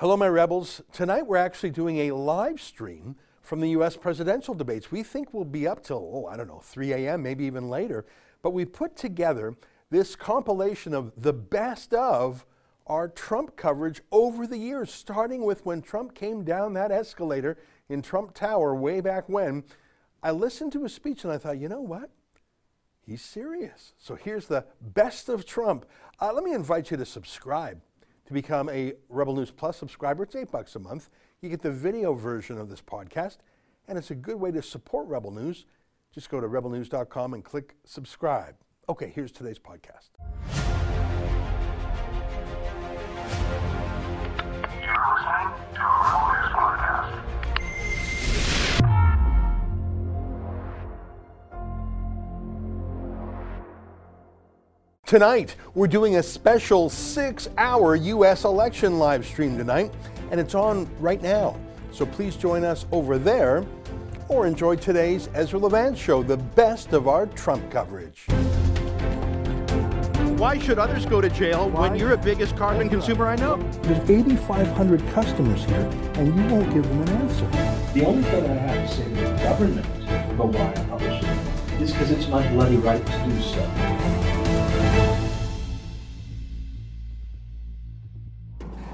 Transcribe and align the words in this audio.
Hello, 0.00 0.16
my 0.16 0.28
rebels. 0.28 0.80
Tonight 0.92 1.26
we're 1.26 1.36
actually 1.36 1.68
doing 1.68 1.98
a 1.98 2.12
live 2.12 2.58
stream 2.58 3.16
from 3.42 3.60
the 3.60 3.68
U.S. 3.72 3.98
presidential 3.98 4.54
debates. 4.54 4.90
We 4.90 5.02
think 5.02 5.34
we'll 5.34 5.44
be 5.44 5.68
up 5.68 5.84
till, 5.84 6.10
oh, 6.10 6.26
I 6.26 6.38
don't 6.38 6.48
know, 6.48 6.60
3 6.60 6.94
a.m., 6.94 7.22
maybe 7.22 7.44
even 7.44 7.68
later. 7.68 8.06
But 8.40 8.52
we 8.52 8.64
put 8.64 8.96
together 8.96 9.54
this 9.90 10.16
compilation 10.16 10.94
of 10.94 11.12
the 11.18 11.34
best 11.34 11.92
of 11.92 12.46
our 12.86 13.08
Trump 13.08 13.56
coverage 13.56 14.00
over 14.10 14.46
the 14.46 14.56
years, 14.56 14.90
starting 14.90 15.44
with 15.44 15.66
when 15.66 15.82
Trump 15.82 16.14
came 16.14 16.44
down 16.44 16.72
that 16.72 16.90
escalator 16.90 17.58
in 17.90 18.00
Trump 18.00 18.32
Tower 18.32 18.74
way 18.74 19.02
back 19.02 19.28
when. 19.28 19.64
I 20.22 20.30
listened 20.30 20.72
to 20.72 20.84
his 20.84 20.94
speech 20.94 21.24
and 21.24 21.32
I 21.34 21.36
thought, 21.36 21.58
you 21.58 21.68
know 21.68 21.82
what? 21.82 22.08
He's 23.02 23.20
serious. 23.20 23.92
So 23.98 24.14
here's 24.14 24.46
the 24.46 24.64
best 24.80 25.28
of 25.28 25.44
Trump. 25.44 25.84
Uh, 26.18 26.32
let 26.32 26.42
me 26.42 26.54
invite 26.54 26.90
you 26.90 26.96
to 26.96 27.04
subscribe 27.04 27.82
to 28.30 28.34
become 28.34 28.68
a 28.68 28.92
Rebel 29.08 29.34
News 29.34 29.50
Plus 29.50 29.76
subscriber. 29.76 30.22
It's 30.22 30.36
eight 30.36 30.52
bucks 30.52 30.76
a 30.76 30.78
month. 30.78 31.10
You 31.40 31.48
get 31.48 31.62
the 31.62 31.72
video 31.72 32.14
version 32.14 32.58
of 32.58 32.68
this 32.68 32.80
podcast, 32.80 33.38
and 33.88 33.98
it's 33.98 34.12
a 34.12 34.14
good 34.14 34.36
way 34.36 34.52
to 34.52 34.62
support 34.62 35.08
Rebel 35.08 35.32
News. 35.32 35.66
Just 36.14 36.30
go 36.30 36.40
to 36.40 36.46
rebelnews.com 36.46 37.34
and 37.34 37.44
click 37.44 37.74
subscribe. 37.84 38.54
Okay, 38.88 39.10
here's 39.12 39.32
today's 39.32 39.58
podcast. 39.58 40.10
Tonight, 55.10 55.56
we're 55.74 55.88
doing 55.88 56.18
a 56.18 56.22
special 56.22 56.88
six 56.88 57.48
hour 57.58 57.96
U.S. 57.96 58.44
election 58.44 59.00
live 59.00 59.26
stream 59.26 59.58
tonight, 59.58 59.92
and 60.30 60.38
it's 60.38 60.54
on 60.54 60.88
right 61.00 61.20
now. 61.20 61.58
So 61.90 62.06
please 62.06 62.36
join 62.36 62.62
us 62.62 62.86
over 62.92 63.18
there 63.18 63.66
or 64.28 64.46
enjoy 64.46 64.76
today's 64.76 65.28
Ezra 65.34 65.58
Levant 65.58 65.98
Show, 65.98 66.22
the 66.22 66.36
best 66.36 66.92
of 66.92 67.08
our 67.08 67.26
Trump 67.26 67.68
coverage. 67.72 68.26
Why 70.38 70.60
should 70.60 70.78
others 70.78 71.06
go 71.06 71.20
to 71.20 71.28
jail 71.28 71.68
Why? 71.70 71.88
when 71.88 71.98
you're 71.98 72.10
the 72.10 72.22
biggest 72.22 72.56
carbon 72.56 72.88
consumer 72.88 73.26
I 73.26 73.34
know? 73.34 73.56
There's 73.82 74.08
8,500 74.08 75.08
customers 75.08 75.64
here, 75.64 75.90
and 76.14 76.28
you 76.28 76.54
won't 76.54 76.72
give 76.72 76.88
them 76.88 77.02
an 77.02 77.08
answer. 77.08 77.46
The 77.94 78.06
only 78.06 78.22
thing 78.22 78.44
I 78.48 78.54
have 78.54 78.88
to 78.88 78.94
say 78.96 79.08
to 79.08 79.10
the 79.10 79.42
government 79.42 79.86
about 80.30 80.52
why 80.52 80.70
I 80.70 80.84
publish 80.84 81.20
it 81.24 81.82
is 81.82 81.90
because 81.90 82.12
it's 82.12 82.28
my 82.28 82.46
bloody 82.52 82.76
right 82.76 83.04
to 83.04 83.24
do 83.24 83.42
so. 83.42 84.19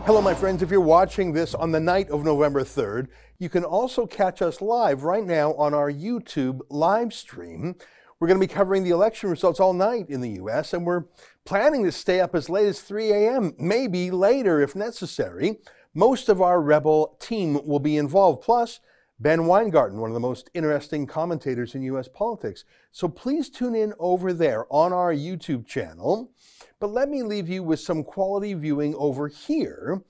Hello, 0.06 0.22
my 0.22 0.34
friends. 0.34 0.62
If 0.62 0.70
you're 0.70 0.80
watching 0.80 1.32
this 1.32 1.52
on 1.52 1.72
the 1.72 1.80
night 1.80 2.10
of 2.10 2.22
November 2.22 2.62
3rd, 2.62 3.08
you 3.40 3.48
can 3.48 3.64
also 3.64 4.06
catch 4.06 4.40
us 4.40 4.60
live 4.60 5.02
right 5.02 5.24
now 5.26 5.52
on 5.54 5.74
our 5.74 5.90
YouTube 5.90 6.60
live 6.70 7.12
stream. 7.12 7.74
We're 8.20 8.28
going 8.28 8.40
to 8.40 8.46
be 8.46 8.54
covering 8.54 8.84
the 8.84 8.90
election 8.90 9.30
results 9.30 9.58
all 9.58 9.72
night 9.72 10.08
in 10.08 10.20
the 10.20 10.30
U.S., 10.34 10.72
and 10.72 10.86
we're 10.86 11.06
planning 11.44 11.82
to 11.82 11.90
stay 11.90 12.20
up 12.20 12.36
as 12.36 12.48
late 12.48 12.68
as 12.68 12.82
3 12.82 13.10
a.m., 13.10 13.56
maybe 13.58 14.12
later 14.12 14.60
if 14.60 14.76
necessary. 14.76 15.58
Most 15.92 16.28
of 16.28 16.40
our 16.40 16.62
Rebel 16.62 17.16
team 17.18 17.66
will 17.66 17.80
be 17.80 17.96
involved, 17.96 18.42
plus 18.44 18.78
Ben 19.18 19.46
Weingarten, 19.46 19.98
one 19.98 20.10
of 20.10 20.14
the 20.14 20.20
most 20.20 20.50
interesting 20.52 21.06
commentators 21.06 21.74
in 21.74 21.82
U.S. 21.84 22.06
politics. 22.06 22.64
So 22.92 23.08
please 23.08 23.48
tune 23.48 23.74
in 23.74 23.94
over 23.98 24.34
there 24.34 24.66
on 24.68 24.92
our 24.92 25.12
YouTube 25.14 25.66
channel. 25.66 26.32
But 26.78 26.90
let 26.90 27.08
me 27.08 27.22
leave 27.22 27.48
you 27.48 27.62
with 27.62 27.80
some 27.80 28.04
quality 28.04 28.52
viewing 28.52 28.94
over 28.96 29.28
here. 29.28 30.02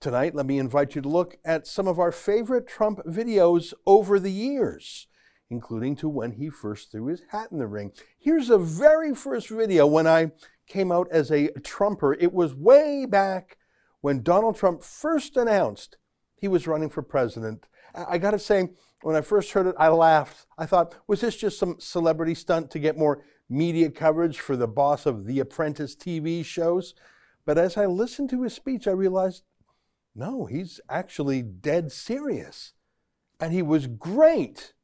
Tonight, 0.00 0.34
let 0.34 0.46
me 0.46 0.58
invite 0.58 0.96
you 0.96 1.02
to 1.02 1.08
look 1.08 1.36
at 1.44 1.68
some 1.68 1.86
of 1.86 2.00
our 2.00 2.10
favorite 2.10 2.66
Trump 2.66 2.98
videos 3.06 3.74
over 3.86 4.18
the 4.18 4.32
years, 4.32 5.06
including 5.48 5.94
to 5.96 6.08
when 6.08 6.32
he 6.32 6.50
first 6.50 6.90
threw 6.90 7.06
his 7.06 7.22
hat 7.30 7.52
in 7.52 7.58
the 7.58 7.66
ring. 7.68 7.92
Here's 8.18 8.50
a 8.50 8.58
very 8.58 9.14
first 9.14 9.50
video 9.50 9.86
when 9.86 10.08
I 10.08 10.32
came 10.66 10.90
out 10.90 11.06
as 11.12 11.30
a 11.30 11.48
Trumper. 11.62 12.14
It 12.14 12.32
was 12.32 12.56
way 12.56 13.06
back 13.06 13.56
when 14.00 14.24
Donald 14.24 14.56
Trump 14.56 14.82
first 14.82 15.36
announced 15.36 15.96
he 16.40 16.48
was 16.48 16.66
running 16.66 16.90
for 16.90 17.02
president. 17.02 17.66
I 17.94 18.18
got 18.18 18.32
to 18.32 18.38
say, 18.38 18.70
when 19.02 19.16
I 19.16 19.20
first 19.20 19.52
heard 19.52 19.66
it, 19.66 19.74
I 19.78 19.88
laughed. 19.88 20.46
I 20.56 20.66
thought, 20.66 20.94
was 21.06 21.20
this 21.20 21.36
just 21.36 21.58
some 21.58 21.76
celebrity 21.78 22.34
stunt 22.34 22.70
to 22.72 22.78
get 22.78 22.98
more 22.98 23.24
media 23.48 23.90
coverage 23.90 24.38
for 24.40 24.56
the 24.56 24.68
boss 24.68 25.06
of 25.06 25.24
The 25.24 25.40
Apprentice 25.40 25.96
TV 25.96 26.44
shows. 26.44 26.94
But 27.46 27.58
as 27.58 27.76
I 27.76 27.86
listened 27.86 28.30
to 28.30 28.42
his 28.42 28.54
speech, 28.54 28.86
I 28.86 28.92
realized 28.92 29.44
no, 30.14 30.46
he's 30.46 30.80
actually 30.90 31.42
dead 31.42 31.92
serious. 31.92 32.72
And 33.40 33.52
he 33.52 33.62
was 33.62 33.86
great. 33.86 34.74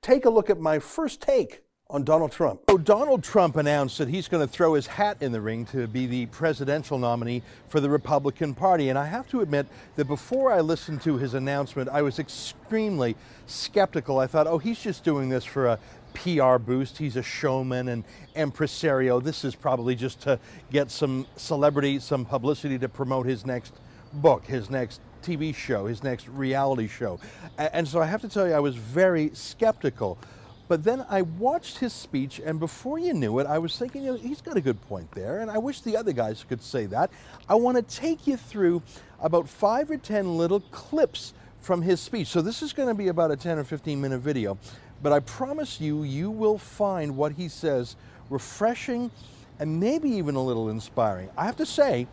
Take 0.00 0.24
a 0.24 0.30
look 0.30 0.48
at 0.48 0.58
my 0.58 0.78
first 0.78 1.20
take 1.20 1.62
on 1.90 2.04
Donald 2.04 2.30
Trump. 2.30 2.60
So 2.68 2.76
Donald 2.76 3.24
Trump 3.24 3.56
announced 3.56 3.96
that 3.96 4.08
he's 4.08 4.28
going 4.28 4.46
to 4.46 4.52
throw 4.52 4.74
his 4.74 4.86
hat 4.86 5.16
in 5.22 5.32
the 5.32 5.40
ring 5.40 5.64
to 5.66 5.86
be 5.86 6.06
the 6.06 6.26
presidential 6.26 6.98
nominee 6.98 7.42
for 7.68 7.80
the 7.80 7.88
Republican 7.88 8.52
Party. 8.52 8.90
And 8.90 8.98
I 8.98 9.06
have 9.06 9.26
to 9.30 9.40
admit 9.40 9.66
that 9.96 10.04
before 10.04 10.52
I 10.52 10.60
listened 10.60 11.00
to 11.02 11.16
his 11.16 11.32
announcement, 11.32 11.88
I 11.88 12.02
was 12.02 12.18
extremely 12.18 13.16
skeptical. 13.46 14.18
I 14.18 14.26
thought, 14.26 14.46
oh, 14.46 14.58
he's 14.58 14.78
just 14.78 15.02
doing 15.02 15.30
this 15.30 15.46
for 15.46 15.66
a 15.66 15.78
PR 16.12 16.58
boost. 16.58 16.98
He's 16.98 17.16
a 17.16 17.22
showman 17.22 17.88
and 17.88 18.04
impresario. 18.36 19.18
This 19.18 19.42
is 19.42 19.54
probably 19.54 19.94
just 19.94 20.20
to 20.22 20.38
get 20.70 20.90
some 20.90 21.26
celebrity, 21.36 22.00
some 22.00 22.26
publicity 22.26 22.78
to 22.80 22.90
promote 22.90 23.24
his 23.24 23.46
next 23.46 23.72
book, 24.12 24.44
his 24.44 24.68
next 24.68 25.00
TV 25.22 25.54
show, 25.54 25.86
his 25.86 26.02
next 26.02 26.28
reality 26.28 26.86
show. 26.86 27.18
And 27.56 27.88
so 27.88 28.02
I 28.02 28.06
have 28.06 28.20
to 28.20 28.28
tell 28.28 28.46
you, 28.46 28.52
I 28.52 28.60
was 28.60 28.76
very 28.76 29.30
skeptical. 29.32 30.18
But 30.68 30.84
then 30.84 31.04
I 31.08 31.22
watched 31.22 31.78
his 31.78 31.94
speech, 31.94 32.40
and 32.44 32.60
before 32.60 32.98
you 32.98 33.14
knew 33.14 33.38
it, 33.38 33.46
I 33.46 33.58
was 33.58 33.78
thinking, 33.78 34.04
you 34.04 34.12
know, 34.12 34.18
he's 34.18 34.42
got 34.42 34.58
a 34.58 34.60
good 34.60 34.80
point 34.82 35.10
there, 35.12 35.40
and 35.40 35.50
I 35.50 35.56
wish 35.56 35.80
the 35.80 35.96
other 35.96 36.12
guys 36.12 36.44
could 36.46 36.62
say 36.62 36.84
that. 36.86 37.10
I 37.48 37.54
want 37.54 37.76
to 37.76 37.82
take 37.82 38.26
you 38.26 38.36
through 38.36 38.82
about 39.20 39.48
five 39.48 39.90
or 39.90 39.96
10 39.96 40.36
little 40.36 40.60
clips 40.60 41.32
from 41.60 41.82
his 41.82 42.00
speech. 42.00 42.28
So 42.28 42.42
this 42.42 42.62
is 42.62 42.74
going 42.74 42.88
to 42.88 42.94
be 42.94 43.08
about 43.08 43.30
a 43.30 43.36
10 43.36 43.58
or 43.58 43.64
15 43.64 44.00
minute 44.00 44.18
video. 44.18 44.58
But 45.02 45.12
I 45.12 45.20
promise 45.20 45.80
you, 45.80 46.02
you 46.02 46.30
will 46.30 46.58
find 46.58 47.16
what 47.16 47.32
he 47.32 47.48
says 47.48 47.96
refreshing 48.30 49.10
and 49.58 49.80
maybe 49.80 50.10
even 50.10 50.34
a 50.34 50.42
little 50.42 50.68
inspiring. 50.68 51.30
I 51.36 51.46
have 51.46 51.56
to 51.56 51.66
say, 51.66 52.06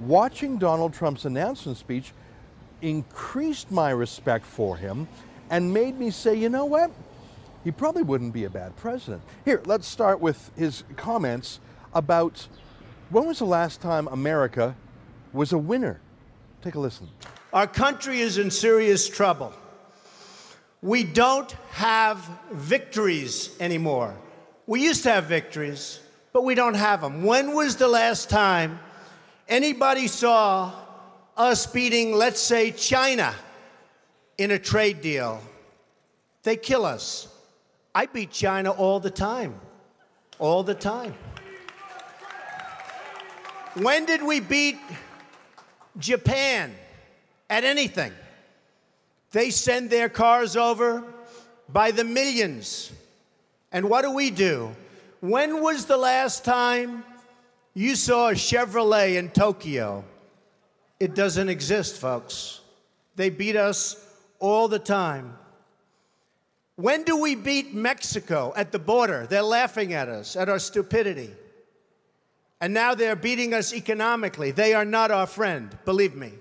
watching 0.00 0.58
Donald 0.58 0.92
Trump's 0.92 1.24
announcement 1.24 1.78
speech 1.78 2.12
increased 2.82 3.70
my 3.70 3.90
respect 3.90 4.44
for 4.44 4.76
him 4.76 5.08
and 5.50 5.72
made 5.72 5.98
me 5.98 6.10
say, 6.10 6.34
you 6.34 6.48
know 6.48 6.64
what? 6.64 6.90
He 7.64 7.72
probably 7.72 8.02
wouldn't 8.02 8.34
be 8.34 8.44
a 8.44 8.50
bad 8.50 8.76
president. 8.76 9.22
Here, 9.46 9.62
let's 9.64 9.86
start 9.86 10.20
with 10.20 10.50
his 10.54 10.84
comments 10.96 11.60
about 11.94 12.46
when 13.08 13.26
was 13.26 13.38
the 13.38 13.46
last 13.46 13.80
time 13.80 14.06
America 14.08 14.76
was 15.32 15.52
a 15.52 15.58
winner? 15.58 16.00
Take 16.62 16.74
a 16.74 16.78
listen. 16.78 17.08
Our 17.54 17.66
country 17.66 18.20
is 18.20 18.36
in 18.36 18.50
serious 18.50 19.08
trouble. 19.08 19.52
We 20.82 21.04
don't 21.04 21.50
have 21.70 22.28
victories 22.52 23.56
anymore. 23.58 24.14
We 24.66 24.82
used 24.82 25.02
to 25.04 25.12
have 25.12 25.24
victories, 25.24 26.00
but 26.34 26.44
we 26.44 26.54
don't 26.54 26.74
have 26.74 27.00
them. 27.00 27.24
When 27.24 27.54
was 27.54 27.76
the 27.76 27.88
last 27.88 28.28
time 28.28 28.78
anybody 29.48 30.06
saw 30.06 30.72
us 31.36 31.66
beating, 31.66 32.12
let's 32.12 32.40
say, 32.40 32.72
China 32.72 33.34
in 34.36 34.50
a 34.50 34.58
trade 34.58 35.00
deal? 35.00 35.40
They 36.42 36.56
kill 36.56 36.84
us. 36.84 37.28
I 37.94 38.06
beat 38.06 38.30
China 38.30 38.72
all 38.72 38.98
the 38.98 39.10
time. 39.10 39.54
All 40.38 40.62
the 40.62 40.74
time. 40.74 41.14
When 43.74 44.04
did 44.04 44.22
we 44.22 44.40
beat 44.40 44.78
Japan 45.98 46.74
at 47.48 47.64
anything? 47.64 48.12
They 49.30 49.50
send 49.50 49.90
their 49.90 50.08
cars 50.08 50.56
over 50.56 51.04
by 51.68 51.90
the 51.90 52.04
millions. 52.04 52.92
And 53.72 53.88
what 53.88 54.02
do 54.02 54.12
we 54.12 54.30
do? 54.30 54.74
When 55.20 55.62
was 55.62 55.86
the 55.86 55.96
last 55.96 56.44
time 56.44 57.04
you 57.74 57.96
saw 57.96 58.28
a 58.28 58.34
Chevrolet 58.34 59.16
in 59.16 59.30
Tokyo? 59.30 60.04
It 61.00 61.14
doesn't 61.14 61.48
exist, 61.48 61.96
folks. 61.96 62.60
They 63.16 63.30
beat 63.30 63.56
us 63.56 63.96
all 64.38 64.68
the 64.68 64.78
time. 64.78 65.36
When 66.76 67.04
do 67.04 67.20
we 67.20 67.34
beat 67.34 67.72
Mexico 67.72 68.52
at 68.56 68.72
the 68.72 68.78
border? 68.78 69.26
They're 69.28 69.42
laughing 69.42 69.92
at 69.92 70.08
us, 70.08 70.34
at 70.34 70.48
our 70.48 70.58
stupidity. 70.58 71.30
And 72.60 72.74
now 72.74 72.94
they're 72.94 73.16
beating 73.16 73.54
us 73.54 73.72
economically. 73.72 74.50
They 74.50 74.74
are 74.74 74.84
not 74.84 75.10
our 75.10 75.26
friend, 75.26 75.76
believe 75.84 76.14
me. 76.14 76.32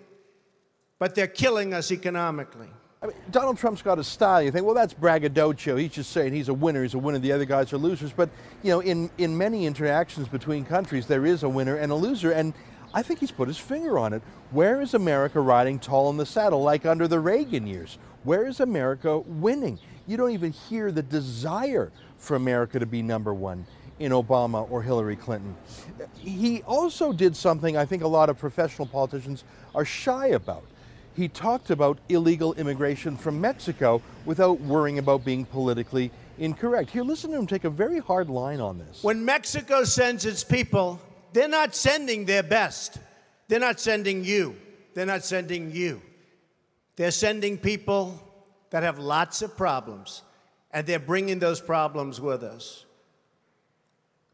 But 0.98 1.16
they're 1.16 1.28
killing 1.28 1.74
us 1.74 1.92
economically. 1.92 2.70
I 3.02 3.08
mean, 3.08 3.16
Donald 3.30 3.58
Trump's 3.58 3.82
got 3.82 4.00
a 4.00 4.04
style. 4.04 4.42
You 4.42 4.50
think, 4.50 4.66
well, 4.66 4.74
that's 4.74 4.94
braggadocio. 4.94 5.76
He's 5.76 5.92
just 5.92 6.12
saying 6.12 6.32
he's 6.32 6.48
a 6.48 6.54
winner. 6.54 6.82
He's 6.84 6.94
a 6.94 7.00
winner. 7.00 7.20
The 7.20 7.34
other 7.34 7.44
guys 7.44 7.74
are 7.74 7.78
losers. 7.78 8.14
But 8.14 8.30
you 8.64 8.72
know, 8.72 8.80
in 8.80 9.10
in 9.18 9.38
many 9.38 9.66
interactions 9.66 10.30
between 10.30 10.64
countries, 10.64 11.06
there 11.06 11.26
is 11.26 11.44
a 11.44 11.50
winner 11.50 11.76
and 11.76 11.92
a 11.92 11.96
loser. 11.96 12.32
And 12.32 12.54
I 12.94 13.04
think 13.04 13.20
he's 13.20 13.32
put 13.32 13.50
his 13.50 13.58
finger 13.58 14.00
on 14.00 14.14
it. 14.14 14.22
Where 14.52 14.80
is 14.80 14.94
America 14.94 15.42
riding 15.42 15.80
tall 15.80 16.10
in 16.10 16.16
the 16.16 16.26
saddle 16.26 16.64
like 16.64 16.86
under 16.86 17.08
the 17.08 17.20
Reagan 17.20 17.68
years? 17.68 17.98
Where 18.24 18.48
is 18.48 18.62
America 18.62 19.20
winning? 19.20 19.80
You 20.08 20.18
don't 20.18 20.32
even 20.32 20.52
hear 20.52 20.92
the 20.92 21.02
desire 21.02 21.92
for 22.18 22.36
America 22.36 22.80
to 22.80 22.86
be 22.86 23.02
number 23.02 23.34
one 23.34 23.66
in 24.00 24.12
Obama 24.12 24.70
or 24.70 24.82
Hillary 24.82 25.16
Clinton. 25.16 25.56
He 26.18 26.62
also 26.64 27.14
did 27.14 27.36
something 27.36 27.78
I 27.78 27.86
think 27.86 28.04
a 28.04 28.08
lot 28.08 28.30
of 28.30 28.38
professional 28.38 28.88
politicians 28.88 29.44
are 29.76 29.86
shy 29.86 30.28
about. 30.28 30.64
He 31.16 31.28
talked 31.28 31.70
about 31.70 32.00
illegal 32.10 32.54
immigration 32.56 33.16
from 33.18 33.40
Mexico 33.40 34.02
without 34.26 34.60
worrying 34.62 34.98
about 34.98 35.24
being 35.24 35.46
politically 35.46 36.12
incorrect. 36.40 36.90
Here, 36.90 37.04
listen 37.04 37.32
to 37.32 37.38
him 37.38 37.46
take 37.46 37.66
a 37.66 37.70
very 37.70 38.00
hard 38.00 38.30
line 38.30 38.60
on 38.60 38.80
this. 38.80 39.04
When 39.04 39.24
Mexico 39.24 39.84
sends 39.84 40.26
its 40.26 40.44
people, 40.44 41.00
they're 41.32 41.48
not 41.48 41.76
sending 41.76 42.26
their 42.26 42.44
best. 42.44 42.98
They're 43.48 43.60
not 43.60 43.80
sending 43.80 44.24
you. 44.24 44.56
They're 44.96 45.06
not 45.06 45.24
sending 45.24 45.72
you. 45.72 46.02
They're 46.96 47.12
sending 47.12 47.58
people 47.58 48.20
that 48.74 48.82
have 48.82 48.98
lots 48.98 49.44
of 49.44 49.56
problems, 49.56 50.24
and 50.72 50.88
they're 50.88 50.98
bringing 50.98 51.38
those 51.38 51.62
problems 51.62 52.20
with 52.20 52.42
us. 52.42 52.86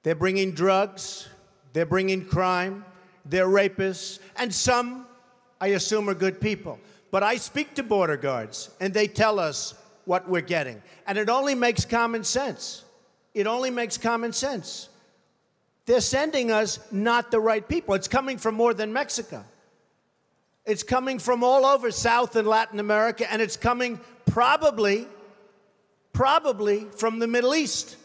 They're 0.03 0.15
bringing 0.15 0.53
drugs, 0.53 1.27
they're 1.73 1.85
bringing 1.85 2.23
crime, 2.23 2.85
they're 3.25 3.49
rapists, 3.49 4.19
and 4.37 4.55
some, 4.55 5.05
I 5.59 5.67
assume, 5.67 6.09
are 6.09 6.13
good 6.13 6.39
people. 6.39 6.79
But 7.11 7.21
I 7.21 7.35
speak 7.35 7.73
to 7.75 7.83
border 7.83 8.15
guards, 8.15 8.69
and 8.79 8.93
they 8.93 9.07
tell 9.07 9.39
us 9.39 9.73
what 10.05 10.29
we're 10.29 10.39
getting. 10.39 10.81
And 11.05 11.17
it 11.17 11.27
only 11.27 11.53
makes 11.53 11.83
common 11.83 12.23
sense. 12.23 12.85
It 13.33 13.45
only 13.45 13.71
makes 13.71 13.97
common 13.97 14.31
sense. 14.31 14.87
They're 15.85 15.99
sending 15.99 16.49
us 16.49 16.79
not 16.93 17.29
the 17.29 17.41
right 17.41 17.67
people. 17.67 17.93
It's 17.93 18.07
coming 18.07 18.37
from 18.37 18.55
more 18.55 18.73
than 18.73 18.93
Mexico. 18.93 19.43
It's 20.65 20.83
coming 20.83 21.17
from 21.17 21.43
all 21.43 21.65
over 21.65 21.89
South 21.89 22.35
and 22.35 22.47
Latin 22.47 22.79
America, 22.79 23.29
and 23.31 23.41
it's 23.41 23.57
coming 23.57 23.99
probably, 24.29 25.07
probably 26.13 26.85
from 26.97 27.19
the 27.19 27.27
Middle 27.27 27.55
East. 27.55 27.97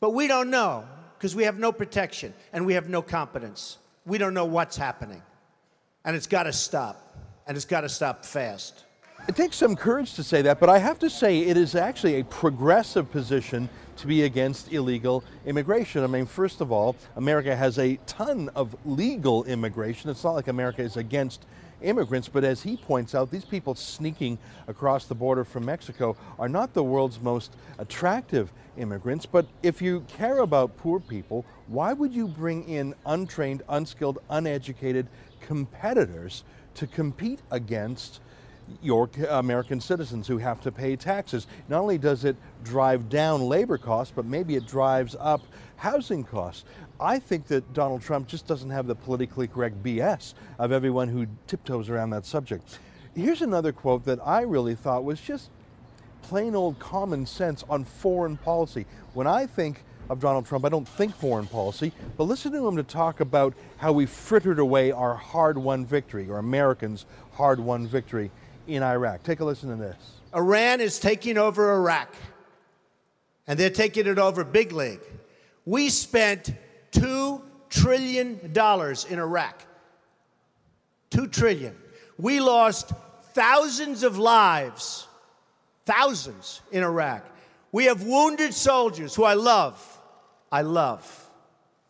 But 0.00 0.10
we 0.10 0.26
don't 0.26 0.50
know 0.50 0.84
because 1.16 1.34
we 1.34 1.44
have 1.44 1.58
no 1.58 1.72
protection 1.72 2.34
and 2.52 2.66
we 2.66 2.74
have 2.74 2.88
no 2.88 3.02
competence. 3.02 3.78
We 4.04 4.18
don't 4.18 4.34
know 4.34 4.44
what's 4.44 4.76
happening. 4.76 5.22
And 6.04 6.14
it's 6.14 6.26
got 6.26 6.42
to 6.42 6.52
stop. 6.52 7.00
And 7.46 7.56
it's 7.56 7.66
got 7.66 7.82
to 7.82 7.88
stop 7.88 8.24
fast. 8.24 8.84
It 9.26 9.36
takes 9.36 9.56
some 9.56 9.74
courage 9.74 10.14
to 10.14 10.22
say 10.22 10.42
that, 10.42 10.60
but 10.60 10.68
I 10.68 10.78
have 10.78 10.98
to 10.98 11.08
say 11.08 11.40
it 11.40 11.56
is 11.56 11.74
actually 11.74 12.20
a 12.20 12.24
progressive 12.24 13.10
position 13.10 13.70
to 13.96 14.06
be 14.06 14.24
against 14.24 14.72
illegal 14.72 15.24
immigration. 15.46 16.04
I 16.04 16.08
mean, 16.08 16.26
first 16.26 16.60
of 16.60 16.70
all, 16.70 16.96
America 17.16 17.56
has 17.56 17.78
a 17.78 17.96
ton 18.06 18.50
of 18.54 18.76
legal 18.84 19.44
immigration. 19.44 20.10
It's 20.10 20.24
not 20.24 20.32
like 20.32 20.48
America 20.48 20.82
is 20.82 20.98
against 20.98 21.46
immigrants, 21.84 22.28
but 22.28 22.44
as 22.44 22.62
he 22.62 22.76
points 22.76 23.14
out, 23.14 23.30
these 23.30 23.44
people 23.44 23.74
sneaking 23.74 24.38
across 24.66 25.04
the 25.04 25.14
border 25.14 25.44
from 25.44 25.64
Mexico 25.64 26.16
are 26.38 26.48
not 26.48 26.74
the 26.74 26.82
world's 26.82 27.20
most 27.20 27.54
attractive 27.78 28.52
immigrants. 28.76 29.26
But 29.26 29.46
if 29.62 29.80
you 29.80 30.04
care 30.16 30.38
about 30.38 30.76
poor 30.76 30.98
people, 30.98 31.44
why 31.66 31.92
would 31.92 32.12
you 32.12 32.26
bring 32.26 32.68
in 32.68 32.94
untrained, 33.06 33.62
unskilled, 33.68 34.18
uneducated 34.30 35.06
competitors 35.40 36.44
to 36.74 36.86
compete 36.86 37.40
against? 37.50 38.20
your 38.82 39.10
American 39.28 39.80
citizens 39.80 40.26
who 40.26 40.38
have 40.38 40.60
to 40.62 40.72
pay 40.72 40.96
taxes. 40.96 41.46
Not 41.68 41.80
only 41.80 41.98
does 41.98 42.24
it 42.24 42.36
drive 42.62 43.08
down 43.08 43.42
labor 43.42 43.78
costs, 43.78 44.12
but 44.14 44.24
maybe 44.24 44.56
it 44.56 44.66
drives 44.66 45.14
up 45.20 45.42
housing 45.76 46.24
costs. 46.24 46.64
I 47.00 47.18
think 47.18 47.46
that 47.48 47.72
Donald 47.72 48.02
Trump 48.02 48.28
just 48.28 48.46
doesn't 48.46 48.70
have 48.70 48.86
the 48.86 48.94
politically 48.94 49.48
correct 49.48 49.82
BS 49.82 50.34
of 50.58 50.72
everyone 50.72 51.08
who 51.08 51.26
tiptoes 51.46 51.90
around 51.90 52.10
that 52.10 52.24
subject. 52.24 52.78
Here's 53.14 53.42
another 53.42 53.72
quote 53.72 54.04
that 54.04 54.18
I 54.24 54.42
really 54.42 54.74
thought 54.74 55.04
was 55.04 55.20
just 55.20 55.50
plain 56.22 56.54
old 56.54 56.78
common 56.78 57.26
sense 57.26 57.64
on 57.68 57.84
foreign 57.84 58.36
policy. 58.36 58.86
When 59.12 59.26
I 59.26 59.46
think 59.46 59.84
of 60.08 60.20
Donald 60.20 60.46
Trump, 60.46 60.64
I 60.64 60.68
don't 60.68 60.88
think 60.88 61.14
foreign 61.14 61.46
policy, 61.46 61.92
but 62.16 62.24
listen 62.24 62.52
to 62.52 62.66
him 62.66 62.76
to 62.76 62.82
talk 62.82 63.20
about 63.20 63.54
how 63.78 63.92
we 63.92 64.06
frittered 64.06 64.58
away 64.58 64.92
our 64.92 65.14
hard 65.14 65.58
won 65.58 65.86
victory, 65.86 66.28
or 66.28 66.38
Americans' 66.38 67.06
hard 67.32 67.60
won 67.60 67.86
victory 67.86 68.30
in 68.66 68.82
Iraq. 68.82 69.22
Take 69.22 69.40
a 69.40 69.44
listen 69.44 69.70
to 69.70 69.76
this. 69.76 69.96
Iran 70.34 70.80
is 70.80 70.98
taking 70.98 71.38
over 71.38 71.74
Iraq, 71.74 72.14
and 73.46 73.58
they're 73.58 73.70
taking 73.70 74.06
it 74.06 74.18
over 74.18 74.44
big 74.44 74.72
league. 74.72 75.00
We 75.64 75.88
spent 75.88 76.52
$2 76.94 77.42
trillion 77.68 78.40
in 78.42 79.18
Iraq. 79.18 79.66
2 81.10 81.26
trillion. 81.28 81.76
We 82.18 82.40
lost 82.40 82.92
thousands 83.32 84.02
of 84.02 84.18
lives, 84.18 85.06
thousands 85.84 86.60
in 86.70 86.82
Iraq. 86.82 87.24
We 87.72 87.86
have 87.86 88.04
wounded 88.04 88.54
soldiers 88.54 89.14
who 89.14 89.24
I 89.24 89.34
love. 89.34 90.00
I 90.50 90.62
love. 90.62 91.30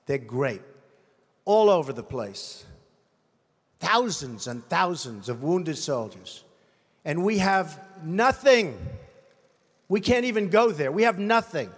They're 0.07 0.19
great. 0.19 0.63
All 1.45 1.69
over 1.69 1.93
the 1.93 2.03
place. 2.03 2.65
Thousands 3.79 4.47
and 4.47 4.67
thousands 4.69 5.29
of 5.29 5.43
wounded 5.43 5.77
soldiers. 5.77 6.43
And 7.05 7.23
we 7.23 7.39
have 7.39 7.79
nothing. 8.03 8.79
We 9.89 10.01
can't 10.01 10.25
even 10.25 10.49
go 10.49 10.71
there. 10.73 10.91
We 10.91 11.03
have 11.03 11.19
nothing. 11.19 11.71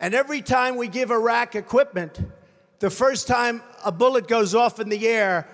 And 0.00 0.14
every 0.14 0.42
time 0.42 0.76
we 0.76 0.88
give 0.88 1.10
Iraq 1.10 1.54
equipment, 1.54 2.20
the 2.78 2.90
first 2.90 3.26
time 3.26 3.62
a 3.84 3.90
bullet 3.90 4.28
goes 4.28 4.54
off 4.54 4.78
in 4.78 4.88
the 4.88 5.08
air, 5.08 5.48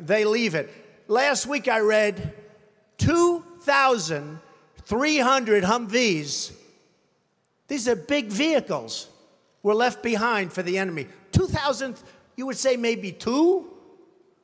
they 0.00 0.24
leave 0.24 0.54
it. 0.54 0.72
Last 1.06 1.46
week 1.46 1.68
I 1.68 1.80
read 1.80 2.32
2,300 2.98 5.64
Humvees. 5.64 6.52
These 7.68 7.88
are 7.88 7.96
big 7.96 8.26
vehicles 8.26 9.08
were 9.62 9.74
left 9.74 10.02
behind 10.02 10.52
for 10.52 10.62
the 10.62 10.76
enemy. 10.78 11.06
2,000, 11.32 11.96
you 12.36 12.46
would 12.46 12.56
say 12.56 12.76
maybe 12.76 13.12
two, 13.12 13.70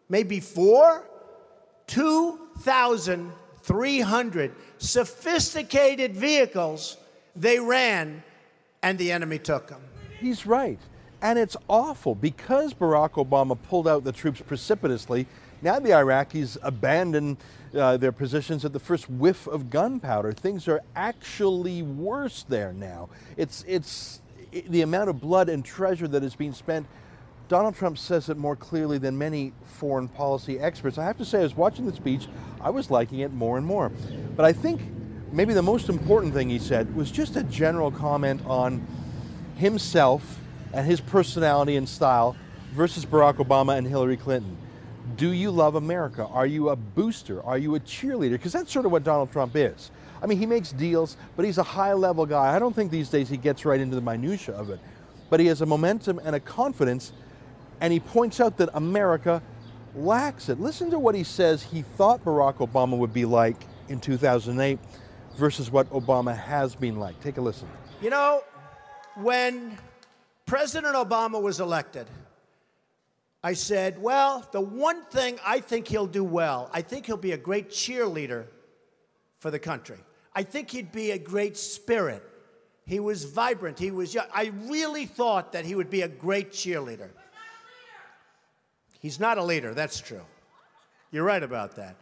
maybe 0.08 0.41
four? 0.41 1.05
2,300 1.87 4.55
sophisticated 4.79 6.17
vehicles 6.17 6.97
they 7.35 7.58
ran 7.58 8.23
and 8.82 8.99
the 8.99 9.12
enemy 9.12 9.38
took 9.38 9.69
them. 9.69 9.81
He's 10.19 10.47
right. 10.47 10.79
And 11.23 11.38
it's 11.38 11.56
awful 11.69 12.15
because 12.15 12.73
Barack 12.73 13.12
Obama 13.12 13.59
pulled 13.61 13.87
out 13.87 14.05
the 14.05 14.12
troops 14.12 14.41
precipitously. 14.41 15.27
Now 15.62 15.79
the 15.79 15.91
Iraqis 15.91 16.56
abandon 16.62 17.37
uh, 17.77 17.99
their 17.99 18.12
positions 18.12 18.65
at 18.65 18.73
the 18.73 18.81
first 18.81 19.09
whiff 19.11 19.47
of 19.47 19.71
gunpowder. 19.71 20.33
Things 20.33 20.66
are 20.66 20.81
actually 20.97 21.83
worse 21.83 22.45
there 22.49 22.73
now. 22.73 23.11
It's, 23.37 23.64
it's 23.69 24.23
it, 24.50 24.71
the 24.71 24.81
amount 24.81 25.11
of 25.11 25.21
blood 25.21 25.49
and 25.49 25.64
treasure 25.64 26.09
that 26.09 26.25
is 26.25 26.35
being 26.35 26.54
spent. 26.54 26.87
Donald 27.49 27.75
Trump 27.75 27.99
says 27.99 28.28
it 28.28 28.37
more 28.37 28.57
clearly 28.57 28.97
than 28.97 29.19
many 29.19 29.52
foreign 29.64 30.09
policy 30.09 30.59
experts. 30.59 30.99
I 30.99 31.04
have 31.04 31.19
to 31.19 31.25
say, 31.25 31.40
I 31.40 31.43
was 31.43 31.57
watching 31.57 31.85
the 31.85 31.95
speech, 31.95 32.28
I 32.61 32.71
was 32.71 32.90
liking 32.90 33.19
it 33.21 33.33
more 33.33 33.59
and 33.59 33.66
more. 33.66 33.90
But 34.37 34.45
I 34.47 34.52
think 34.52 34.81
maybe 35.32 35.54
the 35.54 35.62
most 35.62 35.88
important 35.88 36.34
thing 36.34 36.49
he 36.49 36.58
said 36.58 36.94
was 36.94 37.10
just 37.10 37.37
a 37.37 37.42
general 37.44 37.90
comment 37.90 38.42
on 38.46 38.87
himself 39.56 40.40
and 40.72 40.87
his 40.87 41.00
personality 41.00 41.76
and 41.76 41.88
style 41.88 42.37
versus 42.72 43.04
Barack 43.04 43.37
Obama 43.37 43.76
and 43.76 43.87
Hillary 43.87 44.16
Clinton. 44.16 44.56
Do 45.16 45.32
you 45.32 45.50
love 45.50 45.75
America? 45.75 46.26
Are 46.26 46.46
you 46.46 46.70
a 46.70 46.76
booster? 46.76 47.42
Are 47.42 47.58
you 47.58 47.75
a 47.75 47.80
cheerleader? 47.80 48.32
Because 48.32 48.52
that's 48.52 48.72
sort 48.72 48.87
of 48.87 48.92
what 48.92 49.02
Donald 49.02 49.32
Trump 49.32 49.56
is. 49.56 49.90
I 50.22 50.26
mean, 50.26 50.38
he 50.38 50.46
makes 50.46 50.72
deals, 50.72 51.16
but 51.37 51.44
he's 51.44 51.58
a 51.58 51.62
high 51.62 51.94
level 51.94 52.26
guy. 52.26 52.54
I 52.54 52.58
don't 52.58 52.75
think 52.75 52.90
these 52.90 53.08
days 53.08 53.28
he 53.28 53.37
gets 53.37 53.64
right 53.64 53.80
into 53.80 53.96
the 53.96 54.02
minutiae 54.02 54.54
of 54.54 54.70
it. 54.70 54.78
But 55.28 55.40
he 55.40 55.46
has 55.46 55.60
a 55.60 55.66
momentum 55.66 56.20
and 56.25 56.37
a 56.37 56.40
confidence, 56.40 57.12
and 57.80 57.92
he 57.92 58.00
points 58.00 58.40
out 58.40 58.56
that 58.58 58.68
America 58.75 59.42
lacks 59.94 60.49
it. 60.49 60.60
Listen 60.60 60.90
to 60.90 60.99
what 60.99 61.14
he 61.14 61.25
says 61.25 61.62
he 61.62 61.82
thought 61.82 62.25
Barack 62.25 62.56
Obama 62.56 62.96
would 62.96 63.12
be 63.12 63.25
like 63.25 63.66
in 63.88 64.00
2008 64.00 64.78
versus 65.37 65.70
what 65.70 65.90
Obama 65.90 66.37
has 66.37 66.75
been 66.75 66.96
like. 66.96 67.20
Take 67.20 67.38
a 67.38 67.40
listen. 67.40 67.68
You 68.00 68.10
know, 68.10 68.42
when 69.16 69.78
President 70.46 70.94
Obama 70.94 71.40
was 71.40 71.60
elected, 71.60 72.06
I 73.42 73.54
said, 73.54 74.00
well, 74.00 74.46
the 74.52 74.60
one 74.60 75.02
thing 75.04 75.38
I 75.44 75.60
think 75.60 75.88
he'll 75.88 76.06
do 76.06 76.25
well, 76.25 76.70
I 76.72 76.82
think 76.82 77.06
he'll 77.06 77.16
be 77.16 77.32
a 77.32 77.38
great 77.38 77.70
cheerleader 77.70 78.46
for 79.38 79.50
the 79.50 79.58
country. 79.58 79.96
I 80.34 80.42
think 80.42 80.70
he'd 80.70 80.92
be 80.92 81.10
a 81.12 81.18
great 81.18 81.56
spirit. 81.56 82.22
He 82.84 83.00
was 83.00 83.25
vibrant. 83.25 83.78
He 83.78 83.90
was 83.90 84.14
young. 84.14 84.26
I 84.34 84.52
really 84.64 85.06
thought 85.06 85.52
that 85.52 85.64
he 85.64 85.75
would 85.75 85.90
be 85.90 86.02
a 86.02 86.08
great 86.08 86.52
cheerleader. 86.52 87.08
He's 89.00 89.18
not 89.18 89.38
a 89.38 89.42
leader, 89.42 89.72
that's 89.72 90.00
true. 90.00 90.20
You're 91.10 91.25
right 91.25 91.42
about 91.42 91.76
that. 91.76 91.96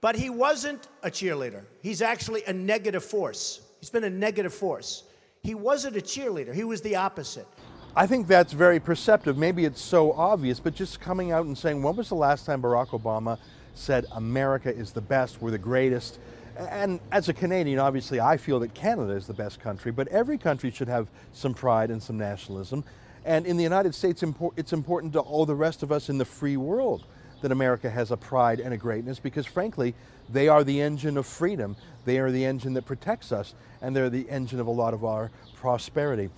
But 0.00 0.16
he 0.16 0.30
wasn't 0.30 0.88
a 1.02 1.10
cheerleader. 1.10 1.64
He's 1.82 2.02
actually 2.02 2.44
a 2.44 2.52
negative 2.52 3.04
force. 3.04 3.60
He's 3.80 3.90
been 3.90 4.04
a 4.04 4.10
negative 4.10 4.54
force. 4.54 5.04
He 5.42 5.54
wasn't 5.54 5.96
a 5.96 6.00
cheerleader, 6.00 6.54
he 6.54 6.64
was 6.64 6.82
the 6.82 6.96
opposite. 6.96 7.46
I 7.96 8.06
think 8.06 8.28
that's 8.28 8.52
very 8.52 8.78
perceptive. 8.78 9.38
Maybe 9.38 9.64
it's 9.64 9.80
so 9.80 10.12
obvious, 10.12 10.60
but 10.60 10.74
just 10.74 11.00
coming 11.00 11.32
out 11.32 11.46
and 11.46 11.56
saying, 11.56 11.82
when 11.82 11.96
was 11.96 12.08
the 12.10 12.14
last 12.14 12.46
time 12.46 12.62
Barack 12.62 12.88
Obama 12.88 13.38
said 13.74 14.06
America 14.12 14.72
is 14.72 14.92
the 14.92 15.00
best, 15.00 15.40
we're 15.40 15.50
the 15.50 15.58
greatest? 15.58 16.20
And 16.56 17.00
as 17.10 17.28
a 17.28 17.32
Canadian, 17.32 17.78
obviously, 17.78 18.20
I 18.20 18.36
feel 18.36 18.60
that 18.60 18.74
Canada 18.74 19.12
is 19.12 19.26
the 19.26 19.32
best 19.32 19.58
country, 19.60 19.90
but 19.90 20.06
every 20.08 20.38
country 20.38 20.70
should 20.70 20.88
have 20.88 21.08
some 21.32 21.54
pride 21.54 21.90
and 21.90 22.02
some 22.02 22.18
nationalism. 22.18 22.84
And 23.24 23.46
in 23.46 23.56
the 23.56 23.62
United 23.62 23.94
States, 23.94 24.22
it's 24.56 24.72
important 24.72 25.12
to 25.14 25.20
all 25.20 25.46
the 25.46 25.54
rest 25.54 25.82
of 25.82 25.90
us 25.90 26.08
in 26.08 26.18
the 26.18 26.24
free 26.24 26.56
world 26.56 27.04
that 27.42 27.52
America 27.52 27.88
has 27.90 28.10
a 28.10 28.16
pride 28.16 28.60
and 28.60 28.74
a 28.74 28.76
greatness 28.76 29.18
because, 29.18 29.46
frankly, 29.46 29.94
they 30.28 30.48
are 30.48 30.64
the 30.64 30.80
engine 30.80 31.16
of 31.16 31.26
freedom. 31.26 31.76
They 32.04 32.18
are 32.18 32.30
the 32.30 32.44
engine 32.44 32.74
that 32.74 32.84
protects 32.84 33.32
us, 33.32 33.54
and 33.80 33.94
they're 33.94 34.10
the 34.10 34.28
engine 34.28 34.60
of 34.60 34.66
a 34.66 34.70
lot 34.70 34.94
of 34.94 35.04
our 35.04 35.30
prosperity. 35.56 36.30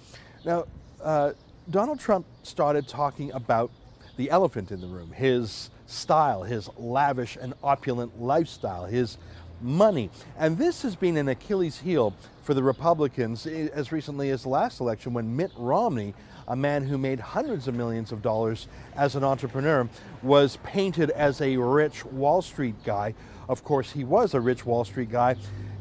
Now, 0.45 0.65
uh, 1.03 1.33
Donald 1.69 2.01
Trump 2.01 2.27
started 2.43 2.89
talking 2.89 3.33
about 3.33 3.71
the 4.17 4.31
elephant 4.31 4.71
in 4.71 4.81
the 4.81 4.87
room, 4.87 5.13
his 5.13 5.71
style, 5.87 6.43
his 6.43 6.69
lavish 6.77 7.37
and 7.41 7.55
opulent 7.63 8.21
lifestyle, 8.21 8.87
his 8.87 9.19
money. 9.61 10.11
And 10.39 10.59
this 10.59 10.83
has 10.83 10.97
been 10.97 11.17
an 11.17 11.29
Achilles 11.29 11.79
heel 11.79 12.15
for 12.43 12.55
the 12.55 12.63
Republicans 12.63 13.47
as 13.47 13.93
recently 13.93 14.31
as 14.31 14.43
the 14.43 14.49
last 14.49 14.81
election 14.81 15.13
when 15.13 15.37
Mitt 15.37 15.53
Romney, 15.57 16.15
a 16.51 16.57
man 16.57 16.85
who 16.85 16.99
made 16.99 17.21
hundreds 17.21 17.69
of 17.69 17.77
millions 17.77 18.11
of 18.11 18.23
dollars 18.23 18.67
as 18.97 19.15
an 19.15 19.23
entrepreneur, 19.23 19.89
was 20.21 20.59
painted 20.65 21.09
as 21.11 21.41
a 21.41 21.57
rich 21.57 22.05
Wall 22.05 22.43
Street 22.43 22.75
guy. 22.85 23.15
Of 23.49 23.63
course, 23.63 23.93
he 23.93 24.03
was 24.03 24.35
a 24.35 24.41
rich 24.41 24.67
Wall 24.67 24.85
Street 24.85 25.13
guy. 25.13 25.37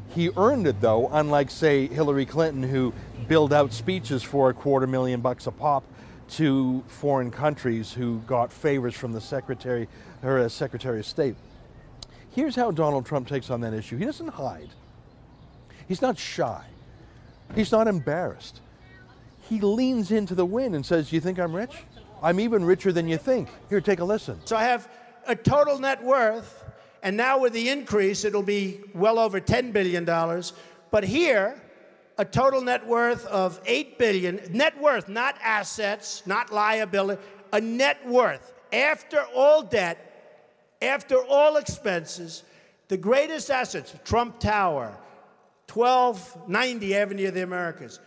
He 0.10 0.30
earned 0.38 0.68
it 0.68 0.80
though, 0.80 1.10
unlike, 1.12 1.50
say, 1.50 1.88
Hillary 1.88 2.28
Clinton, 2.28 2.62
who 2.62 2.94
billed 3.28 3.52
out 3.52 3.74
speeches 3.74 4.22
for 4.22 4.52
a 4.52 4.54
quarter 4.54 4.86
million 4.86 5.22
bucks 5.22 5.48
a 5.48 5.52
pop 5.52 5.84
to 6.30 6.84
foreign 6.86 7.32
countries 7.32 7.92
who 7.92 8.20
got 8.28 8.52
favors 8.52 8.94
from 8.94 9.12
the 9.12 9.22
Secretary, 9.22 9.88
her 10.22 10.38
uh, 10.38 10.50
Secretary 10.50 11.00
of 11.00 11.06
State. 11.08 11.36
Here's 12.30 12.56
how 12.56 12.70
Donald 12.70 13.08
Trump 13.08 13.28
takes 13.28 13.50
on 13.50 13.62
that 13.62 13.74
issue. 13.74 13.98
He 13.98 14.06
doesn't 14.06 14.28
hide. 14.28 14.70
He's 15.88 16.04
not 16.04 16.20
shy. 16.20 16.64
He's 17.56 17.72
not 17.72 17.88
embarrassed. 17.88 18.62
He 19.50 19.60
leans 19.60 20.12
into 20.12 20.36
the 20.36 20.46
wind 20.46 20.76
and 20.76 20.86
says, 20.86 21.12
You 21.12 21.20
think 21.20 21.40
I'm 21.40 21.56
rich? 21.56 21.76
I'm 22.22 22.40
even 22.40 22.64
richer 22.64 22.92
than 22.92 23.08
you 23.08 23.18
think. 23.18 23.50
Here, 23.70 23.82
take 23.82 24.00
a 24.00 24.06
listen. 24.06 24.40
So 24.46 24.56
I 24.56 24.64
have 24.64 24.90
a 25.26 25.36
total 25.36 25.80
net 25.80 26.04
worth, 26.04 26.64
and 27.02 27.18
now 27.18 27.40
with 27.40 27.54
the 27.54 27.70
increase, 27.70 28.24
it'll 28.26 28.44
be 28.44 28.82
well 28.94 29.18
over 29.18 29.42
$10 29.42 29.74
billion. 29.74 30.06
But 30.92 31.04
here, 31.04 31.60
a 32.18 32.26
total 32.26 32.62
net 32.62 32.86
worth 32.86 33.26
of 33.28 33.60
8 33.66 33.98
billion, 33.98 34.42
net 34.52 34.80
worth, 34.80 35.10
not 35.10 35.36
assets, 35.42 36.24
not 36.26 36.52
liability, 36.52 37.22
a 37.52 37.60
net 37.60 38.06
worth 38.08 38.54
after 38.72 39.24
all 39.34 39.64
debt 39.64 40.06
after 40.82 41.18
all 41.26 41.58
expenses, 41.58 42.44
the 42.88 42.98
greatest 42.98 43.50
assets 43.50 43.94
Trump 44.06 44.40
Tower, 44.40 44.98
1290 45.72 46.96
Avenue 46.96 47.28
of 47.28 47.34
the 47.34 47.44
Americas, 47.44 48.00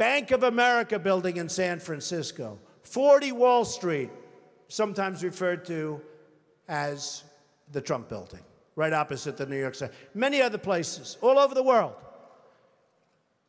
Bank 0.00 0.30
of 0.30 0.44
America 0.44 0.98
building 0.98 1.36
in 1.36 1.50
San 1.50 1.78
Francisco, 1.78 2.58
40 2.84 3.32
Wall 3.32 3.66
Street, 3.66 4.08
sometimes 4.68 5.22
referred 5.22 5.66
to 5.66 6.00
as 6.68 7.22
the 7.72 7.82
Trump 7.82 8.08
building, 8.08 8.40
right 8.76 8.94
opposite 8.94 9.36
the 9.36 9.44
New 9.44 9.60
York 9.60 9.74
City, 9.74 9.92
many 10.14 10.40
other 10.40 10.56
places 10.56 11.18
all 11.20 11.38
over 11.38 11.54
the 11.54 11.62
world. 11.62 11.92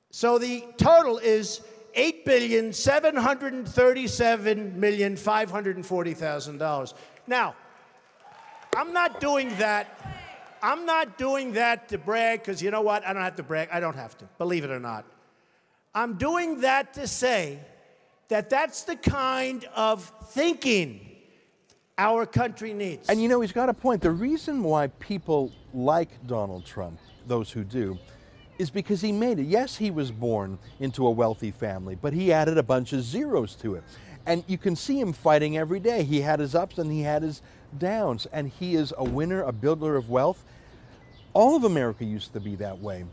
So 0.10 0.38
the 0.38 0.66
total 0.76 1.20
is 1.20 1.62
eight 1.94 2.26
billion 2.26 2.74
seven 2.74 3.16
hundred 3.16 3.66
thirty-seven 3.66 4.78
million 4.78 5.16
five 5.16 5.50
hundred 5.50 5.86
forty 5.86 6.14
thousand 6.14 6.58
dollars. 6.58 6.94
Now, 7.28 7.56
I'm 8.76 8.92
not 8.92 9.22
doing 9.22 9.56
that. 9.60 9.88
I'm 10.62 10.86
not 10.86 11.18
doing 11.18 11.54
that 11.54 11.88
to 11.88 11.98
brag 11.98 12.40
because 12.42 12.62
you 12.62 12.72
know 12.72 12.82
what? 12.82 13.06
I 13.06 13.14
don't 13.14 13.24
have 13.24 13.38
to 13.38 13.44
brag. 13.44 13.70
I 13.72 13.80
don't 13.80 13.96
have 13.96 14.18
to, 14.18 14.26
believe 14.38 14.66
it 14.66 14.70
or 14.70 14.82
not. 14.82 15.06
I'm 15.94 16.14
doing 16.18 16.62
that 16.62 16.94
to 16.94 17.08
say 17.08 17.60
that 18.30 18.50
that's 18.50 18.84
the 18.84 18.96
kind 18.96 19.66
of 19.76 20.10
thinking 20.30 21.08
our 21.98 22.26
country 22.26 22.74
needs. 22.74 23.10
And 23.10 23.22
you 23.22 23.28
know, 23.28 23.42
he's 23.42 23.52
got 23.52 23.68
a 23.68 23.74
point. 23.74 24.02
The 24.02 24.12
reason 24.12 24.64
why 24.64 24.88
people 24.88 25.52
like 25.74 26.26
Donald 26.28 26.66
Trump, 26.66 27.00
those 27.28 27.52
who 27.52 27.64
do, 27.64 28.00
is 28.58 28.70
because 28.70 29.02
he 29.02 29.12
made 29.12 29.40
it. 29.40 29.44
Yes, 29.44 29.76
he 29.76 29.92
was 29.92 30.12
born 30.12 30.60
into 30.80 31.06
a 31.06 31.12
wealthy 31.12 31.52
family, 31.52 31.96
but 31.96 32.14
he 32.14 32.32
added 32.32 32.58
a 32.58 32.64
bunch 32.64 32.94
of 32.94 33.02
zeros 33.02 33.56
to 33.56 33.76
it. 33.76 33.84
And 34.26 34.44
you 34.48 34.58
can 34.58 34.76
see 34.76 35.00
him 35.00 35.14
fighting 35.14 35.58
every 35.58 35.80
day. 35.80 36.04
He 36.04 36.22
had 36.22 36.40
his 36.40 36.56
ups 36.56 36.78
and 36.78 36.92
he 36.92 37.02
had 37.02 37.24
his 37.24 37.42
downs, 37.78 38.28
and 38.32 38.50
he 38.50 38.76
is 38.76 38.94
a 38.98 39.04
winner, 39.04 39.42
a 39.42 39.52
builder 39.52 39.96
of 39.98 40.10
wealth. 40.10 40.44
All 41.34 41.56
of 41.56 41.64
America 41.64 42.06
used 42.06 42.34
to 42.34 42.40
be 42.40 42.56
that 42.58 42.80
way. 42.80 43.06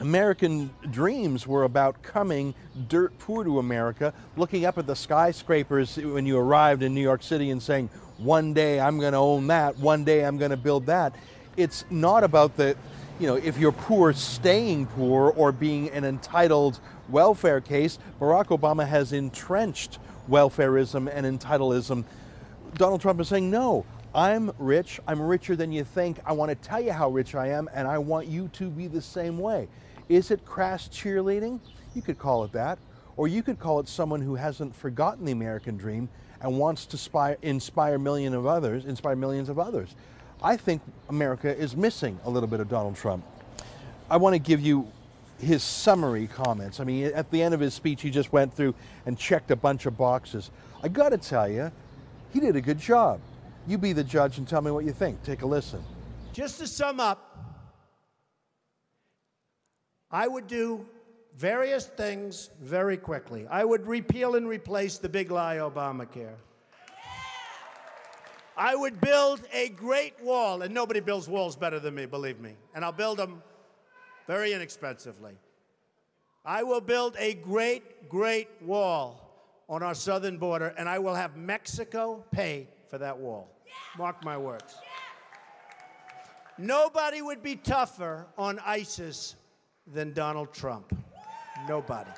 American 0.00 0.70
dreams 0.90 1.46
were 1.46 1.64
about 1.64 2.02
coming 2.02 2.54
dirt 2.88 3.16
poor 3.18 3.44
to 3.44 3.58
America, 3.58 4.12
looking 4.36 4.64
up 4.64 4.78
at 4.78 4.86
the 4.86 4.96
skyscrapers 4.96 5.96
when 5.96 6.26
you 6.26 6.38
arrived 6.38 6.82
in 6.82 6.94
New 6.94 7.02
York 7.02 7.22
City 7.22 7.50
and 7.50 7.62
saying, 7.62 7.90
one 8.18 8.52
day 8.52 8.80
I'm 8.80 8.98
going 8.98 9.12
to 9.12 9.18
own 9.18 9.46
that, 9.48 9.78
one 9.78 10.04
day 10.04 10.24
I'm 10.24 10.38
going 10.38 10.50
to 10.50 10.56
build 10.56 10.86
that. 10.86 11.14
It's 11.56 11.84
not 11.90 12.24
about 12.24 12.56
the, 12.56 12.76
you 13.18 13.26
know, 13.26 13.36
if 13.36 13.58
you're 13.58 13.72
poor, 13.72 14.12
staying 14.12 14.86
poor 14.86 15.30
or 15.30 15.52
being 15.52 15.90
an 15.90 16.04
entitled 16.04 16.80
welfare 17.08 17.60
case. 17.60 17.98
Barack 18.20 18.46
Obama 18.46 18.86
has 18.86 19.12
entrenched 19.12 19.98
welfareism 20.28 21.10
and 21.12 21.40
entitleism 21.40 22.04
Donald 22.74 23.00
Trump 23.00 23.20
is 23.20 23.28
saying, 23.28 23.50
no, 23.50 23.84
I'm 24.14 24.52
rich. 24.58 25.00
I'm 25.06 25.20
richer 25.20 25.56
than 25.56 25.72
you 25.72 25.84
think. 25.84 26.18
I 26.24 26.32
want 26.32 26.50
to 26.50 26.54
tell 26.54 26.80
you 26.80 26.92
how 26.92 27.10
rich 27.10 27.34
I 27.34 27.48
am, 27.48 27.68
and 27.74 27.86
I 27.86 27.98
want 27.98 28.26
you 28.26 28.48
to 28.54 28.68
be 28.68 28.86
the 28.86 29.02
same 29.02 29.38
way. 29.38 29.68
Is 30.10 30.32
it 30.32 30.44
crass 30.44 30.88
cheerleading? 30.88 31.60
You 31.94 32.02
could 32.02 32.18
call 32.18 32.42
it 32.42 32.50
that. 32.50 32.80
Or 33.16 33.28
you 33.28 33.44
could 33.44 33.60
call 33.60 33.78
it 33.78 33.86
someone 33.88 34.20
who 34.20 34.34
hasn't 34.34 34.74
forgotten 34.74 35.24
the 35.24 35.30
American 35.30 35.76
dream 35.76 36.08
and 36.40 36.58
wants 36.58 36.84
to 36.86 36.96
inspire, 36.96 37.36
inspire 37.42 37.96
million 37.96 38.34
of 38.34 38.44
others, 38.44 38.86
inspire 38.86 39.14
millions 39.14 39.48
of 39.48 39.60
others. 39.60 39.94
I 40.42 40.56
think 40.56 40.82
America 41.08 41.56
is 41.56 41.76
missing 41.76 42.18
a 42.24 42.30
little 42.30 42.48
bit 42.48 42.58
of 42.58 42.68
Donald 42.68 42.96
Trump. 42.96 43.24
I 44.10 44.16
want 44.16 44.34
to 44.34 44.40
give 44.40 44.60
you 44.60 44.90
his 45.38 45.62
summary 45.62 46.26
comments. 46.26 46.80
I 46.80 46.84
mean, 46.84 47.04
at 47.04 47.30
the 47.30 47.40
end 47.40 47.54
of 47.54 47.60
his 47.60 47.72
speech, 47.72 48.02
he 48.02 48.10
just 48.10 48.32
went 48.32 48.52
through 48.52 48.74
and 49.06 49.16
checked 49.16 49.52
a 49.52 49.56
bunch 49.56 49.86
of 49.86 49.96
boxes. 49.96 50.50
I 50.82 50.88
got 50.88 51.10
to 51.10 51.18
tell 51.18 51.48
you, 51.48 51.70
he 52.32 52.40
did 52.40 52.56
a 52.56 52.60
good 52.60 52.80
job. 52.80 53.20
You 53.68 53.78
be 53.78 53.92
the 53.92 54.02
judge 54.02 54.38
and 54.38 54.48
tell 54.48 54.60
me 54.60 54.72
what 54.72 54.84
you 54.84 54.92
think. 54.92 55.22
Take 55.22 55.42
a 55.42 55.46
listen. 55.46 55.84
Just 56.32 56.58
to 56.58 56.66
sum 56.66 56.98
up, 56.98 57.29
I 60.12 60.26
would 60.26 60.46
do 60.46 60.86
various 61.36 61.86
things 61.86 62.50
very 62.60 62.96
quickly. 62.96 63.46
I 63.48 63.64
would 63.64 63.86
repeal 63.86 64.34
and 64.34 64.48
replace 64.48 64.98
the 64.98 65.08
big 65.08 65.30
lie 65.30 65.56
Obamacare. 65.56 66.34
I 68.56 68.74
would 68.74 69.00
build 69.00 69.40
a 69.52 69.70
great 69.70 70.22
wall, 70.22 70.62
and 70.62 70.74
nobody 70.74 71.00
builds 71.00 71.28
walls 71.28 71.56
better 71.56 71.78
than 71.78 71.94
me, 71.94 72.06
believe 72.06 72.40
me. 72.40 72.56
And 72.74 72.84
I'll 72.84 72.92
build 72.92 73.18
them 73.18 73.42
very 74.26 74.52
inexpensively. 74.52 75.32
I 76.44 76.62
will 76.62 76.80
build 76.80 77.16
a 77.18 77.34
great, 77.34 78.08
great 78.08 78.48
wall 78.60 79.30
on 79.68 79.82
our 79.82 79.94
southern 79.94 80.36
border, 80.36 80.74
and 80.76 80.88
I 80.88 80.98
will 80.98 81.14
have 81.14 81.36
Mexico 81.36 82.24
pay 82.32 82.68
for 82.88 82.98
that 82.98 83.16
wall. 83.16 83.48
Mark 83.96 84.24
my 84.24 84.36
words. 84.36 84.74
Nobody 86.58 87.22
would 87.22 87.42
be 87.42 87.56
tougher 87.56 88.26
on 88.36 88.58
ISIS 88.58 89.36
than 89.86 90.12
Donald 90.12 90.52
Trump. 90.52 90.96
Nobody. 91.68 92.10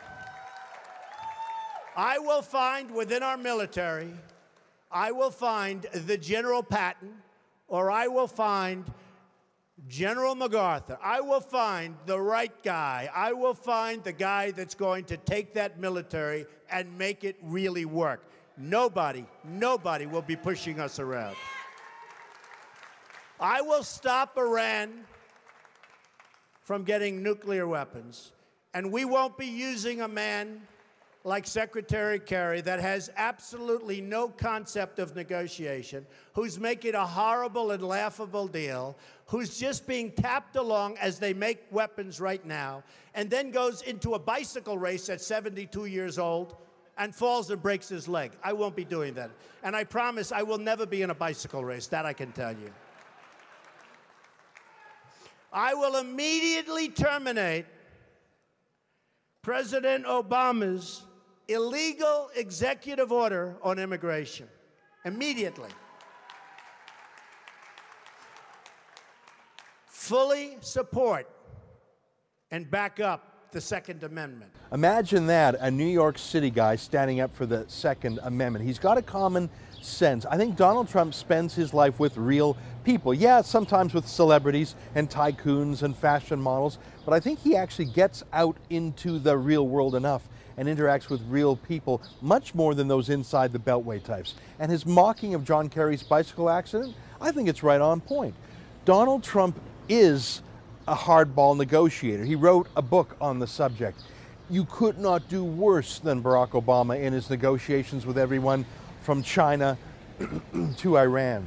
I 1.97 2.19
will 2.19 2.43
find 2.43 2.91
within 2.91 3.23
our 3.23 3.37
military, 3.37 4.13
I 4.91 5.13
will 5.13 5.31
find 5.31 5.83
the 5.93 6.17
General 6.17 6.63
Patton, 6.63 7.13
or 7.69 7.91
I 7.91 8.07
will 8.07 8.29
find 8.29 8.85
General 9.89 10.35
MacArthur, 10.35 10.97
I 11.03 11.21
will 11.21 11.41
find 11.41 11.97
the 12.07 12.21
right 12.21 12.53
guy. 12.63 13.11
I 13.13 13.33
will 13.33 13.55
find 13.55 14.03
the 14.05 14.13
guy 14.13 14.53
that's 14.53 14.75
going 14.75 15.05
to 15.07 15.17
take 15.17 15.55
that 15.55 15.81
military 15.81 16.47
and 16.71 16.97
make 16.97 17.25
it 17.25 17.37
really 17.43 17.85
work. 17.85 18.23
Nobody, 18.57 19.27
nobody 19.45 20.07
will 20.07 20.23
be 20.23 20.37
pushing 20.37 20.79
us 20.79 20.99
around. 20.99 21.37
I 23.41 23.61
will 23.61 23.83
stop 23.83 24.39
Iran 24.39 25.05
from 26.63 26.85
getting 26.85 27.23
nuclear 27.23 27.67
weapons, 27.67 28.33
and 28.75 28.93
we 28.93 29.05
won't 29.05 29.37
be 29.37 29.47
using 29.47 30.01
a 30.01 30.09
man 30.09 30.63
like 31.25 31.47
Secretary 31.47 32.19
Kerry 32.19 32.61
that 32.63 32.81
has 32.81 33.11
absolutely 33.17 34.01
no 34.01 34.29
concept 34.29 34.99
of 34.99 35.15
negotiation, 35.15 36.05
who's 36.35 36.59
making 36.59 36.95
a 36.95 37.07
horrible 37.07 37.71
and 37.71 37.83
laughable 37.83 38.49
deal, 38.49 38.97
who's 39.27 39.59
just 39.59 39.87
being 39.87 40.11
tapped 40.11 40.57
along 40.57 40.97
as 40.99 41.19
they 41.19 41.33
make 41.33 41.63
weapons 41.71 42.21
right 42.21 42.45
now, 42.45 42.83
and 43.15 43.31
then 43.31 43.51
goes 43.51 43.83
into 43.83 44.15
a 44.15 44.19
bicycle 44.19 44.79
race 44.79 45.09
at 45.09 45.21
72 45.21 45.87
years 45.87 46.19
old 46.19 46.57
and 46.99 47.15
falls 47.15 47.51
and 47.51 47.63
breaks 47.63 47.89
his 47.89 48.09
leg. 48.09 48.33
I 48.43 48.53
won't 48.53 48.77
be 48.77 48.85
doing 48.85 49.15
that. 49.15 49.31
And 49.63 49.75
I 49.75 49.85
promise 49.85 50.33
I 50.33 50.43
will 50.43 50.59
never 50.59 50.87
be 50.87 51.03
in 51.03 51.11
a 51.11 51.15
bicycle 51.15 51.65
race. 51.65 51.87
That 51.87 52.05
I 52.05 52.13
can 52.13 52.33
tell 52.33 52.53
you. 52.53 52.73
I 55.53 55.75
will 55.75 55.97
immediately 55.97 56.89
terminate 56.89 57.67
President 59.43 60.07
Obama's 60.07 61.03
illegal 61.49 62.31
executive 62.35 63.13
order 63.13 63.57
on 63.63 63.79
immigration. 63.79 64.49
Immediately. 65.05 65.69
Fully 69.87 70.57
support 70.61 71.29
and 72.51 72.71
back 72.71 73.01
up 73.01 73.51
the 73.53 73.61
Second 73.61 74.03
Amendment. 74.03 74.51
Imagine 74.73 75.27
that 75.27 75.57
a 75.61 75.71
New 75.71 75.87
York 75.87 76.19
City 76.19 76.51
guy 76.51 76.77
standing 76.77 77.21
up 77.21 77.35
for 77.35 77.45
the 77.45 77.65
Second 77.69 78.19
Amendment. 78.23 78.65
He's 78.65 78.79
got 78.79 78.97
a 78.97 79.03
common 79.03 79.51
sense. 79.83 80.25
I 80.25 80.37
think 80.37 80.57
Donald 80.57 80.89
Trump 80.89 81.13
spends 81.13 81.55
his 81.55 81.75
life 81.75 82.01
with 82.01 82.17
real 82.17 82.57
people. 82.85 83.15
Yeah, 83.15 83.43
sometimes 83.43 83.95
with 83.95 84.07
celebrities 84.07 84.75
and 84.95 85.09
tycoons 85.09 85.83
and 85.83 85.97
fashion 85.97 86.41
models, 86.41 86.79
but 87.05 87.13
I 87.13 87.21
think 87.21 87.41
he 87.41 87.57
actually 87.57 87.87
gets 87.87 88.23
out 88.33 88.57
into 88.71 89.19
the 89.19 89.37
real 89.37 89.67
world 89.67 89.95
enough 89.95 90.29
and 90.57 90.69
interacts 90.69 91.09
with 91.09 91.21
real 91.29 91.57
people 91.57 92.03
much 92.21 92.55
more 92.55 92.75
than 92.75 92.89
those 92.89 93.09
inside 93.09 93.53
the 93.53 93.59
beltway 93.59 94.03
types. 94.03 94.35
And 94.59 94.71
his 94.71 94.85
mocking 94.85 95.35
of 95.35 95.45
John 95.45 95.69
Kerry's 95.69 96.03
bicycle 96.03 96.51
accident, 96.51 96.95
I 97.21 97.33
think 97.33 97.49
it's 97.49 97.63
right 97.63 97.81
on 97.81 98.01
point. 98.01 98.35
Donald 98.85 99.23
Trump 99.23 99.61
is 99.89 100.43
a 100.87 100.95
hardball 100.95 101.57
negotiator. 101.57 102.25
He 102.25 102.35
wrote 102.35 102.69
a 102.77 102.83
book 102.83 103.17
on 103.21 103.39
the 103.39 103.47
subject. 103.47 104.03
You 104.51 104.65
could 104.65 104.99
not 104.99 105.29
do 105.29 105.45
worse 105.45 105.99
than 105.99 106.23
Barack 106.23 106.51
Obama 106.51 107.01
in 107.01 107.13
his 107.13 107.31
negotiations 107.31 108.05
with 108.05 108.19
everyone 108.19 108.67
from 109.03 109.23
China 109.23 109.79
to 110.79 110.99
Iran. 110.99 111.47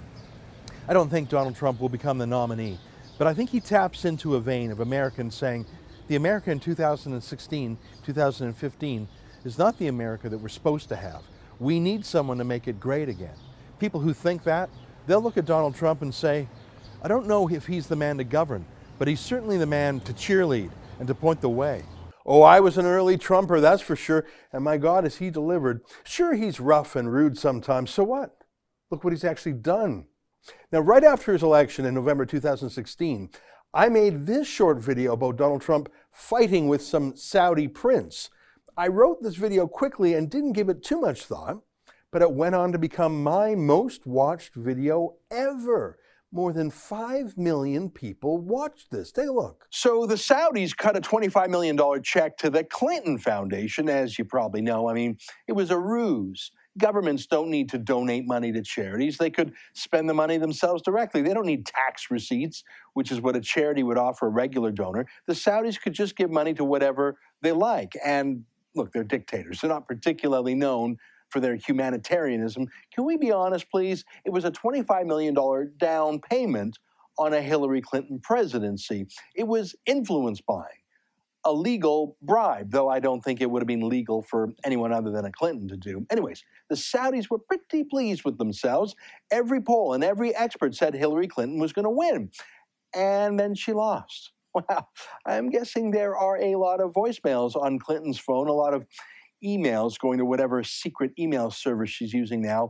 I 0.87 0.93
don't 0.93 1.09
think 1.09 1.29
Donald 1.29 1.55
Trump 1.55 1.81
will 1.81 1.89
become 1.89 2.19
the 2.19 2.27
nominee, 2.27 2.77
but 3.17 3.25
I 3.25 3.33
think 3.33 3.49
he 3.49 3.59
taps 3.59 4.05
into 4.05 4.35
a 4.35 4.39
vein 4.39 4.71
of 4.71 4.81
Americans 4.81 5.33
saying 5.33 5.65
the 6.07 6.15
America 6.15 6.51
in 6.51 6.59
2016, 6.59 7.77
2015 8.05 9.07
is 9.43 9.57
not 9.57 9.79
the 9.79 9.87
America 9.87 10.29
that 10.29 10.37
we're 10.37 10.47
supposed 10.47 10.87
to 10.89 10.95
have. 10.95 11.23
We 11.59 11.79
need 11.79 12.05
someone 12.05 12.37
to 12.37 12.43
make 12.43 12.67
it 12.67 12.79
great 12.79 13.09
again. 13.09 13.33
People 13.79 13.99
who 13.99 14.13
think 14.13 14.43
that, 14.43 14.69
they'll 15.07 15.21
look 15.21 15.37
at 15.37 15.45
Donald 15.45 15.73
Trump 15.73 16.03
and 16.03 16.13
say, 16.13 16.47
I 17.01 17.07
don't 17.07 17.25
know 17.25 17.49
if 17.49 17.65
he's 17.65 17.87
the 17.87 17.95
man 17.95 18.19
to 18.19 18.23
govern, 18.23 18.63
but 18.99 19.07
he's 19.07 19.19
certainly 19.19 19.57
the 19.57 19.65
man 19.65 20.01
to 20.01 20.13
cheerlead 20.13 20.69
and 20.99 21.07
to 21.07 21.15
point 21.15 21.41
the 21.41 21.49
way. 21.49 21.83
Oh, 22.27 22.43
I 22.43 22.59
was 22.59 22.77
an 22.77 22.85
early 22.85 23.17
Trumper, 23.17 23.59
that's 23.59 23.81
for 23.81 23.95
sure. 23.95 24.25
And 24.53 24.63
my 24.63 24.77
God, 24.77 25.03
is 25.03 25.17
he 25.17 25.31
delivered. 25.31 25.81
Sure, 26.03 26.35
he's 26.35 26.59
rough 26.59 26.95
and 26.95 27.11
rude 27.11 27.39
sometimes. 27.39 27.89
So 27.89 28.03
what? 28.03 28.37
Look 28.91 29.03
what 29.03 29.13
he's 29.13 29.23
actually 29.23 29.53
done. 29.53 30.05
Now, 30.71 30.79
right 30.79 31.03
after 31.03 31.31
his 31.31 31.43
election 31.43 31.85
in 31.85 31.93
November 31.93 32.25
2016, 32.25 33.29
I 33.73 33.89
made 33.89 34.25
this 34.25 34.47
short 34.47 34.79
video 34.79 35.13
about 35.13 35.37
Donald 35.37 35.61
Trump 35.61 35.89
fighting 36.11 36.67
with 36.67 36.81
some 36.81 37.15
Saudi 37.15 37.67
prince. 37.67 38.29
I 38.77 38.87
wrote 38.87 39.21
this 39.21 39.35
video 39.35 39.67
quickly 39.67 40.13
and 40.13 40.29
didn't 40.29 40.53
give 40.53 40.69
it 40.69 40.83
too 40.83 40.99
much 40.99 41.25
thought, 41.25 41.59
but 42.11 42.21
it 42.21 42.31
went 42.31 42.55
on 42.55 42.71
to 42.71 42.77
become 42.77 43.23
my 43.23 43.55
most 43.55 44.05
watched 44.05 44.55
video 44.55 45.15
ever. 45.31 45.97
More 46.31 46.51
than 46.51 46.69
5 46.69 47.37
million 47.37 47.89
people 47.89 48.37
watched 48.37 48.91
this. 48.91 49.13
Take 49.13 49.29
a 49.29 49.31
look. 49.31 49.65
So 49.69 50.05
the 50.05 50.15
Saudis 50.15 50.75
cut 50.75 50.97
a 50.97 51.01
$25 51.01 51.49
million 51.49 51.79
check 52.03 52.37
to 52.39 52.49
the 52.49 52.65
Clinton 52.65 53.17
Foundation, 53.17 53.87
as 53.87 54.19
you 54.19 54.25
probably 54.25 54.61
know. 54.61 54.89
I 54.89 54.93
mean, 54.93 55.17
it 55.47 55.53
was 55.53 55.71
a 55.71 55.79
ruse. 55.79 56.51
Governments 56.77 57.25
don't 57.25 57.49
need 57.49 57.69
to 57.69 57.77
donate 57.77 58.27
money 58.27 58.51
to 58.51 58.61
charities. 58.61 59.17
They 59.17 59.29
could 59.29 59.53
spend 59.73 60.09
the 60.09 60.13
money 60.13 60.37
themselves 60.37 60.81
directly. 60.81 61.21
They 61.21 61.33
don't 61.33 61.45
need 61.45 61.65
tax 61.65 62.11
receipts, 62.11 62.63
which 62.93 63.11
is 63.11 63.21
what 63.21 63.35
a 63.35 63.41
charity 63.41 63.83
would 63.83 63.97
offer 63.97 64.27
a 64.27 64.29
regular 64.29 64.71
donor. 64.71 65.05
The 65.27 65.33
Saudis 65.33 65.81
could 65.81 65.93
just 65.93 66.15
give 66.15 66.29
money 66.29 66.53
to 66.55 66.65
whatever 66.65 67.17
they 67.41 67.53
like. 67.53 67.97
And 68.03 68.43
look, 68.75 68.91
they're 68.91 69.03
dictators. 69.03 69.61
They're 69.61 69.69
not 69.69 69.87
particularly 69.87 70.53
known 70.53 70.97
for 71.29 71.39
their 71.39 71.55
humanitarianism. 71.55 72.67
Can 72.93 73.05
we 73.05 73.17
be 73.17 73.31
honest, 73.31 73.69
please? 73.69 74.05
It 74.25 74.31
was 74.31 74.45
a 74.45 74.51
$25 74.51 75.05
million 75.05 75.33
down 75.77 76.19
payment 76.19 76.77
on 77.17 77.33
a 77.33 77.41
Hillary 77.41 77.81
Clinton 77.81 78.19
presidency. 78.19 79.07
It 79.35 79.47
was 79.47 79.75
influence 79.85 80.41
buying, 80.41 80.83
a 81.45 81.53
legal 81.53 82.17
bribe, 82.21 82.71
though 82.71 82.89
I 82.89 82.99
don't 82.99 83.21
think 83.21 83.39
it 83.39 83.49
would 83.49 83.61
have 83.61 83.67
been 83.67 83.87
legal 83.87 84.23
for 84.23 84.53
anyone 84.63 84.91
other 84.91 85.11
than 85.11 85.25
a 85.25 85.31
Clinton 85.31 85.67
to 85.69 85.77
do. 85.77 86.05
Anyways, 86.09 86.43
the 86.69 86.75
Saudis 86.75 87.29
were 87.29 87.39
pretty 87.39 87.83
pleased 87.83 88.25
with 88.25 88.37
themselves. 88.37 88.95
Every 89.31 89.61
poll 89.61 89.93
and 89.93 90.03
every 90.03 90.35
expert 90.35 90.75
said 90.75 90.95
Hillary 90.95 91.27
Clinton 91.27 91.59
was 91.59 91.71
going 91.71 91.85
to 91.85 91.89
win. 91.91 92.31
And 92.95 93.39
then 93.39 93.55
she 93.55 93.73
lost. 93.73 94.31
Wow. 94.69 94.87
I'm 95.25 95.49
guessing 95.49 95.91
there 95.91 96.15
are 96.15 96.41
a 96.41 96.55
lot 96.55 96.79
of 96.79 96.93
voicemails 96.93 97.57
on 97.57 97.77
Clinton's 97.77 98.17
phone, 98.17 98.47
a 98.47 98.53
lot 98.53 98.73
of 98.73 98.85
emails 99.43 99.99
going 99.99 100.17
to 100.19 100.23
whatever 100.23 100.63
secret 100.63 101.11
email 101.19 101.51
service 101.51 101.89
she's 101.89 102.13
using 102.13 102.41
now, 102.41 102.69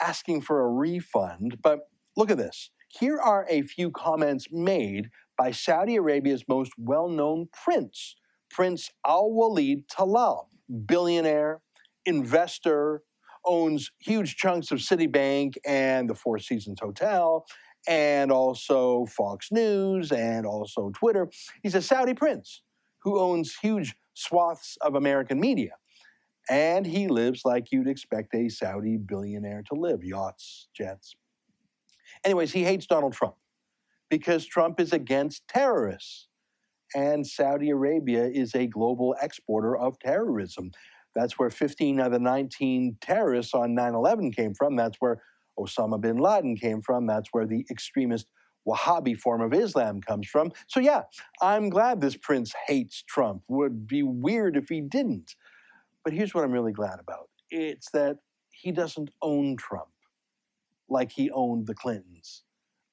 asking 0.00 0.40
for 0.40 0.62
a 0.62 0.70
refund. 0.70 1.58
But 1.62 1.80
look 2.16 2.30
at 2.30 2.38
this. 2.38 2.70
Here 2.88 3.18
are 3.18 3.46
a 3.50 3.60
few 3.60 3.90
comments 3.90 4.46
made 4.50 5.10
by 5.36 5.50
Saudi 5.50 5.96
Arabia's 5.96 6.44
most 6.48 6.72
well 6.78 7.08
known 7.08 7.48
prince, 7.52 8.16
Prince 8.50 8.90
Al 9.06 9.30
Walid 9.30 9.88
Talal, 9.88 10.46
billionaire, 10.86 11.60
investor, 12.04 13.02
owns 13.44 13.92
huge 14.00 14.36
chunks 14.36 14.70
of 14.70 14.78
Citibank 14.78 15.56
and 15.64 16.10
the 16.10 16.14
Four 16.14 16.38
Seasons 16.38 16.80
Hotel, 16.80 17.46
and 17.88 18.32
also 18.32 19.06
Fox 19.06 19.52
News 19.52 20.10
and 20.10 20.46
also 20.46 20.90
Twitter. 20.94 21.28
He's 21.62 21.74
a 21.74 21.82
Saudi 21.82 22.14
prince 22.14 22.62
who 23.02 23.20
owns 23.20 23.56
huge 23.62 23.94
swaths 24.14 24.76
of 24.80 24.94
American 24.94 25.38
media. 25.38 25.72
And 26.48 26.86
he 26.86 27.08
lives 27.08 27.42
like 27.44 27.72
you'd 27.72 27.88
expect 27.88 28.34
a 28.34 28.48
Saudi 28.48 28.96
billionaire 28.96 29.62
to 29.68 29.74
live 29.74 30.04
yachts, 30.04 30.68
jets. 30.74 31.14
Anyways, 32.24 32.52
he 32.52 32.64
hates 32.64 32.86
Donald 32.86 33.12
Trump 33.12 33.34
because 34.10 34.46
Trump 34.46 34.80
is 34.80 34.92
against 34.92 35.46
terrorists. 35.48 36.28
And 36.94 37.26
Saudi 37.26 37.70
Arabia 37.70 38.26
is 38.26 38.54
a 38.54 38.66
global 38.66 39.16
exporter 39.20 39.76
of 39.76 39.98
terrorism. 39.98 40.70
That's 41.14 41.38
where 41.38 41.50
15 41.50 41.98
of 42.00 42.12
the 42.12 42.18
19 42.18 42.98
terrorists 43.00 43.54
on 43.54 43.74
9 43.74 43.94
11 43.94 44.32
came 44.32 44.54
from. 44.54 44.76
That's 44.76 44.96
where 45.00 45.20
Osama 45.58 46.00
bin 46.00 46.18
Laden 46.18 46.56
came 46.56 46.80
from. 46.80 47.06
That's 47.06 47.30
where 47.32 47.46
the 47.46 47.66
extremist 47.70 48.26
Wahhabi 48.68 49.16
form 49.16 49.40
of 49.40 49.54
Islam 49.54 50.00
comes 50.00 50.28
from. 50.28 50.52
So, 50.68 50.80
yeah, 50.80 51.02
I'm 51.40 51.70
glad 51.70 52.00
this 52.00 52.16
prince 52.16 52.52
hates 52.66 53.02
Trump. 53.02 53.42
Would 53.48 53.86
be 53.86 54.02
weird 54.02 54.56
if 54.56 54.68
he 54.68 54.80
didn't. 54.80 55.34
But 56.04 56.12
here's 56.12 56.34
what 56.34 56.44
I'm 56.44 56.52
really 56.52 56.72
glad 56.72 57.00
about 57.00 57.30
it's 57.50 57.90
that 57.92 58.18
he 58.50 58.72
doesn't 58.72 59.10
own 59.22 59.56
Trump 59.56 59.88
like 60.88 61.12
he 61.12 61.30
owned 61.30 61.66
the 61.66 61.74
Clintons 61.74 62.42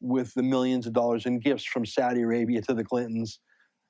with 0.03 0.33
the 0.33 0.43
millions 0.43 0.85
of 0.85 0.93
dollars 0.93 1.25
in 1.25 1.39
gifts 1.39 1.63
from 1.63 1.85
Saudi 1.85 2.21
Arabia 2.21 2.61
to 2.61 2.73
the 2.73 2.83
Clintons, 2.83 3.39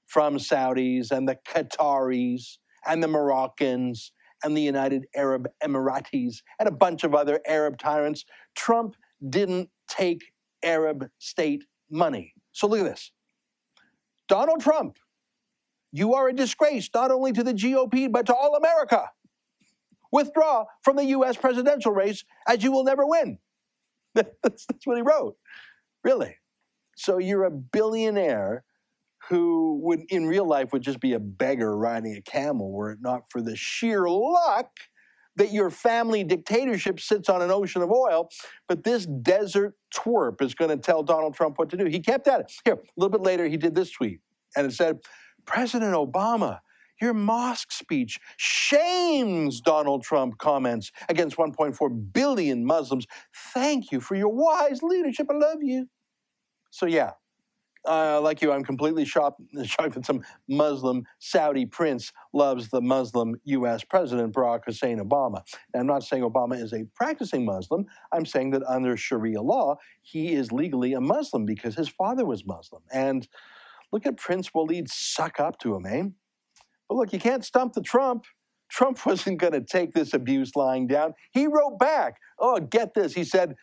from 0.06 0.38
Saudis 0.38 1.12
and 1.12 1.28
the 1.28 1.38
Qataris 1.48 2.58
and 2.86 3.02
the 3.02 3.08
Moroccans 3.08 4.12
and 4.44 4.56
the 4.56 4.62
United 4.62 5.06
Arab 5.16 5.48
Emiratis 5.64 6.38
and 6.60 6.70
a 6.70 6.72
bunch 6.72 7.04
of 7.04 7.16
other 7.16 7.42
Arab 7.48 7.80
tyrants. 7.80 8.26
Trump 8.56 8.96
didn't 9.28 9.70
take 9.88 10.24
Arab 10.64 11.10
state 11.18 11.64
money. 11.90 12.34
So 12.52 12.68
look 12.68 12.80
at 12.80 12.86
this 12.86 13.12
Donald 14.28 14.62
Trump, 14.62 14.98
you 15.92 16.14
are 16.14 16.30
a 16.30 16.34
disgrace 16.34 16.90
not 16.94 17.12
only 17.12 17.32
to 17.32 17.44
the 17.44 17.54
GOP, 17.54 18.12
but 18.12 18.28
to 18.28 18.36
all 18.36 18.56
America. 18.56 19.10
Withdraw 20.12 20.66
from 20.84 20.96
the 20.96 21.06
US 21.06 21.38
presidential 21.38 21.92
race 21.92 22.24
as 22.48 22.64
you 22.64 22.72
will 22.72 22.84
never 22.84 23.06
win. 23.06 23.40
that's, 24.14 24.66
that's 24.68 24.86
what 24.86 24.96
he 24.96 25.02
wrote. 25.02 25.36
Really. 26.04 26.38
So 26.96 27.18
you're 27.18 27.46
a 27.46 27.52
billionaire 27.52 28.64
who 29.30 29.80
would 29.82 30.02
in 30.10 30.26
real 30.26 30.48
life 30.48 30.74
would 30.74 30.82
just 30.82 31.00
be 31.00 31.14
a 31.14 31.20
beggar 31.20 31.78
riding 31.78 32.16
a 32.16 32.22
camel 32.22 32.72
were 32.72 32.92
it 32.92 33.00
not 33.02 33.24
for 33.30 33.42
the 33.42 33.56
sheer 33.56 34.08
luck 34.10 34.70
that 35.36 35.52
your 35.52 35.70
family 35.70 36.24
dictatorship 36.24 37.00
sits 37.00 37.30
on 37.30 37.42
an 37.42 37.50
ocean 37.50 37.82
of 37.82 37.92
oil, 37.92 38.30
but 38.68 38.84
this 38.84 39.06
desert 39.06 39.74
twerp 39.96 40.42
is 40.42 40.54
going 40.54 40.70
to 40.70 40.78
tell 40.78 41.02
Donald 41.02 41.34
Trump 41.34 41.58
what 41.58 41.70
to 41.70 41.78
do. 41.78 41.86
He 41.86 42.00
kept 42.00 42.28
at 42.28 42.42
it. 42.42 42.52
Here, 42.66 42.76
a 42.76 42.80
little 42.98 43.10
bit 43.10 43.22
later, 43.22 43.48
he 43.48 43.58
did 43.58 43.74
this 43.74 43.92
tweet, 43.92 44.20
and 44.56 44.68
it 44.68 44.74
said, 44.74 45.00
President 45.46 45.94
Obama, 45.94 46.60
your 47.02 47.14
mosque 47.14 47.72
speech 47.72 48.20
shames 48.38 49.60
Donald 49.60 50.04
Trump 50.04 50.38
comments 50.38 50.92
against 51.10 51.38
1.4 51.38 52.14
billion 52.14 52.64
Muslims. 52.64 53.06
Thank 53.54 53.92
you 53.92 54.00
for 54.00 54.16
your 54.16 54.30
wise 54.30 54.82
leadership. 54.84 55.28
I 55.30 55.36
love 55.36 55.64
you. 55.64 55.88
So, 56.74 56.88
yeah, 56.88 57.12
Uh, 57.88 58.20
like 58.22 58.42
you, 58.42 58.52
I'm 58.52 58.64
completely 58.64 59.06
shocked, 59.06 59.42
shocked 59.66 59.94
that 59.96 60.06
some 60.06 60.22
Muslim 60.48 61.06
Saudi 61.20 61.66
prince 61.66 62.14
loves 62.34 62.70
the 62.70 62.82
Muslim 62.82 63.36
U.S. 63.46 63.84
President 63.84 64.34
Barack 64.34 64.62
Hussein 64.66 65.00
Obama. 65.00 65.44
And 65.74 65.82
I'm 65.82 65.88
not 65.88 66.04
saying 66.04 66.24
Obama 66.24 66.60
is 66.62 66.74
a 66.74 66.86
practicing 66.96 67.46
Muslim. 67.46 67.86
I'm 68.14 68.26
saying 68.26 68.52
that 68.52 68.64
under 68.68 68.98
Sharia 68.98 69.42
law, 69.42 69.76
he 70.02 70.34
is 70.34 70.52
legally 70.52 70.94
a 70.94 71.02
Muslim 71.02 71.46
because 71.46 71.76
his 71.76 71.90
father 71.90 72.26
was 72.26 72.46
Muslim. 72.46 72.84
And 72.92 73.28
look 73.92 74.06
at 74.08 74.18
Prince 74.18 74.54
Walid 74.54 74.90
suck 74.90 75.40
up 75.40 75.60
to 75.60 75.76
him, 75.76 75.86
eh? 75.86 76.04
But 76.90 76.96
look, 76.96 77.14
you 77.14 77.20
can't 77.20 77.46
stump 77.46 77.74
the 77.74 77.82
Trump. 77.82 78.26
Trump 78.72 79.06
wasn't 79.06 79.40
going 79.40 79.54
to 79.54 79.62
take 79.62 79.94
this 79.94 80.14
abuse 80.14 80.56
lying 80.56 80.88
down. 80.88 81.14
He 81.32 81.48
wrote 81.48 81.78
back. 81.80 82.18
Oh, 82.40 82.60
get 82.60 82.94
this. 82.96 83.14
He 83.14 83.26
said, 83.26 83.56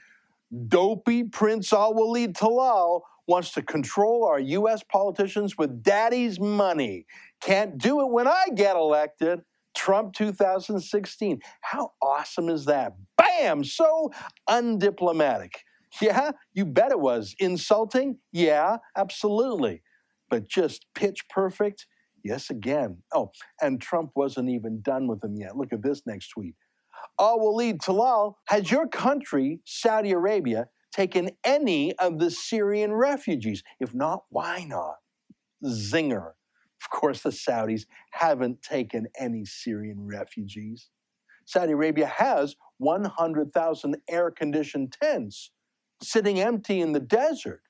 Dopey 0.68 1.24
Prince 1.24 1.72
Al 1.72 1.94
Walid 1.94 2.34
Talal 2.34 3.02
wants 3.26 3.52
to 3.52 3.62
control 3.62 4.24
our 4.24 4.40
U.S. 4.40 4.82
politicians 4.82 5.56
with 5.56 5.82
daddy's 5.82 6.40
money. 6.40 7.06
Can't 7.40 7.78
do 7.78 8.00
it 8.00 8.10
when 8.10 8.26
I 8.26 8.46
get 8.54 8.76
elected. 8.76 9.42
Trump 9.76 10.14
2016. 10.14 11.40
How 11.60 11.92
awesome 12.02 12.48
is 12.48 12.64
that? 12.64 12.94
Bam! 13.16 13.62
So 13.62 14.10
undiplomatic. 14.48 15.52
Yeah, 16.00 16.32
you 16.52 16.64
bet 16.66 16.92
it 16.92 17.00
was. 17.00 17.34
Insulting? 17.38 18.18
Yeah, 18.32 18.78
absolutely. 18.96 19.82
But 20.28 20.48
just 20.48 20.86
pitch 20.94 21.28
perfect? 21.28 21.86
Yes, 22.22 22.50
again. 22.50 22.98
Oh, 23.14 23.30
and 23.60 23.80
Trump 23.80 24.10
wasn't 24.14 24.50
even 24.50 24.82
done 24.82 25.08
with 25.08 25.24
him 25.24 25.36
yet. 25.36 25.56
Look 25.56 25.72
at 25.72 25.82
this 25.82 26.02
next 26.06 26.28
tweet. 26.28 26.54
Al 27.18 27.38
Walid 27.40 27.80
Talal, 27.80 28.34
has 28.46 28.70
your 28.70 28.88
country, 28.88 29.60
Saudi 29.64 30.12
Arabia, 30.12 30.68
taken 30.92 31.30
any 31.44 31.96
of 31.98 32.18
the 32.18 32.30
Syrian 32.30 32.92
refugees? 32.92 33.62
If 33.78 33.94
not, 33.94 34.24
why 34.30 34.64
not? 34.64 34.96
Zinger. 35.64 36.32
Of 36.82 36.90
course, 36.90 37.22
the 37.22 37.30
Saudis 37.30 37.84
haven't 38.12 38.62
taken 38.62 39.06
any 39.18 39.44
Syrian 39.44 40.06
refugees. 40.06 40.88
Saudi 41.44 41.72
Arabia 41.72 42.06
has 42.06 42.56
100,000 42.78 43.96
air 44.08 44.30
conditioned 44.30 44.96
tents 45.00 45.50
sitting 46.02 46.40
empty 46.40 46.80
in 46.80 46.92
the 46.92 47.00
desert. 47.00 47.62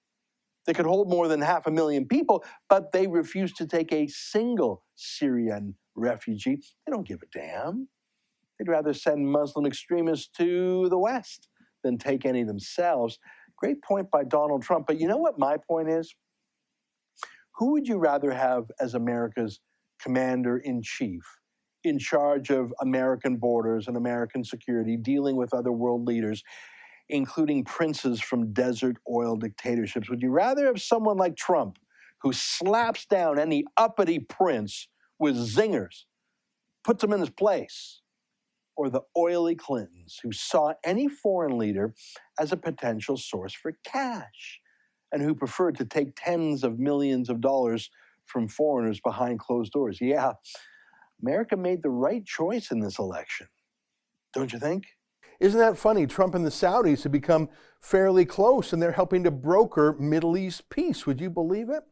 They 0.67 0.75
could 0.75 0.87
hold 0.87 1.11
more 1.11 1.27
than 1.27 1.41
half 1.41 1.67
a 1.67 1.71
million 1.71 2.07
people, 2.07 2.45
but 2.69 2.93
they 2.93 3.07
refuse 3.07 3.53
to 3.55 3.67
take 3.67 3.93
a 3.93 4.07
single 4.07 4.85
Syrian 4.95 5.75
refugee. 5.97 6.61
They 6.87 6.93
don't 6.93 7.09
give 7.09 7.23
a 7.23 7.39
damn. 7.39 7.89
They'd 8.61 8.71
rather 8.71 8.93
send 8.93 9.27
Muslim 9.27 9.65
extremists 9.65 10.29
to 10.37 10.87
the 10.91 10.99
West 10.99 11.49
than 11.83 11.97
take 11.97 12.27
any 12.27 12.45
themselves. 12.45 13.19
Great 13.57 13.83
point 13.83 14.11
by 14.11 14.23
Donald 14.23 14.63
Trump. 14.63 14.87
But 14.87 15.01
you 15.01 15.09
know 15.09 15.17
what 15.17 15.39
my 15.39 15.57
point 15.57 15.89
is? 15.89 16.15
Who 17.57 17.73
would 17.73 17.89
you 17.89 17.97
rather 17.97 18.33
have 18.33 18.71
as 18.79 18.95
America's 18.95 19.61
commander 20.03 20.59
in 20.59 20.83
chief, 20.83 21.23
in 21.85 21.99
charge 21.99 22.51
of 22.51 22.73
American 22.83 23.37
borders 23.37 23.89
and 23.89 23.97
American 23.97 24.45
security, 24.45 24.99
dealing 24.99 25.37
with 25.37 25.55
other 25.55 25.73
world 25.73 26.07
leaders, 26.07 26.43
including 27.09 27.65
princes 27.65 28.21
from 28.21 28.53
desert 28.53 28.99
oil 29.11 29.37
dictatorships? 29.37 30.11
Would 30.11 30.21
you 30.21 30.31
rather 30.31 30.67
have 30.67 30.83
someone 30.83 31.17
like 31.17 31.35
Trump 31.35 31.79
who 32.21 32.35
slaps 32.35 33.07
down 33.07 33.39
any 33.39 33.65
uppity 33.79 34.19
prince 34.19 34.87
with 35.19 35.37
zingers, 35.37 36.05
puts 36.85 37.03
him 37.03 37.15
in 37.15 37.21
his 37.21 37.31
place? 37.31 38.00
Or 38.81 38.89
the 38.89 39.03
oily 39.15 39.55
Clintons, 39.55 40.19
who 40.23 40.33
saw 40.33 40.73
any 40.85 41.07
foreign 41.07 41.59
leader 41.59 41.93
as 42.41 42.51
a 42.51 42.57
potential 42.57 43.19
source 43.19 43.53
for 43.53 43.75
cash 43.85 44.59
and 45.13 45.21
who 45.21 45.35
preferred 45.35 45.77
to 45.77 45.85
take 45.85 46.17
tens 46.17 46.65
of 46.65 46.79
millions 46.79 47.29
of 47.29 47.43
dollars 47.43 47.91
from 48.25 48.49
foreigners 48.49 48.99
behind 48.99 49.39
closed 49.39 49.73
doors. 49.73 49.99
Yeah, 50.01 50.33
America 51.23 51.59
made 51.59 51.83
the 51.83 51.91
right 51.91 52.25
choice 52.25 52.71
in 52.71 52.81
this 52.81 52.99
election, 52.99 53.49
don't 54.33 54.51
you 54.51 54.59
think? 54.59 54.87
Isn't 55.41 55.61
that 55.61 55.77
funny? 55.77 56.07
Trump 56.07 56.35
and 56.35 56.47
the 56.47 56.51
Saudis 56.51 57.03
have 57.03 57.13
become 57.13 57.51
fairly 57.83 58.25
close 58.25 58.73
and 58.73 58.81
they're 58.81 58.93
helping 58.93 59.25
to 59.25 59.31
broker 59.31 59.95
Middle 59.99 60.39
East 60.39 60.71
peace. 60.71 61.07
Would 61.07 61.21
you 61.21 61.29
believe 61.29 61.69
it? 61.69 61.83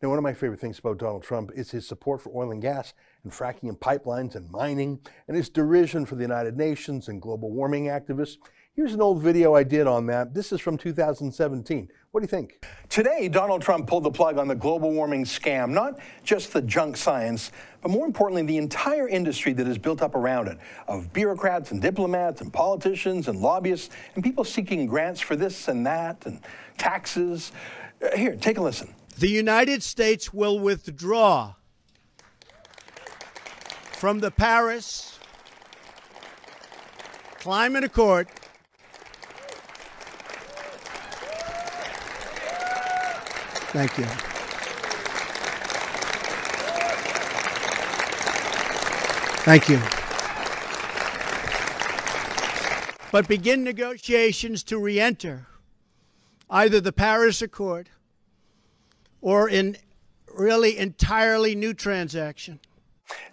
Now, 0.00 0.08
one 0.08 0.18
of 0.18 0.22
my 0.22 0.32
favorite 0.32 0.60
things 0.60 0.78
about 0.78 0.98
Donald 0.98 1.24
Trump 1.24 1.50
is 1.54 1.72
his 1.72 1.86
support 1.86 2.22
for 2.22 2.30
oil 2.34 2.52
and 2.52 2.62
gas 2.62 2.94
and 3.28 3.36
fracking 3.36 3.68
and 3.68 3.78
pipelines 3.78 4.36
and 4.36 4.50
mining, 4.50 4.98
and 5.28 5.36
his 5.36 5.50
derision 5.50 6.06
for 6.06 6.14
the 6.14 6.22
United 6.22 6.56
Nations 6.56 7.08
and 7.08 7.20
global 7.20 7.50
warming 7.50 7.84
activists. 7.84 8.38
Here's 8.74 8.94
an 8.94 9.02
old 9.02 9.20
video 9.20 9.54
I 9.54 9.64
did 9.64 9.86
on 9.86 10.06
that. 10.06 10.32
This 10.32 10.52
is 10.52 10.60
from 10.60 10.78
2017. 10.78 11.88
What 12.10 12.20
do 12.20 12.24
you 12.24 12.28
think? 12.28 12.64
Today, 12.88 13.28
Donald 13.28 13.60
Trump 13.60 13.86
pulled 13.86 14.04
the 14.04 14.10
plug 14.10 14.38
on 14.38 14.48
the 14.48 14.54
global 14.54 14.92
warming 14.92 15.24
scam, 15.24 15.70
not 15.70 15.98
just 16.24 16.52
the 16.52 16.62
junk 16.62 16.96
science, 16.96 17.50
but 17.82 17.90
more 17.90 18.06
importantly, 18.06 18.42
the 18.44 18.56
entire 18.56 19.08
industry 19.08 19.52
that 19.52 19.66
is 19.66 19.76
built 19.76 20.00
up 20.00 20.14
around 20.14 20.48
it 20.48 20.58
of 20.86 21.12
bureaucrats 21.12 21.72
and 21.72 21.82
diplomats 21.82 22.40
and 22.40 22.52
politicians 22.52 23.28
and 23.28 23.40
lobbyists 23.40 23.90
and 24.14 24.24
people 24.24 24.44
seeking 24.44 24.86
grants 24.86 25.20
for 25.20 25.36
this 25.36 25.68
and 25.68 25.84
that 25.84 26.24
and 26.24 26.40
taxes. 26.78 27.52
Uh, 28.00 28.16
here, 28.16 28.36
take 28.36 28.56
a 28.56 28.62
listen. 28.62 28.94
The 29.18 29.28
United 29.28 29.82
States 29.82 30.32
will 30.32 30.60
withdraw 30.60 31.54
from 33.98 34.20
the 34.20 34.30
Paris 34.30 35.18
Climate 37.40 37.82
Accord. 37.82 38.28
Thank 43.72 43.98
you. 43.98 44.04
Thank 49.44 49.68
you. 49.68 49.80
But 53.10 53.26
begin 53.26 53.64
negotiations 53.64 54.62
to 54.64 54.78
re 54.78 55.00
enter 55.00 55.48
either 56.48 56.80
the 56.80 56.92
Paris 56.92 57.42
Accord 57.42 57.88
or 59.20 59.48
in 59.48 59.76
really 60.32 60.78
entirely 60.78 61.56
new 61.56 61.74
transaction? 61.74 62.60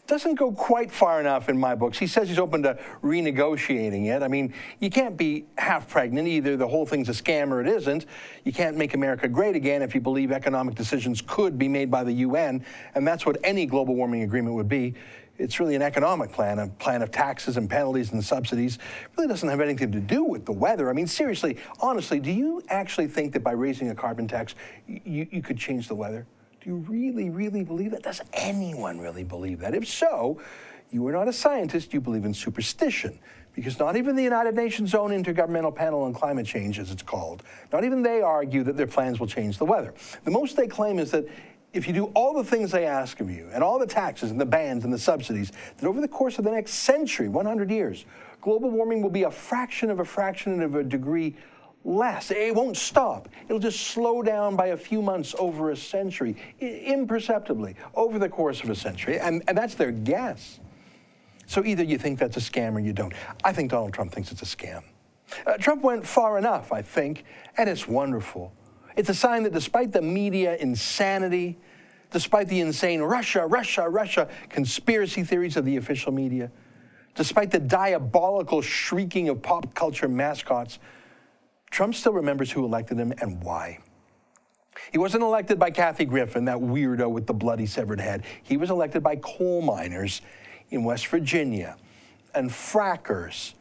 Doesn't 0.07 0.35
go 0.35 0.51
quite 0.51 0.91
far 0.91 1.19
enough 1.19 1.49
in 1.49 1.57
my 1.57 1.73
books. 1.73 1.97
He 1.97 2.05
says 2.05 2.29
he's 2.29 2.37
open 2.37 2.61
to 2.61 2.77
renegotiating 3.03 4.05
it. 4.05 4.21
I 4.21 4.27
mean, 4.27 4.53
you 4.79 4.91
can't 4.91 5.17
be 5.17 5.47
half 5.57 5.89
pregnant. 5.89 6.27
Either 6.27 6.55
the 6.55 6.67
whole 6.67 6.85
thing's 6.85 7.09
a 7.09 7.11
scam 7.11 7.49
or 7.49 7.59
it 7.59 7.67
isn't. 7.67 8.05
You 8.43 8.53
can't 8.53 8.77
make 8.77 8.93
America 8.93 9.27
great 9.27 9.55
again 9.55 9.81
if 9.81 9.95
you 9.95 10.01
believe 10.01 10.31
economic 10.31 10.75
decisions 10.75 11.23
could 11.25 11.57
be 11.57 11.67
made 11.67 11.89
by 11.89 12.03
the 12.03 12.13
UN, 12.13 12.63
and 12.93 13.07
that's 13.07 13.25
what 13.25 13.37
any 13.43 13.65
global 13.65 13.95
warming 13.95 14.21
agreement 14.21 14.55
would 14.55 14.69
be. 14.69 14.93
It's 15.37 15.59
really 15.59 15.75
an 15.75 15.81
economic 15.81 16.31
plan, 16.31 16.59
a 16.59 16.67
plan 16.67 17.01
of 17.01 17.11
taxes 17.11 17.57
and 17.57 17.67
penalties 17.67 18.13
and 18.13 18.23
subsidies. 18.23 18.75
It 18.75 19.17
really 19.17 19.27
doesn't 19.27 19.49
have 19.49 19.59
anything 19.59 19.91
to 19.91 19.99
do 19.99 20.23
with 20.23 20.45
the 20.45 20.53
weather. 20.53 20.89
I 20.89 20.93
mean, 20.93 21.07
seriously, 21.07 21.57
honestly, 21.81 22.19
do 22.19 22.31
you 22.31 22.61
actually 22.69 23.07
think 23.07 23.33
that 23.33 23.43
by 23.43 23.51
raising 23.51 23.89
a 23.89 23.95
carbon 23.95 24.27
tax, 24.27 24.53
you, 24.87 25.27
you 25.31 25.41
could 25.41 25.57
change 25.57 25.87
the 25.87 25.95
weather? 25.95 26.25
Do 26.65 26.71
you 26.71 26.77
really, 26.89 27.29
really 27.29 27.63
believe 27.63 27.91
that? 27.91 28.01
Does 28.01 28.21
anyone 28.33 28.99
really 28.99 29.23
believe 29.23 29.59
that? 29.59 29.75
If 29.75 29.87
so, 29.87 30.41
you 30.89 31.05
are 31.05 31.11
not 31.11 31.27
a 31.27 31.33
scientist, 31.33 31.93
you 31.93 32.01
believe 32.01 32.25
in 32.25 32.33
superstition. 32.33 33.19
Because 33.53 33.77
not 33.77 33.95
even 33.95 34.15
the 34.15 34.23
United 34.23 34.55
Nations 34.55 34.95
own 34.95 35.11
Intergovernmental 35.11 35.75
Panel 35.75 36.01
on 36.01 36.13
Climate 36.15 36.47
Change, 36.47 36.79
as 36.79 36.89
it's 36.89 37.03
called, 37.03 37.43
not 37.71 37.83
even 37.83 38.01
they 38.01 38.21
argue 38.21 38.63
that 38.63 38.75
their 38.75 38.87
plans 38.87 39.19
will 39.19 39.27
change 39.27 39.59
the 39.59 39.65
weather. 39.65 39.93
The 40.23 40.31
most 40.31 40.57
they 40.57 40.65
claim 40.65 40.97
is 40.97 41.11
that 41.11 41.27
if 41.71 41.85
you 41.85 41.93
do 41.93 42.05
all 42.15 42.33
the 42.33 42.43
things 42.43 42.71
they 42.71 42.87
ask 42.87 43.19
of 43.19 43.29
you, 43.29 43.47
and 43.53 43.63
all 43.63 43.77
the 43.77 43.85
taxes 43.85 44.31
and 44.31 44.41
the 44.41 44.45
bans 44.45 44.85
and 44.85 44.91
the 44.91 44.97
subsidies, 44.97 45.51
that 45.77 45.85
over 45.85 46.01
the 46.01 46.07
course 46.07 46.39
of 46.39 46.45
the 46.45 46.51
next 46.51 46.73
century, 46.73 47.27
100 47.27 47.69
years, 47.69 48.05
global 48.41 48.71
warming 48.71 49.03
will 49.03 49.11
be 49.11 49.23
a 49.23 49.31
fraction 49.31 49.91
of 49.91 49.99
a 49.99 50.05
fraction 50.05 50.63
of 50.63 50.73
a 50.73 50.83
degree 50.83 51.35
less. 51.85 52.31
It 52.31 52.53
won't 52.53 52.75
stop. 52.75 53.29
It'll 53.45 53.59
just 53.59 53.79
slow 53.79 54.21
down 54.21 54.55
by 54.55 54.67
a 54.67 54.77
few 54.77 55.01
months 55.01 55.35
over 55.37 55.69
a 55.69 55.77
century, 55.77 56.35
imperceptibly, 56.59 57.75
over 57.93 58.19
the 58.19 58.27
course 58.27 58.63
of 58.63 58.69
a 58.69 58.75
century. 58.75 59.19
And, 59.19 59.43
and 59.47 59.57
that's 59.57 59.75
their 59.75 59.91
guess. 59.91 60.59
So 61.45 61.63
either 61.63 61.83
you 61.83 61.97
think 61.97 62.17
that's 62.17 62.37
a 62.37 62.39
scam 62.39 62.73
or 62.73 62.79
you 62.79 62.91
don't. 62.91 63.13
I 63.43 63.53
think 63.53 63.71
Donald 63.71 63.93
Trump 63.93 64.11
thinks 64.11 64.31
it's 64.31 64.41
a 64.41 64.45
scam. 64.45 64.83
Uh, 65.45 65.57
Trump 65.57 65.83
went 65.83 66.05
far 66.05 66.37
enough, 66.37 66.71
I 66.73 66.81
think, 66.81 67.23
and 67.57 67.69
it's 67.69 67.87
wonderful. 67.87 68.51
It's 68.95 69.09
a 69.09 69.13
sign 69.13 69.43
that 69.43 69.53
despite 69.53 69.91
the 69.91 70.01
media 70.01 70.55
insanity, 70.55 71.57
despite 72.11 72.47
the 72.47 72.61
insane 72.61 73.01
Russia, 73.01 73.45
Russia, 73.45 73.89
Russia 73.89 74.27
conspiracy 74.49 75.23
theories 75.23 75.57
of 75.57 75.65
the 75.65 75.77
official 75.77 76.11
media, 76.11 76.51
despite 77.15 77.51
the 77.51 77.59
diabolical 77.59 78.61
shrieking 78.61 79.29
of 79.29 79.41
pop 79.41 79.73
culture 79.73 80.07
mascots, 80.07 80.79
Trump 81.71 81.95
still 81.95 82.13
remembers 82.13 82.51
who 82.51 82.63
elected 82.63 82.97
him 82.97 83.13
and 83.21 83.43
why. 83.43 83.79
He 84.91 84.97
wasn't 84.97 85.23
elected 85.23 85.59
by 85.59 85.71
Kathy 85.71 86.05
Griffin, 86.05 86.45
that 86.45 86.57
weirdo 86.57 87.09
with 87.09 87.25
the 87.27 87.33
bloody 87.33 87.65
severed 87.65 87.99
head. 87.99 88.23
He 88.43 88.57
was 88.57 88.69
elected 88.69 89.03
by 89.03 89.17
coal 89.17 89.61
miners 89.61 90.21
in 90.69 90.83
West 90.83 91.07
Virginia 91.07 91.77
and 92.33 92.49
frackers 92.49 93.53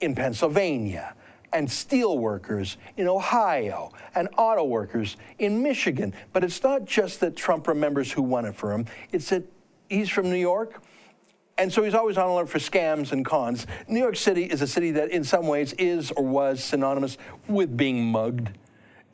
in 0.00 0.14
Pennsylvania 0.14 1.14
and 1.52 1.70
steel 1.70 2.18
workers 2.18 2.78
in 2.96 3.06
Ohio 3.06 3.92
and 4.14 4.28
auto 4.38 4.64
workers 4.64 5.16
in 5.38 5.62
Michigan. 5.62 6.14
But 6.32 6.44
it's 6.44 6.62
not 6.62 6.84
just 6.84 7.20
that 7.20 7.36
Trump 7.36 7.68
remembers 7.68 8.10
who 8.10 8.22
won 8.22 8.46
it 8.46 8.54
for 8.54 8.72
him, 8.72 8.86
it's 9.12 9.28
that 9.28 9.44
he's 9.88 10.08
from 10.08 10.30
New 10.30 10.36
York. 10.36 10.82
And 11.58 11.72
so 11.72 11.82
he's 11.82 11.94
always 11.94 12.16
on 12.16 12.28
alert 12.28 12.48
for 12.48 12.58
scams 12.58 13.12
and 13.12 13.24
cons. 13.24 13.66
New 13.86 14.00
York 14.00 14.16
City 14.16 14.44
is 14.44 14.62
a 14.62 14.66
city 14.66 14.90
that, 14.92 15.10
in 15.10 15.22
some 15.22 15.46
ways, 15.46 15.74
is 15.74 16.10
or 16.12 16.24
was 16.24 16.62
synonymous 16.64 17.18
with 17.46 17.76
being 17.76 18.10
mugged. 18.10 18.50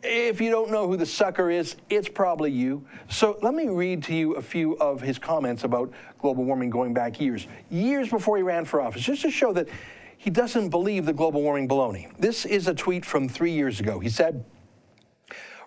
If 0.03 0.41
you 0.41 0.51
don't 0.51 0.71
know 0.71 0.87
who 0.87 0.97
the 0.97 1.07
sucker 1.07 1.51
is, 1.51 1.75
it's 1.91 2.09
probably 2.09 2.53
you. 2.53 2.87
So 3.09 3.37
let 3.43 3.55
me 3.55 3.69
read 3.69 4.05
to 4.05 4.15
you 4.15 4.35
a 4.35 4.43
few 4.43 4.77
of 4.79 5.01
his 5.01 5.19
comments 5.19 5.65
about 5.65 5.93
global 6.21 6.45
warming 6.45 6.71
going 6.71 6.95
back 6.95 7.21
years, 7.21 7.49
years 7.69 8.09
before 8.09 8.37
he 8.37 8.45
ran 8.45 8.65
for 8.65 8.81
office, 8.81 9.03
just 9.03 9.23
to 9.23 9.31
show 9.31 9.53
that 9.55 9.69
he 10.17 10.31
doesn't 10.31 10.69
believe 10.69 11.05
the 11.05 11.13
global 11.13 11.43
warming 11.43 11.67
baloney. 11.69 12.17
This 12.19 12.45
is 12.45 12.69
a 12.69 12.75
tweet 12.75 13.05
from 13.05 13.29
three 13.29 13.53
years 13.53 13.81
ago. 13.81 13.99
He 13.99 14.09
said, 14.09 14.45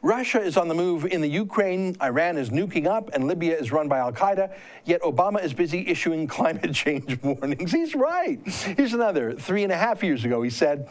Russia 0.03 0.41
is 0.41 0.57
on 0.57 0.67
the 0.67 0.73
move 0.73 1.05
in 1.05 1.21
the 1.21 1.29
Ukraine, 1.29 1.95
Iran 2.01 2.37
is 2.37 2.49
nuking 2.49 2.87
up, 2.87 3.11
and 3.13 3.27
Libya 3.27 3.55
is 3.55 3.71
run 3.71 3.87
by 3.87 3.99
Al 3.99 4.11
Qaeda, 4.11 4.51
yet 4.83 5.01
Obama 5.01 5.43
is 5.43 5.53
busy 5.53 5.87
issuing 5.87 6.25
climate 6.37 6.73
change 6.73 7.21
warnings. 7.21 7.71
He's 7.71 7.93
right. 7.93 8.39
Here's 8.77 8.93
another. 8.93 9.33
Three 9.33 9.63
and 9.63 9.71
a 9.71 9.77
half 9.77 10.03
years 10.03 10.25
ago, 10.25 10.41
he 10.41 10.49
said, 10.49 10.89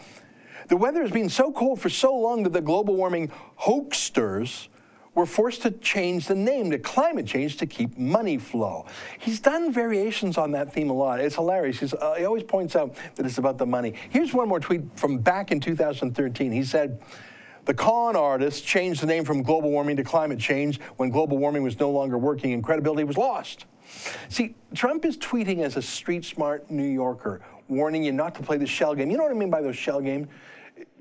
The 0.69 0.77
weather 0.77 1.03
has 1.03 1.11
been 1.11 1.29
so 1.29 1.51
cold 1.51 1.81
for 1.81 1.89
so 1.89 2.17
long 2.17 2.45
that 2.45 2.53
the 2.53 2.61
global 2.61 2.95
warming 2.95 3.33
hoaxsters 3.59 4.69
were 5.17 5.27
forced 5.27 5.63
to 5.63 5.73
change 5.73 6.29
the 6.29 6.35
name 6.37 6.71
to 6.71 6.79
climate 6.79 7.27
change 7.27 7.57
to 7.57 7.67
keep 7.67 7.99
money 7.99 8.39
flow. 8.39 8.87
He's 9.19 9.41
done 9.41 9.73
variations 9.73 10.39
on 10.39 10.53
that 10.53 10.73
theme 10.73 10.89
a 10.89 10.93
lot. 10.93 11.19
It's 11.19 11.35
hilarious. 11.35 11.93
Uh, 11.93 12.15
he 12.15 12.25
always 12.25 12.45
points 12.45 12.77
out 12.77 12.95
that 13.17 13.27
it's 13.27 13.39
about 13.39 13.59
the 13.59 13.67
money. 13.67 13.95
Here's 14.11 14.33
one 14.33 14.49
more 14.49 14.61
tweet 14.61 14.83
from 14.95 15.19
back 15.19 15.51
in 15.51 15.59
2013. 15.59 16.53
He 16.53 16.63
said, 16.63 17.01
the 17.71 17.75
con 17.75 18.17
artists 18.17 18.61
changed 18.63 19.01
the 19.01 19.07
name 19.07 19.25
from 19.25 19.45
global 19.45 19.71
warming 19.71 19.95
to 19.95 20.03
climate 20.03 20.41
change 20.41 20.81
when 20.97 21.09
global 21.09 21.39
warming 21.39 21.63
was 21.63 21.79
no 21.79 21.89
longer 21.89 22.19
working 22.19 22.53
and 22.53 22.65
credibility 22.65 23.05
was 23.05 23.17
lost. 23.17 23.67
See, 24.29 24.57
Trump 24.75 25.05
is 25.05 25.17
tweeting 25.17 25.61
as 25.61 25.77
a 25.77 25.83
street 25.83 26.25
smart 26.25 26.69
New 26.69 26.83
Yorker, 26.83 27.43
warning 27.69 28.03
you 28.03 28.11
not 28.11 28.35
to 28.35 28.43
play 28.43 28.57
the 28.57 28.67
shell 28.67 28.97
game. 28.97 29.09
You 29.09 29.19
know 29.19 29.23
what 29.23 29.31
I 29.31 29.37
mean 29.37 29.51
by 29.51 29.63
those 29.63 29.77
shell 29.77 30.01
games? 30.01 30.27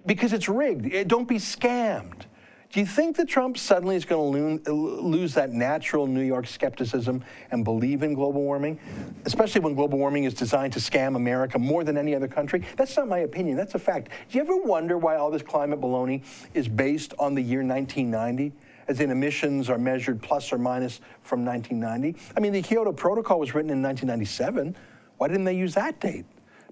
Because 0.06 0.32
it's 0.32 0.48
rigged. 0.48 0.94
Eh, 0.94 1.06
don't 1.06 1.28
be 1.28 1.38
scammed. 1.38 2.26
Do 2.72 2.80
you 2.80 2.86
think 2.86 3.18
that 3.18 3.28
Trump 3.28 3.58
suddenly 3.58 3.96
is 3.96 4.06
going 4.06 4.60
to 4.64 4.72
lose 4.72 5.34
that 5.34 5.52
natural 5.52 6.06
New 6.06 6.22
York 6.22 6.46
skepticism 6.46 7.24
and 7.50 7.66
believe 7.66 8.04
in 8.04 8.14
global 8.14 8.44
warming? 8.44 8.80
Especially 9.26 9.60
when 9.60 9.74
global 9.74 9.98
warming 9.98 10.26
is 10.26 10.36
designed 10.36 10.74
to 10.74 10.80
scam 10.80 11.16
America 11.16 11.58
more 11.58 11.84
than 11.84 11.98
any 11.98 12.14
other 12.14 12.28
country? 12.28 12.64
That's 12.78 12.96
not 12.96 13.08
my 13.08 13.20
opinion, 13.20 13.58
that's 13.58 13.74
a 13.74 13.80
fact. 13.80 14.10
Do 14.30 14.38
you 14.38 14.44
ever 14.44 14.56
wonder 14.56 15.00
why 15.00 15.16
all 15.16 15.32
this 15.32 15.42
climate 15.42 15.82
baloney 15.82 16.24
is 16.54 16.68
based 16.68 17.16
on 17.18 17.34
the 17.34 17.42
year 17.42 17.64
1990? 17.64 18.56
As 18.88 19.00
in 19.00 19.10
emissions 19.10 19.68
are 19.68 19.80
measured 19.80 20.22
plus 20.22 20.54
or 20.54 20.60
minus 20.60 21.02
from 21.24 21.44
1990? 21.44 22.20
I 22.38 22.40
mean, 22.40 22.54
the 22.54 22.62
Kyoto 22.62 22.94
Protocol 22.94 23.40
was 23.40 23.56
written 23.56 23.72
in 23.72 23.82
1997. 23.82 24.76
Why 25.18 25.28
didn't 25.28 25.46
they 25.46 25.58
use 25.58 25.74
that 25.74 26.00
date? 26.00 26.26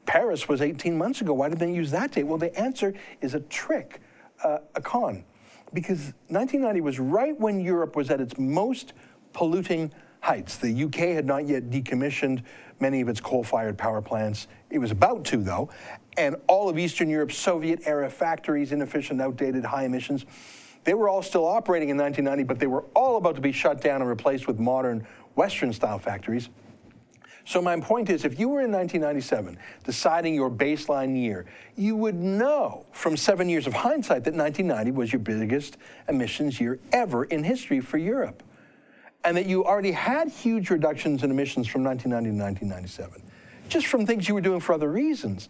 Paris 0.06 0.48
was 0.48 0.62
18 0.62 0.96
months 0.96 1.22
ago. 1.22 1.34
Why 1.34 1.50
did 1.50 1.58
they 1.58 1.74
use 1.74 1.90
that 1.90 2.12
date? 2.12 2.26
Well, 2.26 2.38
the 2.38 2.56
answer 2.56 2.94
is 3.20 3.34
a 3.34 3.40
trick, 3.40 4.00
uh, 4.44 4.60
a 4.76 4.82
con 4.82 5.24
because 5.74 6.14
1990 6.28 6.82
was 6.82 7.00
right 7.00 7.40
when 7.40 7.60
Europe 7.60 7.96
was 7.96 8.10
at 8.10 8.22
its 8.22 8.38
most 8.38 8.94
polluting 9.34 9.92
heights. 10.22 10.58
The 10.58 10.84
UK 10.84 10.96
had 10.96 11.26
not 11.26 11.48
yet 11.48 11.70
decommissioned 11.70 12.44
many 12.80 13.02
of 13.02 13.10
its 13.10 13.20
coal 13.20 13.44
fired 13.44 13.78
power 13.78 14.02
plants. 14.02 14.48
It 14.70 14.80
was 14.80 14.92
about 14.92 15.26
to, 15.26 15.38
though. 15.38 15.70
And 16.18 16.36
all 16.48 16.70
of 16.70 16.78
Eastern 16.78 17.10
Europe's 17.10 17.38
Soviet 17.38 17.82
era 17.86 18.10
factories, 18.10 18.72
inefficient, 18.72 19.22
outdated, 19.22 19.64
high 19.64 19.86
emissions, 19.86 20.26
they 20.84 20.94
were 20.94 21.10
all 21.10 21.22
still 21.22 21.46
operating 21.46 21.90
in 21.90 21.98
1990, 21.98 22.44
but 22.44 22.60
they 22.60 22.68
were 22.68 22.86
all 22.94 23.18
about 23.18 23.36
to 23.36 23.42
be 23.42 23.52
shut 23.52 23.82
down 23.82 24.02
and 24.02 24.10
replaced 24.10 24.48
with 24.48 24.58
modern 24.60 25.06
Western 25.36 25.74
style 25.74 26.00
factories. 26.00 26.50
So 27.48 27.62
my 27.62 27.80
point 27.80 28.10
is, 28.10 28.26
if 28.26 28.38
you 28.38 28.50
were 28.50 28.60
in 28.60 28.74
1997 28.74 29.58
deciding 29.86 30.36
your 30.36 30.52
baseline 30.52 31.18
year, 31.18 31.46
you 31.78 31.96
would 31.96 32.16
know 32.16 32.86
from 32.92 33.16
seven 33.16 33.48
years 33.48 33.68
of 33.68 33.74
hindsight 33.74 34.26
that 34.26 34.34
1990 34.34 34.92
was 34.92 35.14
your 35.14 35.22
biggest 35.22 35.78
emissions 36.10 36.60
year 36.60 36.78
ever 36.92 37.24
in 37.24 37.46
history 37.46 37.80
for 37.80 37.98
Europe. 37.98 38.44
And 39.24 39.38
that 39.38 39.46
you 39.46 39.64
already 39.64 39.94
had 39.94 40.28
huge 40.28 40.70
reductions 40.70 41.24
in 41.24 41.32
emissions 41.32 41.70
from 41.70 41.86
1990 41.86 42.38
to 42.38 42.44
1997, 42.44 43.22
just 43.70 43.88
from 43.88 44.06
things 44.06 44.28
you 44.28 44.34
were 44.34 44.42
doing 44.42 44.60
for 44.60 44.74
other 44.74 44.92
reasons. 44.92 45.48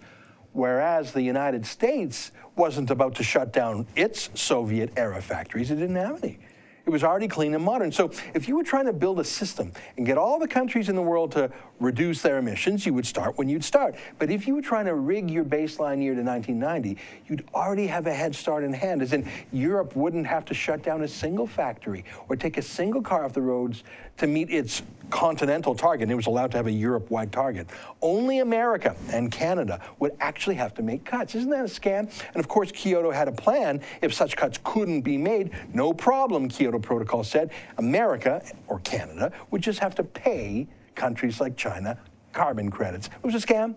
Whereas 0.54 1.14
the 1.14 1.24
United 1.24 1.66
States 1.66 2.32
wasn't 2.56 2.92
about 2.92 3.16
to 3.16 3.24
shut 3.24 3.52
down 3.52 3.88
its 3.96 4.30
Soviet 4.40 4.94
era 4.98 5.20
factories, 5.20 5.72
it 5.72 5.78
didn't 5.78 5.96
have 5.96 6.24
any. 6.24 6.38
It 6.88 6.90
was 6.90 7.04
already 7.04 7.28
clean 7.28 7.54
and 7.54 7.62
modern. 7.62 7.92
So 7.92 8.12
if 8.34 8.48
you 8.48 8.56
were 8.56 8.64
trying 8.64 8.86
to 8.86 8.94
build 8.94 9.20
a 9.20 9.24
system 9.26 9.74
and 9.98 10.06
get 10.06 10.18
all 10.18 10.40
the 10.40 10.48
countries 10.48 10.88
in 10.88 10.96
the 10.96 11.02
world 11.02 11.34
to 11.34 11.52
reduce 11.82 12.22
their 12.22 12.38
emissions, 12.38 12.86
you 12.86 12.94
would 12.94 13.06
start 13.06 13.38
when 13.38 13.50
you'd 13.50 13.66
start. 13.66 13.96
But 14.20 14.32
if 14.32 14.48
you 14.48 14.56
were 14.56 14.62
trying 14.62 14.86
to 14.86 14.96
rig 14.96 15.30
your 15.30 15.44
baseline 15.44 16.02
year 16.02 16.16
to 16.16 16.24
1990, 16.24 16.98
you'd 17.28 17.44
already 17.54 17.88
have 17.88 18.08
a 18.08 18.14
head 18.14 18.34
start 18.34 18.64
in 18.64 18.72
hand, 18.72 19.02
as 19.02 19.12
in 19.12 19.30
Europe 19.52 19.98
wouldn't 19.98 20.26
have 20.28 20.46
to 20.46 20.54
shut 20.54 20.82
down 20.82 21.02
a 21.02 21.10
single 21.10 21.46
factory 21.46 22.06
or 22.30 22.38
take 22.38 22.56
a 22.58 22.62
single 22.62 23.02
car 23.02 23.26
off 23.26 23.34
the 23.34 23.42
roads 23.42 23.84
to 24.18 24.28
meet 24.28 24.50
its 24.50 24.82
continental 25.10 25.74
target. 25.74 26.10
It 26.10 26.16
was 26.16 26.28
allowed 26.28 26.52
to 26.52 26.58
have 26.58 26.68
a 26.68 26.72
Europe 26.72 27.10
wide 27.10 27.32
target. 27.32 27.68
Only 28.02 28.40
America 28.40 28.96
and 29.12 29.32
Canada 29.32 29.82
would 30.00 30.12
actually 30.20 30.56
have 30.56 30.74
to 30.76 30.82
make 30.82 31.06
cuts. 31.06 31.36
Isn't 31.36 31.50
that 31.52 31.62
a 31.62 31.64
scam? 31.64 32.12
And 32.34 32.38
of 32.38 32.48
course, 32.48 32.72
Kyoto 32.72 33.12
had 33.12 33.28
a 33.28 33.32
plan 33.32 33.82
if 34.02 34.14
such 34.14 34.36
cuts 34.36 34.60
couldn't 34.64 35.02
be 35.02 35.18
made. 35.18 35.52
No 35.74 35.94
problem, 35.94 36.50
Kyoto 36.50 36.80
Protocol 36.80 37.24
said. 37.24 37.52
America 37.78 38.44
or 38.68 38.80
Canada 38.80 39.32
would 39.52 39.62
just 39.62 39.80
have 39.80 39.96
to 39.96 40.04
pay 40.04 40.68
countries 40.96 41.40
like 41.40 41.56
China 41.56 41.98
carbon 42.34 42.70
credits. 42.70 43.08
It 43.08 43.24
was 43.24 43.36
a 43.36 43.46
scam. 43.46 43.76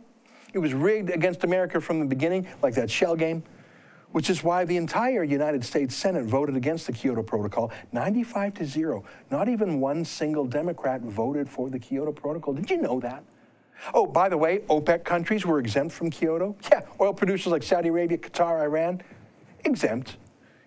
It 0.53 0.59
was 0.59 0.75
rigged 0.75 1.11
against 1.11 1.45
America 1.45 1.81
from 1.81 2.01
the 2.01 2.07
beginning, 2.07 2.47
like 2.61 2.75
that 2.75 2.91
shell 2.91 3.15
game 3.15 3.45
which 4.13 4.31
is 4.31 4.43
why 4.43 4.65
the 4.65 4.77
entire 4.77 5.23
United 5.23 5.65
States 5.65 5.95
Senate 5.95 6.25
voted 6.25 6.57
against 6.57 6.87
the 6.87 6.93
Kyoto 6.93 7.23
Protocol 7.23 7.71
95 7.93 8.55
to 8.55 8.65
0. 8.65 9.05
Not 9.31 9.49
even 9.49 9.81
one 9.81 10.05
single 10.05 10.45
Democrat 10.45 11.01
voted 11.03 11.49
for 11.49 11.71
the 11.71 11.79
Kyoto 11.79 12.13
Protocol. 12.13 12.55
Did 12.55 12.71
you 12.71 12.79
know 12.79 13.01
that? 13.01 13.23
Oh, 13.95 14.07
by 14.07 14.29
the 14.29 14.37
way, 14.37 14.59
OPEC 14.69 15.05
countries 15.05 15.47
were 15.47 15.59
exempt 15.59 15.95
from 15.95 16.11
Kyoto. 16.11 16.55
Yeah, 16.71 16.83
oil 17.01 17.15
producers 17.15 17.53
like 17.53 17.63
Saudi 17.63 17.89
Arabia, 17.89 18.19
Qatar, 18.19 18.61
Iran, 18.61 19.01
exempt. 19.65 20.17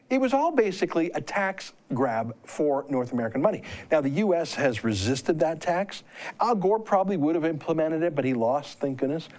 It 0.10 0.20
was 0.20 0.34
all 0.34 0.52
basically 0.52 1.12
a 1.12 1.22
tax 1.22 1.74
grab 1.94 2.36
for 2.44 2.86
North 2.90 3.14
American 3.14 3.42
money. 3.42 3.64
Now, 3.92 4.02
the 4.02 4.10
U.S. 4.10 4.54
has 4.56 4.84
resisted 4.84 5.40
that 5.40 5.62
tax. 5.62 6.04
Al 6.40 6.56
Gore 6.56 6.80
probably 6.80 7.18
would 7.18 7.36
have 7.36 7.46
implemented 7.46 8.04
it, 8.04 8.14
but 8.16 8.26
he 8.26 8.34
lost, 8.34 8.80
thank 8.80 9.00
goodness. 9.00 9.30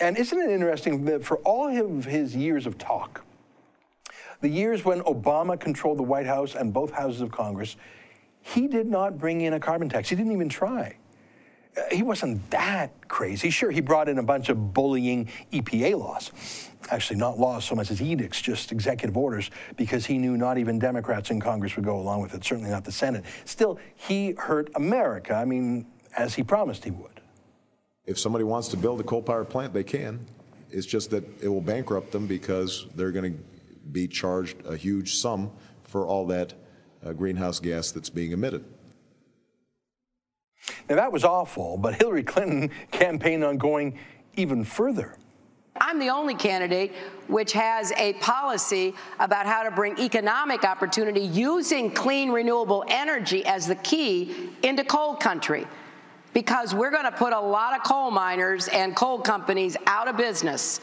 And 0.00 0.18
isn't 0.18 0.38
it 0.38 0.50
interesting 0.50 1.04
that 1.06 1.24
for 1.24 1.38
all 1.38 1.68
of 1.68 2.04
his 2.04 2.34
years 2.34 2.66
of 2.66 2.76
talk, 2.78 3.22
the 4.40 4.48
years 4.48 4.84
when 4.84 5.00
Obama 5.02 5.58
controlled 5.58 5.98
the 5.98 6.02
White 6.02 6.26
House 6.26 6.54
and 6.54 6.72
both 6.72 6.92
houses 6.92 7.20
of 7.20 7.30
Congress, 7.30 7.76
he 8.42 8.66
did 8.66 8.86
not 8.86 9.18
bring 9.18 9.42
in 9.42 9.52
a 9.52 9.60
carbon 9.60 9.88
tax. 9.88 10.08
He 10.08 10.16
didn't 10.16 10.32
even 10.32 10.48
try. 10.48 10.96
Uh, 11.76 11.82
he 11.92 12.02
wasn't 12.02 12.50
that 12.50 13.08
crazy. 13.08 13.50
Sure, 13.50 13.70
he 13.70 13.80
brought 13.80 14.08
in 14.08 14.18
a 14.18 14.22
bunch 14.22 14.48
of 14.48 14.72
bullying 14.72 15.28
EPA 15.52 15.98
laws. 15.98 16.32
Actually, 16.90 17.18
not 17.18 17.38
laws 17.38 17.64
so 17.64 17.74
much 17.74 17.90
as 17.90 18.00
edicts, 18.00 18.40
just 18.40 18.72
executive 18.72 19.16
orders, 19.16 19.50
because 19.76 20.06
he 20.06 20.18
knew 20.18 20.36
not 20.36 20.58
even 20.58 20.78
Democrats 20.78 21.30
in 21.30 21.38
Congress 21.38 21.76
would 21.76 21.84
go 21.84 21.96
along 21.96 22.22
with 22.22 22.34
it, 22.34 22.42
certainly 22.42 22.70
not 22.70 22.84
the 22.84 22.92
Senate. 22.92 23.24
Still, 23.44 23.78
he 23.94 24.32
hurt 24.32 24.70
America, 24.74 25.34
I 25.34 25.44
mean, 25.44 25.86
as 26.16 26.34
he 26.34 26.42
promised 26.42 26.82
he 26.82 26.90
would. 26.90 27.20
If 28.06 28.18
somebody 28.18 28.44
wants 28.44 28.68
to 28.68 28.76
build 28.76 28.98
a 29.00 29.04
coal 29.04 29.22
power 29.22 29.44
plant, 29.44 29.72
they 29.72 29.84
can. 29.84 30.26
It's 30.70 30.86
just 30.86 31.10
that 31.10 31.24
it 31.42 31.48
will 31.48 31.60
bankrupt 31.60 32.10
them 32.10 32.26
because 32.26 32.86
they're 32.96 33.12
going 33.12 33.34
to 33.34 33.38
be 33.92 34.08
charged 34.08 34.56
a 34.66 34.76
huge 34.76 35.14
sum 35.16 35.50
for 35.82 36.06
all 36.06 36.26
that 36.26 36.54
uh, 37.04 37.12
greenhouse 37.12 37.58
gas 37.58 37.90
that's 37.90 38.10
being 38.10 38.32
emitted. 38.32 38.64
Now, 40.88 40.96
that 40.96 41.12
was 41.12 41.24
awful, 41.24 41.76
but 41.76 41.94
Hillary 41.94 42.22
Clinton 42.22 42.70
campaigned 42.90 43.44
on 43.44 43.56
going 43.56 43.98
even 44.36 44.64
further. 44.64 45.16
I'm 45.80 45.98
the 45.98 46.10
only 46.10 46.34
candidate 46.34 46.92
which 47.28 47.52
has 47.52 47.92
a 47.92 48.14
policy 48.14 48.94
about 49.18 49.46
how 49.46 49.62
to 49.62 49.70
bring 49.70 49.98
economic 49.98 50.64
opportunity 50.64 51.20
using 51.20 51.90
clean, 51.90 52.30
renewable 52.30 52.84
energy 52.88 53.44
as 53.46 53.66
the 53.66 53.76
key 53.76 54.50
into 54.62 54.84
coal 54.84 55.14
country. 55.14 55.66
Because 56.32 56.74
we're 56.74 56.90
going 56.90 57.04
to 57.04 57.12
put 57.12 57.32
a 57.32 57.40
lot 57.40 57.76
of 57.76 57.82
coal 57.82 58.10
miners 58.10 58.68
and 58.68 58.94
coal 58.94 59.18
companies 59.18 59.76
out 59.86 60.06
of 60.06 60.16
business. 60.16 60.80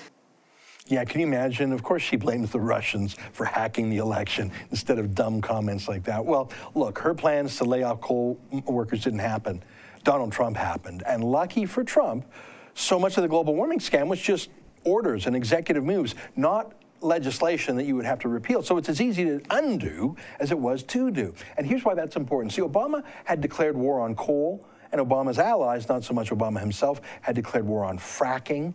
Yeah, 0.90 1.04
can 1.04 1.20
you 1.20 1.28
imagine? 1.28 1.74
Of 1.74 1.84
course, 1.84 2.02
she 2.02 2.16
blames 2.16 2.52
the 2.52 2.62
Russians 2.62 3.18
for 3.34 3.46
hacking 3.46 3.90
the 3.90 3.98
election 3.98 4.52
instead 4.72 5.00
of 5.00 5.14
dumb 5.14 5.42
comments 5.42 5.88
like 5.88 6.04
that. 6.04 6.24
Well, 6.24 6.50
look, 6.76 6.98
her 7.00 7.14
plans 7.14 7.58
to 7.58 7.66
lay 7.66 7.84
off 7.84 8.00
coal 8.00 8.40
workers 8.66 9.04
didn't 9.04 9.20
happen. 9.20 9.64
Donald 10.04 10.32
Trump 10.32 10.56
happened. 10.56 11.04
And 11.06 11.24
lucky 11.24 11.66
for 11.66 11.84
Trump, 11.84 12.26
so 12.74 12.98
much 12.98 13.18
of 13.18 13.24
the 13.24 13.28
global 13.28 13.54
warming 13.54 13.80
scam 13.80 14.08
was 14.08 14.22
just 14.22 14.50
orders 14.86 15.28
and 15.28 15.36
executive 15.36 15.84
moves, 15.84 16.16
not 16.38 16.74
legislation 17.02 17.76
that 17.76 17.84
you 17.84 17.96
would 17.96 18.06
have 18.06 18.20
to 18.20 18.30
repeal. 18.30 18.64
So 18.64 18.78
it's 18.78 18.88
as 18.88 19.02
easy 19.02 19.26
to 19.26 19.42
undo 19.50 20.16
as 20.40 20.52
it 20.52 20.58
was 20.58 20.84
to 20.84 21.12
do. 21.12 21.34
And 21.58 21.68
here's 21.68 21.84
why 21.84 21.96
that's 21.96 22.16
important. 22.16 22.54
See, 22.54 22.62
Obama 22.62 23.04
had 23.26 23.42
declared 23.42 23.76
war 23.76 24.00
on 24.00 24.16
coal, 24.16 24.66
and 24.92 25.02
Obama's 25.02 25.38
allies, 25.38 25.90
not 25.90 26.06
so 26.06 26.14
much 26.14 26.30
Obama 26.30 26.60
himself, 26.62 27.02
had 27.22 27.36
declared 27.36 27.66
war 27.66 27.84
on 27.84 27.98
fracking. 28.00 28.74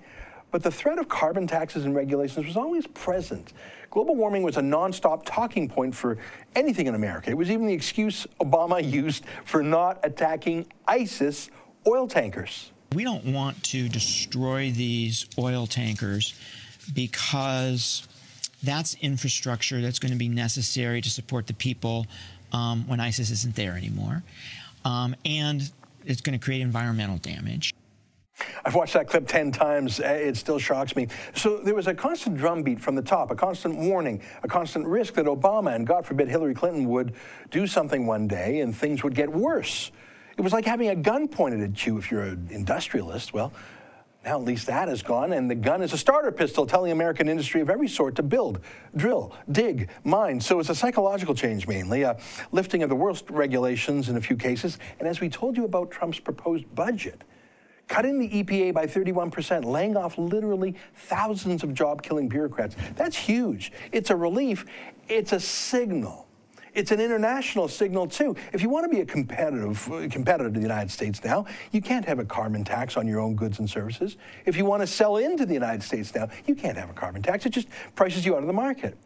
But 0.53 0.63
the 0.63 0.71
threat 0.71 0.99
of 0.99 1.09
carbon 1.09 1.47
taxes 1.47 1.87
and 1.87 1.95
regulations 1.95 2.47
was 2.47 2.59
always 2.59 2.87
present. 2.87 3.55
Global 3.91 4.15
warming 4.15 4.43
was 4.43 4.59
a 4.59 4.61
nonstop 4.61 5.23
talking 5.25 5.67
point 5.69 5.95
for 5.95 6.19
anything 6.55 6.87
in 6.87 6.95
America. 6.95 7.31
It 7.31 7.37
was 7.37 7.51
even 7.51 7.67
the 7.67 7.73
excuse 7.73 8.27
Obama 8.39 8.89
used 8.93 9.25
for 9.45 9.63
not 9.63 9.99
attacking 10.05 10.67
ISIS 10.87 11.51
oil 11.87 12.07
tankers. 12.07 12.71
We 12.95 13.03
don't 13.03 13.25
want 13.33 13.63
to 13.65 13.89
destroy 13.89 14.71
these 14.71 15.27
oil 15.39 15.67
tankers 15.67 16.35
because 16.95 18.07
that's 18.63 18.95
infrastructure 19.01 19.81
that's 19.81 19.99
going 19.99 20.13
to 20.13 20.19
be 20.19 20.29
necessary 20.29 21.01
to 21.01 21.09
support 21.09 21.47
the 21.47 21.55
people 21.55 22.07
um, 22.53 22.87
when 22.87 23.01
ISIS 23.01 23.31
isn't 23.31 23.57
there 23.57 23.73
anymore. 23.73 24.23
Um, 24.85 25.17
and 25.25 25.71
it's 26.05 26.21
going 26.21 26.39
to 26.39 26.45
create 26.45 26.61
environmental 26.61 27.17
damage. 27.17 27.73
I've 28.65 28.75
watched 28.75 28.95
that 28.95 29.09
clip 29.09 29.27
10 29.27 29.53
times. 29.53 30.01
Uh, 30.01 30.05
it 30.05 30.37
still 30.37 30.59
shocks 30.59 30.95
me. 30.97 31.09
So 31.35 31.59
there 31.59 31.75
was 31.75 31.87
a 31.87 31.95
constant 31.95 32.37
drumbeat 32.37 32.81
from 32.81 32.95
the 32.95 33.03
top, 33.03 33.31
a 33.31 33.35
constant 33.35 33.77
warning, 33.77 34.21
a 34.43 34.49
constant 34.49 34.87
risk 34.87 35.15
that 35.15 35.27
Obama 35.27 35.75
and, 35.75 35.87
God 35.87 36.07
forbid, 36.07 36.29
Hillary 36.29 36.55
Clinton 36.55 36.89
would 36.89 37.15
do 37.51 37.67
something 37.67 38.07
one 38.07 38.29
day 38.29 38.61
and 38.61 38.77
things 38.77 39.03
would 39.03 39.15
get 39.15 39.31
worse. 39.31 39.91
It 40.37 40.41
was 40.41 40.53
like 40.53 40.65
having 40.65 40.89
a 40.89 40.97
gun 40.97 41.29
pointed 41.29 41.61
at 41.61 41.87
you 41.87 41.99
if 41.99 42.11
you're 42.11 42.23
an 42.23 42.49
industrialist. 42.51 43.35
Well, 43.35 43.53
now 44.25 44.39
at 44.39 44.45
least 44.45 44.67
that 44.69 44.89
is 44.89 45.03
gone, 45.03 45.33
and 45.33 45.51
the 45.51 45.55
gun 45.55 45.83
is 45.83 45.93
a 45.93 45.99
starter 45.99 46.31
pistol 46.31 46.65
telling 46.65 46.93
American 46.93 47.29
industry 47.29 47.61
of 47.61 47.69
every 47.69 47.89
sort 47.89 48.15
to 48.17 48.23
build, 48.23 48.61
drill, 48.95 49.35
dig, 49.51 49.91
mine. 50.05 50.41
So 50.41 50.61
it's 50.61 50.69
a 50.69 50.75
psychological 50.75 51.35
change 51.35 51.67
mainly, 51.67 52.03
a 52.03 52.17
lifting 52.53 52.85
of 52.85 52.89
the 52.89 52.95
worst 52.95 53.29
regulations 53.31 54.09
in 54.09 54.17
a 54.17 54.21
few 54.21 54.37
cases, 54.37 54.79
and 55.01 55.09
as 55.09 55.21
we 55.21 55.29
told 55.29 55.57
you 55.57 55.65
about 55.65 55.91
Trump's 55.91 56.21
proposed 56.21 56.73
budget, 56.75 57.23
cutting 57.89 58.19
the 58.19 58.43
EPA 58.43 58.73
by 58.75 58.87
31%, 58.87 59.65
laying 59.65 59.97
off 59.97 60.19
literally 60.19 60.75
thousands 60.95 61.63
of 61.63 61.75
job 61.75 62.03
killing 62.03 62.29
bureaucrats. 62.29 62.77
That's 62.97 63.17
huge. 63.17 63.73
It's 63.93 64.11
a 64.11 64.17
relief, 64.17 64.65
it's 65.09 65.33
a 65.33 65.41
signal. 65.41 66.29
It's 66.75 66.91
an 66.91 67.01
international 67.01 67.69
signal 67.69 68.07
too. 68.07 68.35
If 68.53 68.63
you 68.63 68.71
want 68.71 68.85
to 68.85 68.89
be 68.89 69.03
a 69.03 69.07
competitive 69.07 69.93
uh, 69.93 70.09
competitor 70.09 70.49
to 70.49 70.55
the 70.55 70.61
United 70.61 70.91
States 70.91 71.23
now, 71.23 71.45
you 71.71 71.83
can't 71.83 72.05
have 72.07 72.19
a 72.19 72.25
carbon 72.25 72.65
tax 72.65 72.97
on 72.97 73.07
your 73.07 73.21
own 73.21 73.37
goods 73.37 73.59
and 73.59 73.69
services. 73.69 74.17
If 74.47 74.57
you 74.57 74.65
want 74.65 74.81
to 74.81 74.87
sell 74.87 75.19
into 75.19 75.45
the 75.45 75.53
United 75.53 75.83
States 75.83 76.15
now, 76.15 76.29
you 76.47 76.55
can't 76.55 76.79
have 76.79 76.89
a 76.89 76.95
carbon 76.95 77.23
tax. 77.23 77.45
It 77.45 77.51
just 77.51 77.69
prices 77.95 78.25
you 78.25 78.35
out 78.35 78.41
of 78.41 78.47
the 78.47 78.55
market. 78.55 78.97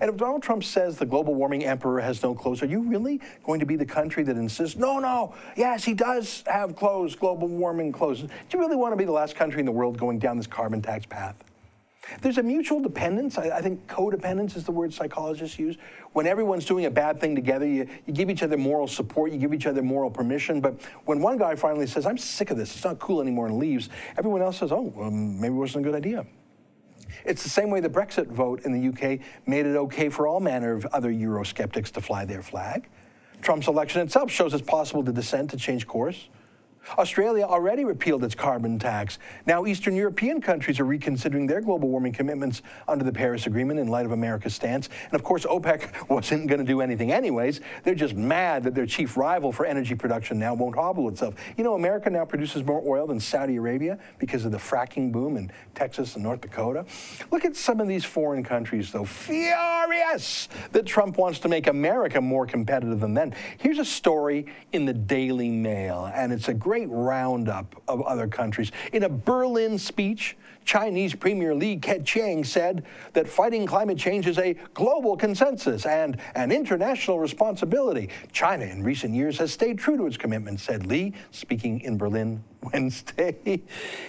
And 0.00 0.10
if 0.10 0.16
Donald 0.16 0.42
Trump 0.42 0.64
says 0.64 0.96
the 0.96 1.06
global 1.06 1.34
warming 1.34 1.64
emperor 1.64 2.00
has 2.00 2.22
no 2.22 2.34
clothes, 2.34 2.62
are 2.62 2.66
you 2.66 2.80
really 2.80 3.20
going 3.44 3.60
to 3.60 3.66
be 3.66 3.76
the 3.76 3.86
country 3.86 4.22
that 4.24 4.36
insists, 4.36 4.76
no, 4.76 4.98
no, 4.98 5.34
yes, 5.56 5.84
he 5.84 5.94
does 5.94 6.42
have 6.46 6.76
clothes, 6.76 7.14
global 7.14 7.48
warming 7.48 7.92
clothes? 7.92 8.22
Do 8.22 8.28
you 8.52 8.58
really 8.58 8.76
want 8.76 8.92
to 8.92 8.96
be 8.96 9.04
the 9.04 9.12
last 9.12 9.36
country 9.36 9.60
in 9.60 9.66
the 9.66 9.72
world 9.72 9.98
going 9.98 10.18
down 10.18 10.36
this 10.36 10.46
carbon 10.46 10.82
tax 10.82 11.06
path? 11.06 11.36
There's 12.20 12.38
a 12.38 12.42
mutual 12.42 12.80
dependence. 12.80 13.38
I, 13.38 13.50
I, 13.50 13.60
think 13.60 13.86
codependence 13.86 14.56
is 14.56 14.64
the 14.64 14.72
word 14.72 14.92
psychologists 14.94 15.58
use. 15.58 15.76
When 16.12 16.26
everyone's 16.26 16.64
doing 16.64 16.86
a 16.86 16.90
bad 16.90 17.20
thing 17.20 17.34
together, 17.34 17.66
you, 17.66 17.86
you 18.06 18.14
give 18.14 18.30
each 18.30 18.42
other 18.42 18.56
moral 18.56 18.88
support, 18.88 19.30
you 19.30 19.38
give 19.38 19.52
each 19.52 19.66
other 19.66 19.82
moral 19.82 20.10
permission. 20.10 20.60
But 20.60 20.80
when 21.04 21.20
one 21.20 21.36
guy 21.36 21.54
finally 21.54 21.86
says, 21.86 22.06
I'm 22.06 22.18
sick 22.18 22.50
of 22.50 22.56
this, 22.56 22.74
it's 22.74 22.84
not 22.84 22.98
cool 22.98 23.20
anymore, 23.20 23.46
and 23.46 23.58
leaves, 23.58 23.90
everyone 24.16 24.42
else 24.42 24.58
says, 24.58 24.72
oh, 24.72 24.92
well, 24.94 25.10
maybe 25.10 25.54
it 25.54 25.58
wasn't 25.58 25.84
a 25.84 25.90
good 25.90 25.96
idea. 25.96 26.26
It's 27.24 27.42
the 27.42 27.48
same 27.48 27.70
way 27.70 27.80
the 27.80 27.88
Brexit 27.88 28.26
vote 28.28 28.62
in 28.64 28.72
the 28.72 28.88
UK 28.88 29.20
made 29.46 29.66
it 29.66 29.76
okay 29.76 30.08
for 30.08 30.26
all 30.26 30.40
manner 30.40 30.72
of 30.72 30.86
other 30.86 31.12
Eurosceptics 31.12 31.90
to 31.92 32.00
fly 32.00 32.24
their 32.24 32.42
flag. 32.42 32.88
Trump's 33.42 33.68
election 33.68 34.00
itself 34.00 34.30
shows 34.30 34.54
it's 34.54 34.62
possible 34.62 35.04
to 35.04 35.12
dissent 35.12 35.50
to 35.50 35.56
change 35.56 35.86
course. 35.86 36.28
Australia 36.96 37.44
already 37.44 37.84
repealed 37.84 38.24
its 38.24 38.34
carbon 38.34 38.78
tax. 38.78 39.18
Now, 39.46 39.66
Eastern 39.66 39.94
European 39.94 40.40
countries 40.40 40.80
are 40.80 40.84
reconsidering 40.84 41.46
their 41.46 41.60
global 41.60 41.88
warming 41.88 42.12
commitments 42.12 42.62
under 42.86 43.04
the 43.04 43.12
Paris 43.12 43.46
Agreement 43.46 43.78
in 43.78 43.88
light 43.88 44.06
of 44.06 44.12
America's 44.12 44.54
stance. 44.54 44.88
And 45.04 45.14
of 45.14 45.22
course, 45.22 45.44
OPEC 45.44 46.08
wasn't 46.08 46.46
going 46.46 46.60
to 46.60 46.64
do 46.64 46.80
anything 46.80 47.12
anyways. 47.12 47.60
They're 47.84 47.94
just 47.94 48.14
mad 48.14 48.64
that 48.64 48.74
their 48.74 48.86
chief 48.86 49.16
rival 49.16 49.52
for 49.52 49.66
energy 49.66 49.94
production 49.94 50.38
now 50.38 50.54
won't 50.54 50.76
hobble 50.76 51.08
itself. 51.08 51.34
You 51.56 51.64
know, 51.64 51.74
America 51.74 52.10
now 52.10 52.24
produces 52.24 52.64
more 52.64 52.82
oil 52.86 53.06
than 53.06 53.20
Saudi 53.20 53.56
Arabia 53.56 53.98
because 54.18 54.44
of 54.44 54.52
the 54.52 54.58
fracking 54.58 55.12
boom 55.12 55.36
in 55.36 55.50
Texas 55.74 56.14
and 56.14 56.24
North 56.24 56.40
Dakota. 56.40 56.84
Look 57.30 57.44
at 57.44 57.56
some 57.56 57.80
of 57.80 57.88
these 57.88 58.04
foreign 58.04 58.42
countries, 58.42 58.92
though, 58.92 59.04
furious 59.04 60.48
that 60.72 60.86
Trump 60.86 61.18
wants 61.18 61.38
to 61.40 61.48
make 61.48 61.66
America 61.66 62.20
more 62.20 62.46
competitive 62.46 63.00
than 63.00 63.14
them. 63.14 63.32
Here's 63.58 63.78
a 63.78 63.84
story 63.84 64.46
in 64.72 64.84
the 64.84 64.92
Daily 64.92 65.50
Mail, 65.50 66.10
and 66.14 66.32
it's 66.32 66.48
a 66.48 66.54
great 66.68 66.88
roundup 66.90 67.80
of 67.88 68.02
other 68.02 68.28
countries. 68.28 68.72
In 68.92 69.04
a 69.04 69.08
Berlin 69.08 69.78
speech, 69.78 70.36
Chinese 70.66 71.14
Premier 71.14 71.54
Li 71.54 71.78
Keqiang 71.78 72.44
said 72.44 72.84
that 73.14 73.26
fighting 73.26 73.64
climate 73.64 73.96
change 73.96 74.26
is 74.26 74.36
a 74.36 74.52
global 74.74 75.16
consensus 75.16 75.86
and 75.86 76.20
an 76.34 76.52
international 76.52 77.20
responsibility. 77.20 78.10
China 78.32 78.66
in 78.66 78.82
recent 78.82 79.14
years 79.14 79.38
has 79.38 79.50
stayed 79.50 79.78
true 79.78 79.96
to 79.96 80.04
its 80.04 80.18
commitment, 80.18 80.60
said 80.60 80.84
Li, 80.84 81.14
speaking 81.30 81.80
in 81.80 81.96
Berlin 81.96 82.44
Wednesday. 82.62 83.62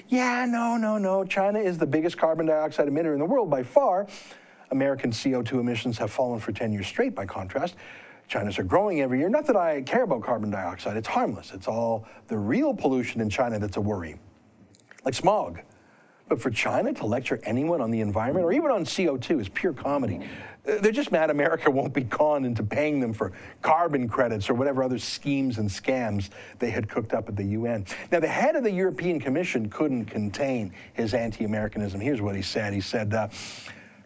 yeah, 0.09 0.45
no, 0.45 0.75
no, 0.75 0.97
no. 0.97 1.23
China 1.23 1.59
is 1.59 1.77
the 1.77 1.87
biggest 1.87 2.17
carbon 2.17 2.45
dioxide 2.47 2.89
emitter 2.89 3.13
in 3.13 3.19
the 3.19 3.25
world 3.25 3.49
by 3.49 3.63
far. 3.63 4.05
American 4.71 5.11
CO2 5.11 5.53
emissions 5.53 5.97
have 5.97 6.11
fallen 6.11 6.41
for 6.41 6.51
10 6.51 6.73
years 6.73 6.87
straight, 6.87 7.15
by 7.15 7.25
contrast. 7.25 7.75
China's 8.29 8.59
are 8.59 8.63
growing 8.63 9.01
every 9.01 9.17
year. 9.17 9.27
Not 9.27 9.47
that 9.47 9.55
I 9.55 9.81
care 9.81 10.03
about 10.03 10.21
carbon 10.21 10.51
dioxide, 10.51 10.95
it's 10.95 11.07
harmless. 11.07 11.51
It's 11.51 11.67
all 11.67 12.05
the 12.27 12.37
real 12.37 12.73
pollution 12.75 13.21
in 13.21 13.29
China 13.29 13.57
that's 13.57 13.77
a 13.77 13.81
worry, 13.81 14.17
like 15.03 15.15
smog. 15.15 15.59
But 16.27 16.39
for 16.39 16.51
China 16.51 16.93
to 16.93 17.07
lecture 17.07 17.39
anyone 17.43 17.81
on 17.81 17.89
the 17.89 18.01
environment 18.01 18.45
or 18.45 18.53
even 18.53 18.69
on 18.69 18.85
CO2 18.85 19.41
is 19.41 19.49
pure 19.49 19.73
comedy. 19.73 20.19
Uh, 20.67 20.77
they're 20.79 20.91
just 20.91 21.11
mad 21.11 21.31
America 21.31 21.71
won't 21.71 21.91
be 21.91 22.03
conned 22.03 22.45
into 22.45 22.61
paying 22.61 22.99
them 22.99 23.13
for 23.13 23.31
carbon 23.63 24.07
credits 24.07 24.47
or 24.47 24.53
whatever 24.53 24.83
other 24.83 24.99
schemes 24.99 25.57
and 25.57 25.67
scams 25.67 26.29
they 26.59 26.69
had 26.69 26.87
cooked 26.87 27.13
up 27.13 27.29
at 27.29 27.35
the 27.35 27.45
UN. 27.45 27.83
Now, 28.11 28.19
the 28.19 28.27
head 28.27 28.55
of 28.55 28.63
the 28.63 28.71
European 28.71 29.19
Commission 29.19 29.71
couldn't 29.71 30.05
contain 30.05 30.71
his 30.93 31.15
anti 31.15 31.45
Americanism. 31.45 31.99
Here's 31.99 32.21
what 32.21 32.35
he 32.35 32.43
said 32.43 32.73
He 32.73 32.81
said, 32.81 33.11
uh, 33.11 33.29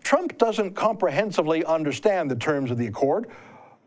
Trump 0.02 0.38
doesn't 0.38 0.76
comprehensively 0.76 1.66
understand 1.66 2.32
the 2.32 2.36
terms 2.38 2.72
of 2.72 2.78
the 2.78 2.88
accord 2.88 3.28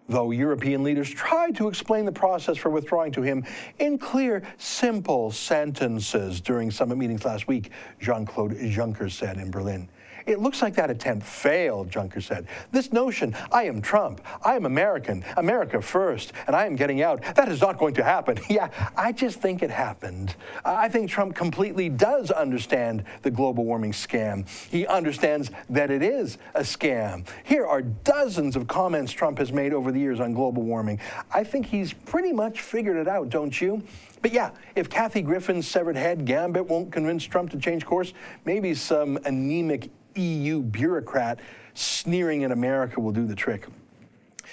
though 0.08 0.30
European 0.30 0.82
leaders 0.82 1.10
tried 1.10 1.56
to 1.56 1.68
explain 1.68 2.04
the 2.04 2.12
process 2.12 2.56
for 2.56 2.70
withdrawing 2.70 3.12
to 3.12 3.22
him 3.22 3.44
in 3.78 3.98
clear, 3.98 4.42
simple 4.58 5.30
sentences 5.30 6.40
during 6.40 6.70
summit 6.70 6.96
meetings 6.96 7.24
last 7.24 7.48
week, 7.48 7.70
Jean 8.00 8.24
Claude 8.24 8.52
Juncker 8.52 9.10
said 9.10 9.36
in 9.36 9.50
Berlin. 9.50 9.88
It 10.26 10.40
looks 10.40 10.60
like 10.60 10.74
that 10.74 10.90
attempt 10.90 11.24
failed, 11.24 11.88
Juncker 11.88 12.20
said. 12.20 12.48
This 12.72 12.92
notion, 12.92 13.34
I 13.52 13.64
am 13.64 13.80
Trump, 13.80 14.20
I 14.44 14.56
am 14.56 14.66
American, 14.66 15.24
America 15.36 15.80
first, 15.80 16.32
and 16.48 16.56
I 16.56 16.66
am 16.66 16.74
getting 16.74 17.00
out, 17.00 17.22
that 17.36 17.48
is 17.48 17.60
not 17.60 17.78
going 17.78 17.94
to 17.94 18.02
happen. 18.02 18.36
yeah, 18.50 18.68
I 18.96 19.12
just 19.12 19.40
think 19.40 19.62
it 19.62 19.70
happened. 19.70 20.34
I 20.64 20.88
think 20.88 21.08
Trump 21.08 21.36
completely 21.36 21.88
does 21.88 22.32
understand 22.32 23.04
the 23.22 23.30
global 23.30 23.64
warming 23.64 23.92
scam. 23.92 24.48
He 24.68 24.84
understands 24.86 25.52
that 25.70 25.92
it 25.92 26.02
is 26.02 26.38
a 26.54 26.60
scam. 26.60 27.26
Here 27.44 27.64
are 27.64 27.82
dozens 27.82 28.56
of 28.56 28.66
comments 28.66 29.12
Trump 29.12 29.38
has 29.38 29.52
made 29.52 29.72
over 29.72 29.92
the 29.92 30.00
years 30.00 30.18
on 30.18 30.34
global 30.34 30.64
warming. 30.64 30.98
I 31.32 31.44
think 31.44 31.66
he's 31.66 31.92
pretty 31.92 32.32
much 32.32 32.62
figured 32.62 32.96
it 32.96 33.06
out, 33.06 33.28
don't 33.28 33.60
you? 33.60 33.82
But 34.22 34.32
yeah, 34.32 34.50
if 34.74 34.88
Kathy 34.88 35.22
Griffin's 35.22 35.68
severed 35.68 35.96
head 35.96 36.24
gambit 36.24 36.66
won't 36.66 36.90
convince 36.90 37.24
Trump 37.24 37.50
to 37.50 37.58
change 37.58 37.84
course, 37.84 38.12
maybe 38.44 38.74
some 38.74 39.18
anemic 39.24 39.90
EU 40.16 40.62
bureaucrat 40.62 41.40
sneering 41.74 42.44
at 42.44 42.50
America 42.50 43.00
will 43.00 43.12
do 43.12 43.26
the 43.26 43.34
trick. 43.34 43.66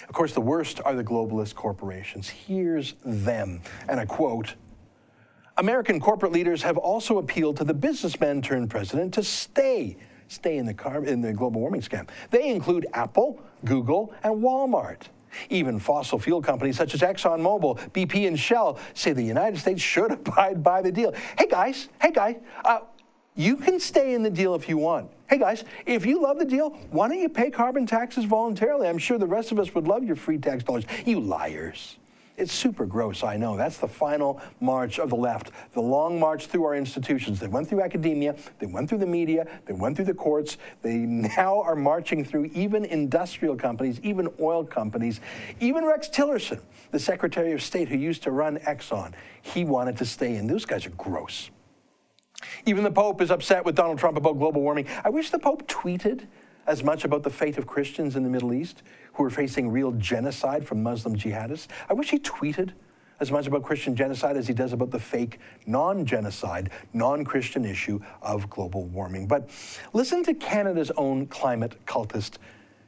Of 0.07 0.13
course, 0.13 0.33
the 0.33 0.41
worst 0.41 0.81
are 0.83 0.95
the 0.95 1.03
globalist 1.03 1.55
corporations. 1.55 2.27
Here's 2.27 2.95
them, 3.05 3.61
and 3.87 3.99
I 3.99 4.05
quote 4.05 4.55
American 5.57 5.99
corporate 5.99 6.31
leaders 6.31 6.63
have 6.63 6.77
also 6.77 7.19
appealed 7.19 7.57
to 7.57 7.63
the 7.63 7.75
businessman 7.75 8.41
turned 8.41 8.71
president 8.71 9.13
to 9.13 9.23
stay, 9.23 9.95
stay 10.27 10.57
in 10.57 10.65
the, 10.65 10.73
car, 10.73 11.05
in 11.05 11.21
the 11.21 11.31
global 11.31 11.61
warming 11.61 11.81
scam. 11.81 12.09
They 12.31 12.49
include 12.49 12.87
Apple, 12.93 13.39
Google, 13.63 14.13
and 14.23 14.41
Walmart. 14.41 15.03
Even 15.49 15.79
fossil 15.79 16.19
fuel 16.19 16.41
companies 16.41 16.77
such 16.77 16.93
as 16.93 17.01
ExxonMobil, 17.01 17.91
BP, 17.91 18.27
and 18.27 18.39
Shell 18.39 18.79
say 18.93 19.13
the 19.13 19.23
United 19.23 19.59
States 19.59 19.81
should 19.81 20.11
abide 20.27 20.63
by 20.63 20.81
the 20.81 20.91
deal. 20.91 21.13
Hey 21.37 21.47
guys, 21.49 21.89
hey 22.01 22.11
guys, 22.11 22.37
uh, 22.65 22.79
you 23.35 23.55
can 23.55 23.79
stay 23.79 24.13
in 24.13 24.23
the 24.23 24.29
deal 24.29 24.53
if 24.55 24.69
you 24.69 24.77
want. 24.77 25.09
Hey 25.27 25.39
guys, 25.39 25.63
if 25.85 26.05
you 26.05 26.21
love 26.21 26.37
the 26.37 26.45
deal, 26.45 26.69
why 26.91 27.07
don't 27.07 27.19
you 27.19 27.29
pay 27.29 27.49
carbon 27.49 27.87
taxes 27.87 28.25
voluntarily? 28.25 28.87
I'm 28.87 28.99
sure 28.99 29.17
the 29.17 29.25
rest 29.25 29.51
of 29.51 29.59
us 29.59 29.73
would 29.73 29.87
love 29.87 30.03
your 30.03 30.15
free 30.15 30.37
tax 30.37 30.63
dollars. 30.63 30.85
You 31.05 31.19
liars. 31.19 31.97
It's 32.35 32.51
super 32.51 32.87
gross, 32.87 33.23
I 33.23 33.37
know. 33.37 33.55
That's 33.55 33.77
the 33.77 33.87
final 33.87 34.41
march 34.59 34.97
of 34.97 35.11
the 35.11 35.15
left, 35.15 35.51
the 35.73 35.81
long 35.81 36.19
march 36.19 36.47
through 36.47 36.63
our 36.63 36.75
institutions. 36.75 37.39
They 37.39 37.47
went 37.47 37.67
through 37.67 37.83
academia, 37.83 38.35
they 38.57 38.65
went 38.65 38.89
through 38.89 38.97
the 38.99 39.05
media, 39.05 39.45
they 39.65 39.73
went 39.73 39.95
through 39.95 40.05
the 40.05 40.15
courts. 40.15 40.57
They 40.81 40.97
now 40.97 41.61
are 41.61 41.75
marching 41.75 42.25
through 42.25 42.45
even 42.55 42.85
industrial 42.85 43.55
companies, 43.55 43.99
even 44.01 44.29
oil 44.39 44.65
companies, 44.65 45.21
even 45.59 45.85
Rex 45.85 46.09
Tillerson, 46.09 46.59
the 46.89 46.99
Secretary 46.99 47.51
of 47.53 47.61
State 47.61 47.87
who 47.87 47.97
used 47.97 48.23
to 48.23 48.31
run 48.31 48.57
Exxon. 48.59 49.13
He 49.43 49.63
wanted 49.63 49.97
to 49.97 50.05
stay 50.05 50.35
in. 50.35 50.47
Those 50.47 50.65
guys 50.65 50.87
are 50.87 50.91
gross. 50.91 51.51
Even 52.65 52.83
the 52.83 52.91
Pope 52.91 53.21
is 53.21 53.29
upset 53.29 53.63
with 53.63 53.75
Donald 53.75 53.99
Trump 53.99 54.17
about 54.17 54.39
global 54.39 54.61
warming. 54.61 54.87
I 55.03 55.09
wish 55.09 55.29
the 55.29 55.39
Pope 55.39 55.67
tweeted 55.67 56.25
as 56.65 56.83
much 56.83 57.03
about 57.03 57.23
the 57.23 57.29
fate 57.29 57.57
of 57.57 57.67
Christians 57.67 58.15
in 58.15 58.23
the 58.23 58.29
Middle 58.29 58.53
East 58.53 58.83
who 59.13 59.23
are 59.23 59.29
facing 59.29 59.69
real 59.69 59.91
genocide 59.93 60.65
from 60.65 60.83
Muslim 60.83 61.15
jihadists. 61.15 61.67
I 61.89 61.93
wish 61.93 62.09
he 62.09 62.19
tweeted 62.19 62.71
as 63.19 63.31
much 63.31 63.47
about 63.47 63.63
Christian 63.63 63.95
genocide 63.95 64.35
as 64.37 64.47
he 64.47 64.53
does 64.53 64.73
about 64.73 64.91
the 64.91 64.99
fake 64.99 65.39
non 65.65 66.05
genocide, 66.05 66.71
non 66.93 67.23
Christian 67.23 67.63
issue 67.63 67.99
of 68.21 68.49
global 68.49 68.85
warming. 68.85 69.27
But 69.27 69.49
listen 69.93 70.23
to 70.23 70.33
Canada's 70.33 70.91
own 70.97 71.27
climate 71.27 71.77
cultist, 71.85 72.37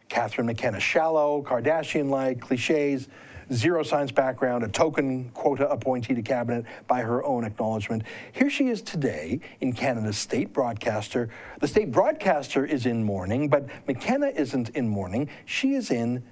Catherine 0.09 0.47
McKenna. 0.47 0.79
Shallow, 0.79 1.41
Kardashian 1.43 2.09
like, 2.09 2.41
cliches 2.41 3.07
zero 3.53 3.83
science 3.83 4.11
background, 4.11 4.63
a 4.63 4.67
token 4.67 5.29
quota 5.29 5.69
appointee 5.69 6.13
to 6.15 6.21
cabinet 6.21 6.65
by 6.87 7.01
her 7.01 7.23
own 7.23 7.43
acknowledgement. 7.43 8.03
Here 8.31 8.49
she 8.49 8.67
is 8.67 8.81
today 8.81 9.39
in 9.61 9.73
Canada's 9.73 10.17
state 10.17 10.53
broadcaster. 10.53 11.29
The 11.59 11.67
state 11.67 11.91
broadcaster 11.91 12.65
is 12.65 12.85
in 12.85 13.03
mourning, 13.03 13.49
but 13.49 13.67
McKenna 13.87 14.27
isn't 14.27 14.69
in 14.69 14.87
mourning. 14.87 15.29
She 15.45 15.73
is 15.73 15.91
in 15.91 16.23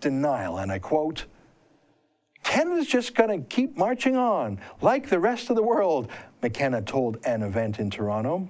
denial. 0.00 0.58
And 0.58 0.70
I 0.70 0.78
quote, 0.78 1.26
Canada's 2.42 2.86
just 2.86 3.14
going 3.14 3.42
to 3.42 3.46
keep 3.48 3.76
marching 3.76 4.16
on 4.16 4.60
like 4.80 5.08
the 5.08 5.18
rest 5.18 5.50
of 5.50 5.56
the 5.56 5.62
world, 5.62 6.08
McKenna 6.42 6.80
told 6.80 7.18
an 7.24 7.42
event 7.42 7.80
in 7.80 7.90
Toronto 7.90 8.48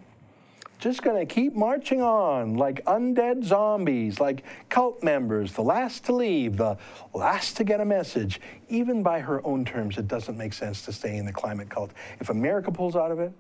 just 0.78 1.02
going 1.02 1.16
to 1.16 1.32
keep 1.32 1.54
marching 1.54 2.02
on 2.02 2.54
like 2.56 2.84
undead 2.84 3.44
zombies, 3.44 4.20
like 4.20 4.44
cult 4.68 5.02
members, 5.02 5.52
the 5.52 5.62
last 5.62 6.04
to 6.04 6.14
leave, 6.14 6.56
the 6.56 6.76
last 7.14 7.56
to 7.56 7.64
get 7.64 7.80
a 7.80 7.84
message. 7.84 8.40
Even 8.68 9.02
by 9.02 9.20
her 9.20 9.44
own 9.46 9.64
terms, 9.64 9.98
it 9.98 10.08
doesn't 10.08 10.36
make 10.36 10.52
sense 10.52 10.82
to 10.82 10.92
stay 10.92 11.16
in 11.16 11.24
the 11.24 11.32
climate 11.32 11.68
cult. 11.68 11.92
If 12.20 12.30
America 12.30 12.70
pulls 12.70 12.96
out 12.96 13.10
of 13.10 13.20
it, 13.20 13.32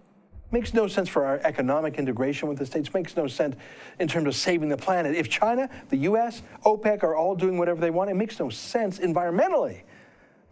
makes 0.50 0.72
no 0.72 0.86
sense 0.86 1.08
for 1.08 1.24
our 1.26 1.40
economic 1.44 1.96
integration 1.96 2.48
with 2.48 2.58
the 2.58 2.66
states 2.66 2.94
makes 2.94 3.16
no 3.16 3.26
sense 3.26 3.56
in 3.98 4.06
terms 4.06 4.26
of 4.28 4.34
saving 4.34 4.68
the 4.68 4.76
planet 4.76 5.14
if 5.14 5.28
china 5.28 5.68
the 5.88 5.96
us 5.98 6.42
opec 6.64 7.02
are 7.02 7.16
all 7.16 7.34
doing 7.34 7.58
whatever 7.58 7.80
they 7.80 7.90
want 7.90 8.08
it 8.08 8.14
makes 8.14 8.38
no 8.38 8.48
sense 8.48 9.00
environmentally 9.00 9.82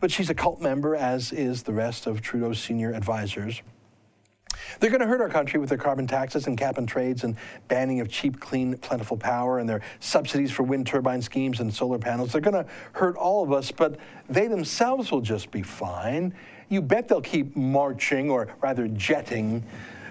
but 0.00 0.10
she's 0.10 0.30
a 0.30 0.34
cult 0.34 0.60
member 0.60 0.96
as 0.96 1.32
is 1.32 1.62
the 1.62 1.72
rest 1.72 2.06
of 2.06 2.20
trudeau's 2.20 2.58
senior 2.58 2.92
advisors 2.92 3.62
they're 4.80 4.90
going 4.90 5.00
to 5.00 5.06
hurt 5.06 5.20
our 5.20 5.28
country 5.28 5.60
with 5.60 5.68
their 5.68 5.78
carbon 5.78 6.06
taxes 6.06 6.46
and 6.46 6.58
cap 6.58 6.78
and 6.78 6.88
trades 6.88 7.24
and 7.24 7.36
banning 7.68 8.00
of 8.00 8.08
cheap, 8.08 8.40
clean, 8.40 8.76
plentiful 8.78 9.16
power 9.16 9.58
and 9.58 9.68
their 9.68 9.82
subsidies 10.00 10.50
for 10.50 10.62
wind 10.62 10.86
turbine 10.86 11.22
schemes 11.22 11.60
and 11.60 11.72
solar 11.72 11.98
panels. 11.98 12.32
They're 12.32 12.40
going 12.40 12.64
to 12.64 12.66
hurt 12.92 13.16
all 13.16 13.42
of 13.42 13.52
us, 13.52 13.70
but 13.70 13.96
they 14.28 14.46
themselves 14.46 15.10
will 15.10 15.20
just 15.20 15.50
be 15.50 15.62
fine. 15.62 16.34
You 16.68 16.82
bet 16.82 17.08
they'll 17.08 17.20
keep 17.20 17.54
marching, 17.56 18.30
or 18.30 18.48
rather 18.60 18.88
jetting, 18.88 19.64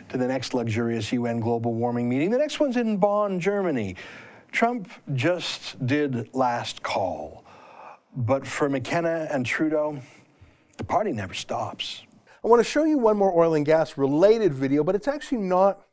to 0.09 0.17
the 0.17 0.27
next 0.27 0.53
luxurious 0.53 1.11
UN 1.11 1.39
global 1.39 1.73
warming 1.73 2.07
meeting. 2.07 2.29
The 2.29 2.37
next 2.37 2.59
one's 2.59 2.77
in 2.77 2.97
Bonn, 2.97 3.39
Germany. 3.39 3.95
Trump 4.51 4.89
just 5.15 5.83
did 5.85 6.33
last 6.33 6.83
call. 6.83 7.43
But 8.15 8.45
for 8.45 8.69
McKenna 8.69 9.27
and 9.31 9.43
Trudeau, 9.43 9.99
the 10.77 10.83
party 10.83 11.11
never 11.11 11.33
stops. 11.33 12.03
I 12.43 12.49
want 12.49 12.59
to 12.59 12.69
show 12.69 12.83
you 12.83 12.97
one 12.97 13.15
more 13.15 13.33
oil 13.33 13.53
and 13.53 13.65
gas 13.65 13.97
related 13.97 14.53
video, 14.53 14.83
but 14.83 14.95
it's 14.95 15.07
actually 15.07 15.37
not 15.37 15.85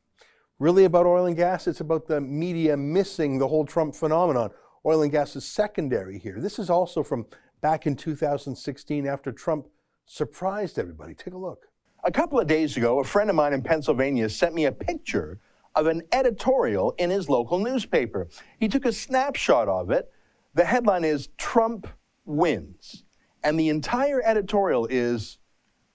really 0.58 0.84
about 0.84 1.06
oil 1.06 1.26
and 1.26 1.36
gas. 1.36 1.68
It's 1.68 1.80
about 1.80 2.08
the 2.08 2.20
media 2.20 2.76
missing 2.76 3.38
the 3.38 3.46
whole 3.46 3.64
Trump 3.64 3.94
phenomenon. 3.94 4.50
Oil 4.84 5.02
and 5.02 5.12
gas 5.12 5.36
is 5.36 5.44
secondary 5.44 6.18
here. 6.18 6.40
This 6.40 6.58
is 6.58 6.68
also 6.68 7.04
from 7.04 7.26
back 7.60 7.86
in 7.86 7.94
2016 7.94 9.06
after 9.06 9.30
Trump 9.30 9.68
surprised 10.06 10.76
everybody. 10.76 11.14
Take 11.14 11.34
a 11.34 11.38
look. 11.38 11.66
A 12.02 12.10
couple 12.10 12.40
of 12.40 12.48
days 12.48 12.76
ago, 12.76 12.98
a 12.98 13.04
friend 13.04 13.30
of 13.30 13.36
mine 13.36 13.52
in 13.52 13.62
Pennsylvania 13.62 14.28
sent 14.28 14.52
me 14.52 14.64
a 14.64 14.72
picture 14.72 15.38
of 15.76 15.86
an 15.86 16.02
editorial 16.10 16.96
in 16.98 17.10
his 17.10 17.28
local 17.28 17.60
newspaper. 17.60 18.26
He 18.58 18.66
took 18.66 18.86
a 18.86 18.92
snapshot 18.92 19.68
of 19.68 19.92
it. 19.92 20.10
The 20.54 20.64
headline 20.64 21.04
is 21.04 21.28
Trump 21.38 21.86
wins. 22.24 23.04
And 23.44 23.58
the 23.58 23.68
entire 23.68 24.20
editorial 24.24 24.88
is 24.90 25.38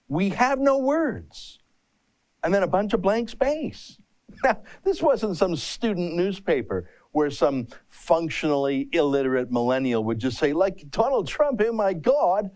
we 0.08 0.30
have 0.30 0.58
no 0.58 0.78
words. 0.78 1.58
And 2.42 2.54
then 2.54 2.62
a 2.62 2.68
bunch 2.68 2.92
of 2.92 3.02
blank 3.02 3.28
space. 3.28 3.98
Now, 4.44 4.60
this 4.84 5.00
wasn't 5.00 5.38
some 5.38 5.56
student 5.56 6.14
newspaper 6.14 6.90
where 7.12 7.30
some 7.30 7.68
functionally 7.88 8.88
illiterate 8.92 9.50
millennial 9.50 10.04
would 10.04 10.18
just 10.18 10.36
say, 10.36 10.52
like 10.52 10.90
Donald 10.90 11.26
Trump, 11.26 11.62
oh 11.64 11.72
my 11.72 11.94
God. 11.94 12.50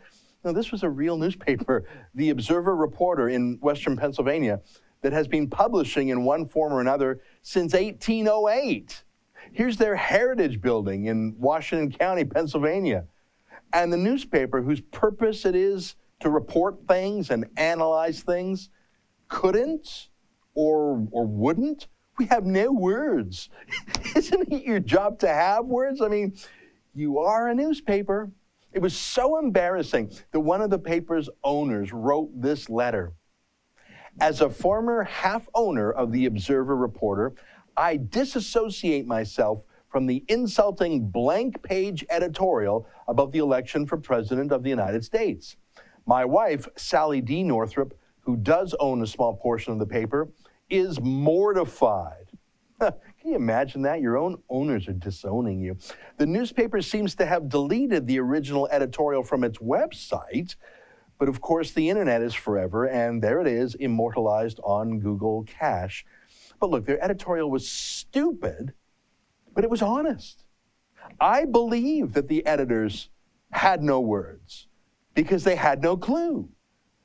No, 0.44 0.52
this 0.52 0.70
was 0.70 0.82
a 0.82 0.90
real 0.90 1.16
newspaper, 1.16 1.86
the 2.14 2.28
Observer 2.28 2.76
Reporter 2.76 3.30
in 3.30 3.56
Western 3.62 3.96
Pennsylvania, 3.96 4.60
that 5.00 5.14
has 5.14 5.26
been 5.26 5.48
publishing 5.48 6.10
in 6.10 6.24
one 6.24 6.44
form 6.44 6.74
or 6.74 6.80
another 6.82 7.20
since 7.40 7.72
1808. 7.72 9.04
Here's 9.52 9.78
their 9.78 9.96
heritage 9.96 10.60
building 10.60 11.06
in 11.06 11.34
Washington 11.38 11.90
County, 11.90 12.24
Pennsylvania. 12.24 13.06
And 13.72 13.92
the 13.92 13.96
newspaper, 13.96 14.60
whose 14.60 14.80
purpose 14.80 15.46
it 15.46 15.54
is 15.54 15.94
to 16.20 16.30
report 16.30 16.86
things 16.86 17.30
and 17.30 17.46
analyze 17.56 18.20
things 18.20 18.70
couldn't 19.28 20.08
or, 20.54 21.06
or 21.10 21.26
wouldn't? 21.26 21.88
We 22.18 22.26
have 22.26 22.44
no 22.44 22.70
words. 22.72 23.48
Isn't 24.16 24.52
it 24.52 24.64
your 24.64 24.80
job 24.80 25.18
to 25.20 25.28
have 25.28 25.64
words? 25.64 26.02
I 26.02 26.08
mean, 26.08 26.34
you 26.94 27.18
are 27.18 27.48
a 27.48 27.54
newspaper. 27.54 28.30
It 28.72 28.80
was 28.80 28.96
so 28.96 29.38
embarrassing 29.38 30.12
that 30.32 30.40
one 30.40 30.60
of 30.60 30.70
the 30.70 30.78
paper's 30.78 31.28
owners 31.42 31.92
wrote 31.92 32.30
this 32.40 32.68
letter. 32.68 33.14
As 34.20 34.42
a 34.42 34.50
former 34.50 35.04
half 35.04 35.48
owner 35.54 35.90
of 35.90 36.12
the 36.12 36.26
Observer 36.26 36.76
Reporter, 36.76 37.32
I 37.76 37.96
disassociate 37.96 39.06
myself 39.06 39.62
from 39.88 40.06
the 40.06 40.24
insulting 40.28 41.08
blank 41.08 41.62
page 41.62 42.04
editorial 42.10 42.86
about 43.08 43.32
the 43.32 43.38
election 43.38 43.86
for 43.86 43.96
President 43.96 44.52
of 44.52 44.62
the 44.62 44.68
United 44.68 45.04
States. 45.04 45.56
My 46.10 46.24
wife, 46.24 46.66
Sally 46.74 47.20
D. 47.20 47.44
Northrup, 47.44 47.96
who 48.22 48.36
does 48.36 48.74
own 48.80 49.00
a 49.00 49.06
small 49.06 49.36
portion 49.36 49.72
of 49.72 49.78
the 49.78 49.86
paper, 49.86 50.28
is 50.68 51.00
mortified. 51.00 52.26
Can 52.80 52.92
you 53.22 53.36
imagine 53.36 53.82
that? 53.82 54.00
Your 54.00 54.18
own 54.18 54.42
owners 54.48 54.88
are 54.88 54.92
disowning 54.92 55.60
you. 55.60 55.76
The 56.16 56.26
newspaper 56.26 56.82
seems 56.82 57.14
to 57.14 57.26
have 57.26 57.48
deleted 57.48 58.08
the 58.08 58.18
original 58.18 58.66
editorial 58.72 59.22
from 59.22 59.44
its 59.44 59.58
website, 59.58 60.56
but 61.16 61.28
of 61.28 61.40
course, 61.40 61.70
the 61.70 61.88
internet 61.88 62.22
is 62.22 62.34
forever, 62.34 62.88
and 62.88 63.22
there 63.22 63.40
it 63.40 63.46
is, 63.46 63.76
immortalized 63.76 64.58
on 64.64 64.98
Google 64.98 65.44
Cache. 65.44 66.04
But 66.58 66.70
look, 66.70 66.86
their 66.86 67.00
editorial 67.00 67.52
was 67.52 67.70
stupid, 67.70 68.74
but 69.54 69.62
it 69.62 69.70
was 69.70 69.80
honest. 69.80 70.42
I 71.20 71.44
believe 71.44 72.14
that 72.14 72.26
the 72.26 72.44
editors 72.46 73.10
had 73.52 73.80
no 73.80 74.00
words 74.00 74.66
because 75.14 75.44
they 75.44 75.56
had 75.56 75.82
no 75.82 75.96
clue. 75.96 76.48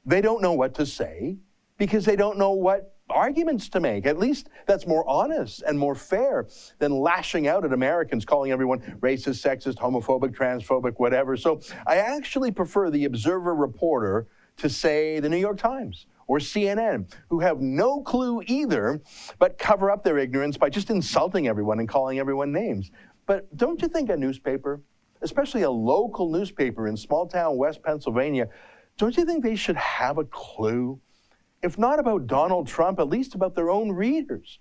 They 0.05 0.21
don't 0.21 0.41
know 0.41 0.53
what 0.53 0.75
to 0.75 0.85
say 0.85 1.37
because 1.77 2.05
they 2.05 2.15
don't 2.15 2.37
know 2.37 2.51
what 2.51 2.95
arguments 3.09 3.69
to 3.69 3.79
make. 3.79 4.05
At 4.05 4.17
least 4.17 4.49
that's 4.65 4.87
more 4.87 5.07
honest 5.07 5.61
and 5.61 5.77
more 5.77 5.95
fair 5.95 6.47
than 6.79 6.91
lashing 6.91 7.47
out 7.47 7.65
at 7.65 7.73
Americans, 7.73 8.25
calling 8.25 8.51
everyone 8.51 8.79
racist, 9.01 9.45
sexist, 9.45 9.75
homophobic, 9.75 10.35
transphobic, 10.35 10.93
whatever. 10.97 11.37
So 11.37 11.61
I 11.85 11.97
actually 11.97 12.51
prefer 12.51 12.89
the 12.89 13.05
Observer 13.05 13.53
reporter 13.53 14.27
to 14.57 14.69
say 14.69 15.19
the 15.19 15.29
New 15.29 15.37
York 15.37 15.57
Times 15.57 16.07
or 16.27 16.39
CNN, 16.39 17.11
who 17.29 17.39
have 17.39 17.61
no 17.61 18.01
clue 18.01 18.41
either, 18.47 18.99
but 19.37 19.59
cover 19.59 19.91
up 19.91 20.03
their 20.03 20.17
ignorance 20.17 20.57
by 20.57 20.69
just 20.69 20.89
insulting 20.89 21.47
everyone 21.47 21.79
and 21.79 21.87
calling 21.87 22.17
everyone 22.17 22.51
names. 22.51 22.89
But 23.27 23.55
don't 23.55 23.79
you 23.81 23.87
think 23.87 24.09
a 24.09 24.17
newspaper 24.17 24.81
especially 25.25 25.63
a 25.63 25.69
local 25.69 26.31
newspaper 26.31 26.87
in 26.87 26.95
small 26.95 27.27
town 27.27 27.57
West 27.57 27.83
Pennsylvania, 27.83 28.47
don't 28.97 29.17
you 29.17 29.25
think 29.25 29.43
they 29.43 29.55
should 29.55 29.75
have 29.75 30.17
a 30.17 30.23
clue? 30.23 31.01
If 31.61 31.77
not 31.77 31.99
about 31.99 32.27
Donald 32.27 32.67
Trump, 32.67 32.99
at 32.99 33.09
least 33.09 33.35
about 33.35 33.55
their 33.55 33.69
own 33.69 33.91
readers. 33.91 34.59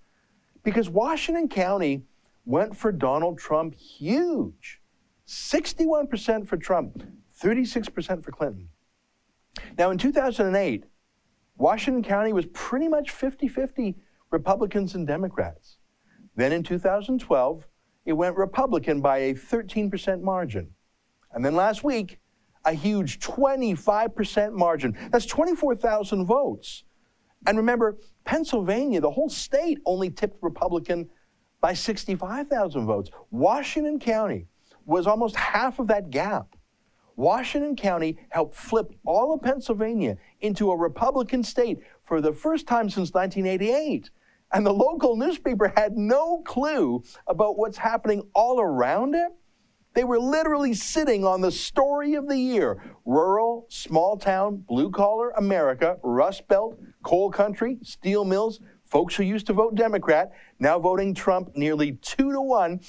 Because 0.62 0.88
Washington 0.88 1.48
County 1.48 2.02
went 2.46 2.74
for 2.76 2.90
Donald 2.90 3.38
Trump 3.38 3.74
huge 3.74 4.80
61% 5.26 6.46
for 6.46 6.56
Trump, 6.56 7.02
36% 7.42 8.22
for 8.24 8.30
Clinton. 8.30 8.68
Now, 9.78 9.90
in 9.90 9.98
2008, 9.98 10.84
Washington 11.56 12.02
County 12.02 12.32
was 12.32 12.46
pretty 12.52 12.88
much 12.88 13.10
50 13.10 13.48
50 13.48 13.96
Republicans 14.30 14.94
and 14.94 15.06
Democrats. 15.06 15.78
Then 16.36 16.52
in 16.52 16.62
2012, 16.62 17.66
it 18.04 18.12
went 18.12 18.36
Republican 18.36 19.00
by 19.00 19.18
a 19.18 19.34
13% 19.34 20.20
margin. 20.20 20.70
And 21.32 21.44
then 21.44 21.54
last 21.56 21.82
week, 21.82 22.18
a 22.64 22.72
huge 22.72 23.18
25% 23.20 24.52
margin. 24.52 24.96
That's 25.10 25.26
24,000 25.26 26.26
votes. 26.26 26.84
And 27.46 27.58
remember, 27.58 27.98
Pennsylvania, 28.24 29.00
the 29.00 29.10
whole 29.10 29.28
state, 29.28 29.78
only 29.84 30.10
tipped 30.10 30.42
Republican 30.42 31.10
by 31.60 31.74
65,000 31.74 32.86
votes. 32.86 33.10
Washington 33.30 33.98
County 33.98 34.46
was 34.86 35.06
almost 35.06 35.36
half 35.36 35.78
of 35.78 35.88
that 35.88 36.10
gap. 36.10 36.56
Washington 37.16 37.76
County 37.76 38.18
helped 38.30 38.54
flip 38.54 38.92
all 39.04 39.32
of 39.34 39.42
Pennsylvania 39.42 40.16
into 40.40 40.70
a 40.70 40.76
Republican 40.76 41.42
state 41.42 41.78
for 42.04 42.20
the 42.20 42.32
first 42.32 42.66
time 42.66 42.90
since 42.90 43.12
1988. 43.12 44.10
And 44.54 44.64
the 44.64 44.72
local 44.72 45.16
newspaper 45.16 45.72
had 45.76 45.96
no 45.96 46.40
clue 46.42 47.02
about 47.26 47.58
what's 47.58 47.76
happening 47.76 48.22
all 48.34 48.60
around 48.60 49.16
it. 49.16 49.32
They 49.94 50.04
were 50.04 50.18
literally 50.18 50.74
sitting 50.74 51.24
on 51.24 51.40
the 51.40 51.50
story 51.50 52.14
of 52.14 52.28
the 52.28 52.38
year 52.38 52.80
rural, 53.04 53.66
small 53.68 54.16
town, 54.16 54.64
blue 54.68 54.90
collar 54.90 55.30
America, 55.30 55.98
Rust 56.02 56.46
Belt, 56.46 56.78
coal 57.02 57.30
country, 57.30 57.78
steel 57.82 58.24
mills, 58.24 58.60
folks 58.84 59.16
who 59.16 59.24
used 59.24 59.46
to 59.48 59.52
vote 59.52 59.74
Democrat, 59.74 60.30
now 60.60 60.78
voting 60.78 61.14
Trump 61.14 61.56
nearly 61.56 61.92
two 62.00 62.32
to 62.32 62.40
one. 62.40 62.80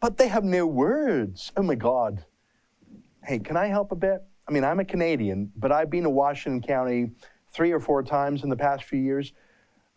But 0.00 0.18
they 0.18 0.28
have 0.28 0.44
no 0.44 0.66
words. 0.66 1.50
Oh 1.56 1.62
my 1.62 1.76
God. 1.76 2.24
Hey, 3.24 3.38
can 3.38 3.56
I 3.56 3.66
help 3.68 3.90
a 3.90 3.96
bit? 3.96 4.22
I 4.46 4.52
mean, 4.52 4.64
I'm 4.64 4.80
a 4.80 4.84
Canadian, 4.84 5.50
but 5.56 5.72
I've 5.72 5.90
been 5.90 6.02
to 6.02 6.10
Washington 6.10 6.60
County 6.60 7.12
three 7.52 7.72
or 7.72 7.80
four 7.80 8.02
times 8.02 8.42
in 8.42 8.50
the 8.50 8.56
past 8.56 8.84
few 8.84 9.00
years, 9.00 9.32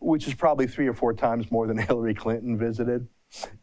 which 0.04 0.28
is 0.28 0.34
probably 0.34 0.68
three 0.68 0.88
or 0.88 0.94
four 0.94 1.14
times 1.14 1.52
more 1.52 1.68
than 1.68 1.78
Hillary 1.88 2.14
Clinton 2.14 2.58
visited. 2.58 3.08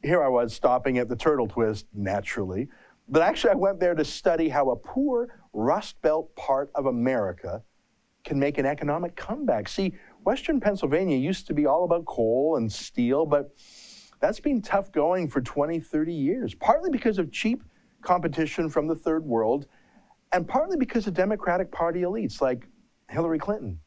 Here 0.02 0.22
I 0.22 0.28
was 0.28 0.52
stopping 0.52 0.98
at 0.98 1.08
the 1.08 1.16
Turtle 1.16 1.46
Twist, 1.46 1.86
naturally. 1.94 2.68
But 3.08 3.22
actually, 3.22 3.50
I 3.50 3.56
went 3.56 3.80
there 3.80 3.94
to 3.94 4.04
study 4.04 4.48
how 4.48 4.70
a 4.70 4.76
poor 4.76 5.40
Rust 5.52 6.00
Belt 6.00 6.34
part 6.36 6.70
of 6.74 6.86
America 6.86 7.62
can 8.24 8.38
make 8.38 8.58
an 8.58 8.66
economic 8.66 9.16
comeback. 9.16 9.68
See, 9.68 9.94
Western 10.24 10.60
Pennsylvania 10.60 11.16
used 11.16 11.46
to 11.46 11.54
be 11.54 11.66
all 11.66 11.84
about 11.84 12.04
coal 12.04 12.56
and 12.56 12.70
steel, 12.70 13.26
but 13.26 13.54
that's 14.20 14.40
been 14.40 14.60
tough 14.60 14.92
going 14.92 15.28
for 15.28 15.40
20, 15.40 15.80
30 15.80 16.12
years, 16.12 16.54
partly 16.54 16.90
because 16.90 17.18
of 17.18 17.32
cheap 17.32 17.64
competition 18.02 18.68
from 18.68 18.86
the 18.86 18.94
third 18.94 19.24
world, 19.24 19.66
and 20.32 20.46
partly 20.46 20.76
because 20.76 21.06
of 21.06 21.14
Democratic 21.14 21.72
Party 21.72 22.02
elites 22.02 22.40
like 22.40 22.68
Hillary 23.08 23.38
Clinton. 23.38 23.80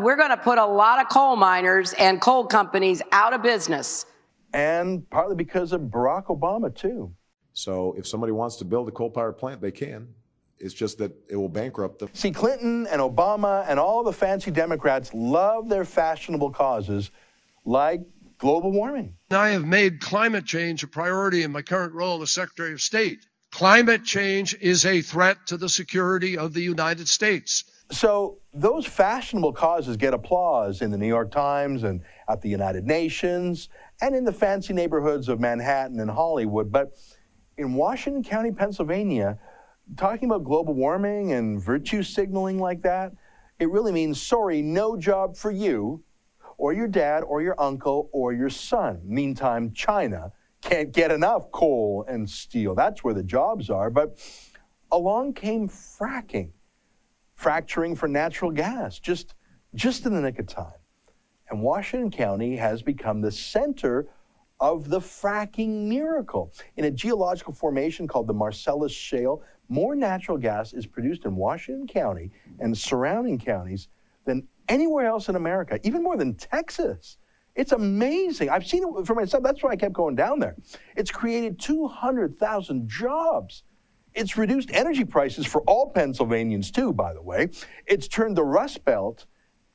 We're 0.00 0.16
going 0.16 0.30
to 0.30 0.36
put 0.36 0.58
a 0.58 0.66
lot 0.66 1.00
of 1.00 1.08
coal 1.08 1.36
miners 1.36 1.92
and 1.92 2.20
coal 2.20 2.46
companies 2.46 3.00
out 3.12 3.32
of 3.32 3.42
business. 3.42 4.06
And 4.52 5.08
partly 5.08 5.36
because 5.36 5.72
of 5.72 5.82
Barack 5.82 6.26
Obama, 6.26 6.74
too. 6.74 7.14
So 7.52 7.94
if 7.96 8.06
somebody 8.06 8.32
wants 8.32 8.56
to 8.56 8.64
build 8.64 8.88
a 8.88 8.90
coal 8.90 9.08
powered 9.08 9.38
plant, 9.38 9.60
they 9.60 9.70
can. 9.70 10.08
It's 10.58 10.74
just 10.74 10.98
that 10.98 11.12
it 11.28 11.36
will 11.36 11.48
bankrupt 11.48 12.00
them. 12.00 12.08
See, 12.12 12.32
Clinton 12.32 12.88
and 12.88 13.00
Obama 13.00 13.64
and 13.68 13.78
all 13.78 14.02
the 14.02 14.12
fancy 14.12 14.50
Democrats 14.50 15.14
love 15.14 15.68
their 15.68 15.84
fashionable 15.84 16.50
causes 16.50 17.12
like 17.64 18.00
global 18.38 18.72
warming. 18.72 19.14
I 19.30 19.50
have 19.50 19.64
made 19.64 20.00
climate 20.00 20.44
change 20.44 20.82
a 20.82 20.88
priority 20.88 21.44
in 21.44 21.52
my 21.52 21.62
current 21.62 21.92
role 21.92 22.20
as 22.20 22.32
Secretary 22.32 22.72
of 22.72 22.80
State. 22.80 23.26
Climate 23.52 24.04
change 24.04 24.56
is 24.60 24.84
a 24.84 25.00
threat 25.00 25.46
to 25.46 25.56
the 25.56 25.68
security 25.68 26.36
of 26.36 26.52
the 26.52 26.62
United 26.62 27.06
States. 27.06 27.64
So 27.90 28.38
those 28.52 28.86
fashionable 28.86 29.52
causes 29.52 29.96
get 29.96 30.14
applause 30.14 30.80
in 30.80 30.90
the 30.90 30.98
New 30.98 31.06
York 31.06 31.30
Times 31.30 31.82
and 31.82 32.02
at 32.28 32.40
the 32.40 32.48
United 32.48 32.84
Nations 32.84 33.68
and 34.00 34.14
in 34.14 34.24
the 34.24 34.32
fancy 34.32 34.72
neighborhoods 34.72 35.28
of 35.28 35.38
Manhattan 35.38 36.00
and 36.00 36.10
Hollywood. 36.10 36.72
But 36.72 36.92
in 37.56 37.74
Washington 37.74 38.22
County, 38.22 38.52
Pennsylvania, 38.52 39.38
talking 39.96 40.28
about 40.28 40.44
global 40.44 40.74
warming 40.74 41.32
and 41.32 41.62
virtue 41.62 42.02
signaling 42.02 42.58
like 42.58 42.82
that, 42.82 43.12
it 43.58 43.70
really 43.70 43.92
means 43.92 44.20
sorry, 44.20 44.62
no 44.62 44.96
job 44.96 45.36
for 45.36 45.50
you 45.50 46.02
or 46.56 46.72
your 46.72 46.88
dad 46.88 47.22
or 47.22 47.42
your 47.42 47.60
uncle 47.60 48.08
or 48.12 48.32
your 48.32 48.50
son. 48.50 49.00
Meantime, 49.04 49.72
China 49.72 50.32
can't 50.62 50.92
get 50.92 51.10
enough 51.10 51.50
coal 51.52 52.04
and 52.08 52.28
steel. 52.28 52.74
That's 52.74 53.04
where 53.04 53.14
the 53.14 53.22
jobs 53.22 53.70
are. 53.70 53.90
But 53.90 54.18
along 54.90 55.34
came 55.34 55.68
fracking, 55.68 56.50
fracturing 57.34 57.96
for 57.96 58.08
natural 58.08 58.50
gas, 58.50 58.98
just, 58.98 59.34
just 59.74 60.06
in 60.06 60.14
the 60.14 60.20
nick 60.20 60.38
of 60.38 60.46
time. 60.46 60.72
And 61.50 61.62
Washington 61.62 62.10
County 62.10 62.56
has 62.56 62.82
become 62.82 63.20
the 63.20 63.32
center 63.32 64.08
of 64.60 64.88
the 64.88 65.00
fracking 65.00 65.88
miracle. 65.88 66.52
In 66.76 66.84
a 66.84 66.90
geological 66.90 67.52
formation 67.52 68.08
called 68.08 68.26
the 68.26 68.34
Marcellus 68.34 68.92
Shale, 68.92 69.42
more 69.68 69.94
natural 69.94 70.38
gas 70.38 70.72
is 70.72 70.86
produced 70.86 71.24
in 71.24 71.36
Washington 71.36 71.86
County 71.86 72.30
and 72.60 72.76
surrounding 72.76 73.38
counties 73.38 73.88
than 74.24 74.48
anywhere 74.68 75.06
else 75.06 75.28
in 75.28 75.36
America, 75.36 75.78
even 75.82 76.02
more 76.02 76.16
than 76.16 76.34
Texas. 76.34 77.18
It's 77.54 77.72
amazing. 77.72 78.50
I've 78.50 78.66
seen 78.66 78.82
it 78.82 79.06
for 79.06 79.14
myself. 79.14 79.42
That's 79.42 79.62
why 79.62 79.70
I 79.70 79.76
kept 79.76 79.92
going 79.92 80.16
down 80.16 80.40
there. 80.40 80.56
It's 80.96 81.10
created 81.10 81.60
200,000 81.60 82.88
jobs. 82.88 83.62
It's 84.14 84.36
reduced 84.36 84.70
energy 84.72 85.04
prices 85.04 85.44
for 85.44 85.62
all 85.62 85.90
Pennsylvanians, 85.90 86.70
too, 86.70 86.92
by 86.92 87.12
the 87.12 87.22
way. 87.22 87.48
It's 87.86 88.06
turned 88.06 88.36
the 88.36 88.44
Rust 88.44 88.84
Belt 88.84 89.26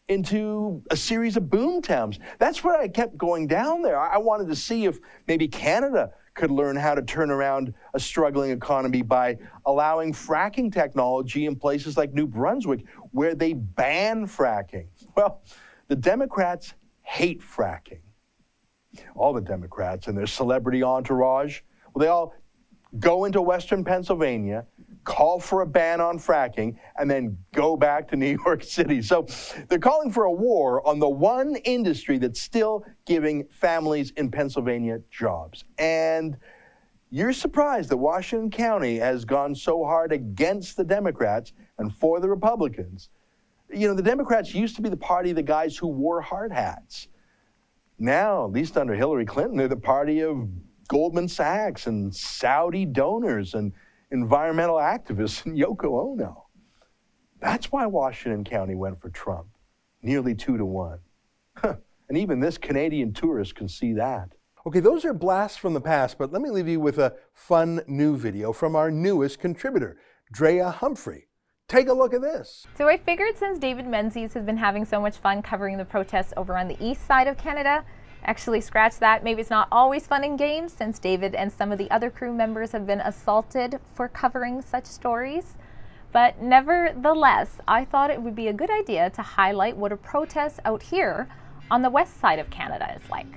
into 0.07 0.81
a 0.89 0.95
series 0.95 1.37
of 1.37 1.49
boom 1.49 1.81
towns. 1.81 2.19
That's 2.39 2.63
why 2.63 2.81
I 2.81 2.87
kept 2.87 3.17
going 3.17 3.47
down 3.47 3.81
there. 3.81 3.99
I 3.99 4.17
wanted 4.17 4.47
to 4.47 4.55
see 4.55 4.85
if 4.85 4.99
maybe 5.27 5.47
Canada 5.47 6.11
could 6.33 6.51
learn 6.51 6.77
how 6.77 6.95
to 6.95 7.01
turn 7.01 7.29
around 7.29 7.73
a 7.93 7.99
struggling 7.99 8.51
economy 8.51 9.01
by 9.01 9.37
allowing 9.65 10.13
fracking 10.13 10.73
technology 10.73 11.45
in 11.45 11.55
places 11.55 11.97
like 11.97 12.13
New 12.13 12.25
Brunswick, 12.25 12.85
where 13.11 13.35
they 13.35 13.53
ban 13.53 14.25
fracking. 14.25 14.87
Well, 15.15 15.43
the 15.89 15.97
Democrats 15.97 16.73
hate 17.01 17.41
fracking. 17.41 17.99
All 19.15 19.33
the 19.33 19.41
Democrats 19.41 20.07
and 20.07 20.17
their 20.17 20.27
celebrity 20.27 20.81
entourage, 20.81 21.59
well, 21.93 22.01
they 22.01 22.07
all 22.07 22.33
go 22.97 23.25
into 23.25 23.41
Western 23.41 23.83
Pennsylvania 23.83 24.65
call 25.09 25.39
for 25.39 25.61
a 25.61 25.65
ban 25.65 25.99
on 26.01 26.19
fracking, 26.19 26.75
and 26.97 27.09
then 27.09 27.37
go 27.53 27.75
back 27.75 28.07
to 28.09 28.15
New 28.15 28.37
York 28.45 28.63
City. 28.63 29.01
So 29.01 29.25
they're 29.67 29.79
calling 29.79 30.11
for 30.11 30.25
a 30.25 30.31
war 30.31 30.85
on 30.87 30.99
the 30.99 31.09
one 31.09 31.55
industry 31.57 32.19
that's 32.19 32.41
still 32.41 32.85
giving 33.05 33.47
families 33.49 34.11
in 34.11 34.29
Pennsylvania 34.29 34.99
jobs. 35.09 35.63
And 35.77 36.37
you're 37.09 37.33
surprised 37.33 37.89
that 37.89 37.97
Washington 37.97 38.51
County 38.51 38.97
has 38.97 39.25
gone 39.25 39.55
so 39.55 39.83
hard 39.83 40.11
against 40.11 40.77
the 40.77 40.83
Democrats 40.83 41.53
and 41.79 41.91
for 41.91 42.19
the 42.19 42.29
Republicans. 42.29 43.09
You 43.73 43.87
know, 43.87 43.95
the 43.95 44.03
Democrats 44.03 44.53
used 44.53 44.75
to 44.75 44.83
be 44.83 44.89
the 44.89 44.97
party 44.97 45.31
of 45.31 45.35
the 45.35 45.43
guys 45.43 45.75
who 45.75 45.87
wore 45.87 46.21
hard 46.21 46.51
hats. 46.51 47.07
Now, 47.97 48.45
at 48.45 48.51
least 48.51 48.77
under 48.77 48.93
Hillary 48.93 49.25
Clinton, 49.25 49.57
they're 49.57 49.67
the 49.67 49.75
party 49.75 50.21
of 50.21 50.47
Goldman 50.89 51.29
Sachs 51.29 51.87
and 51.87 52.13
Saudi 52.13 52.85
donors 52.85 53.53
and 53.53 53.71
environmental 54.11 54.75
activists 54.75 55.45
and 55.45 55.57
Yoko 55.57 56.11
Ono. 56.11 56.47
That's 57.39 57.71
why 57.71 57.85
Washington 57.85 58.43
County 58.43 58.75
went 58.75 58.99
for 58.99 59.09
Trump, 59.09 59.47
nearly 60.01 60.35
two 60.35 60.57
to 60.57 60.65
one. 60.65 60.99
and 61.63 62.17
even 62.17 62.39
this 62.41 62.57
Canadian 62.57 63.13
tourist 63.13 63.55
can 63.55 63.69
see 63.69 63.93
that. 63.93 64.29
Okay, 64.67 64.81
those 64.81 65.05
are 65.05 65.13
blasts 65.13 65.57
from 65.57 65.73
the 65.73 65.79
past, 65.79 66.17
but 66.17 66.33
let 66.33 66.41
me 66.41 66.49
leave 66.49 66.67
you 66.67 66.79
with 66.79 66.97
a 66.97 67.13
fun 67.33 67.81
new 67.87 68.17
video 68.17 68.51
from 68.51 68.75
our 68.75 68.91
newest 68.91 69.39
contributor, 69.39 69.97
Drea 70.33 70.69
Humphrey. 70.69 71.27
Take 71.69 71.87
a 71.87 71.93
look 71.93 72.15
at 72.15 72.21
this. 72.21 72.65
So 72.75 72.87
I 72.87 72.97
figured 72.97 73.37
since 73.37 73.59
David 73.59 73.85
Menzies 73.85 74.33
has 74.33 74.43
been 74.43 74.57
having 74.57 74.85
so 74.85 74.99
much 74.99 75.17
fun 75.17 75.43
covering 75.43 75.77
the 75.77 75.85
protests 75.85 76.33
over 76.35 76.57
on 76.57 76.67
the 76.67 76.83
east 76.83 77.05
side 77.05 77.27
of 77.27 77.37
Canada, 77.37 77.85
Actually, 78.25 78.61
scratch 78.61 78.97
that. 78.99 79.23
Maybe 79.23 79.41
it's 79.41 79.49
not 79.49 79.67
always 79.71 80.05
fun 80.05 80.23
and 80.23 80.37
games 80.37 80.73
since 80.73 80.99
David 80.99 81.33
and 81.35 81.51
some 81.51 81.71
of 81.71 81.77
the 81.77 81.89
other 81.89 82.09
crew 82.09 82.33
members 82.33 82.71
have 82.73 82.85
been 82.85 83.01
assaulted 83.01 83.79
for 83.93 84.07
covering 84.07 84.61
such 84.61 84.85
stories. 84.85 85.55
But 86.11 86.41
nevertheless, 86.41 87.59
I 87.67 87.85
thought 87.85 88.09
it 88.09 88.21
would 88.21 88.35
be 88.35 88.47
a 88.47 88.53
good 88.53 88.69
idea 88.69 89.09
to 89.11 89.21
highlight 89.21 89.77
what 89.77 89.91
a 89.91 89.97
protest 89.97 90.59
out 90.65 90.83
here 90.83 91.27
on 91.71 91.81
the 91.81 91.89
west 91.89 92.19
side 92.19 92.39
of 92.39 92.49
Canada 92.49 92.93
is 92.95 93.09
like. 93.09 93.27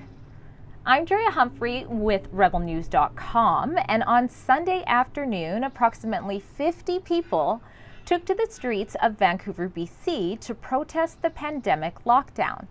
I'm 0.85 1.05
Drea 1.05 1.29
Humphrey 1.29 1.85
with 1.87 2.29
RebelNews.com, 2.33 3.77
and 3.87 4.03
on 4.03 4.27
Sunday 4.27 4.83
afternoon, 4.85 5.63
approximately 5.63 6.41
50 6.41 6.99
people 6.99 7.61
took 8.05 8.25
to 8.25 8.35
the 8.35 8.47
streets 8.49 8.95
of 9.01 9.17
Vancouver, 9.17 9.69
BC 9.69 10.37
to 10.41 10.53
protest 10.53 11.21
the 11.21 11.29
pandemic 11.29 12.03
lockdown. 12.03 12.67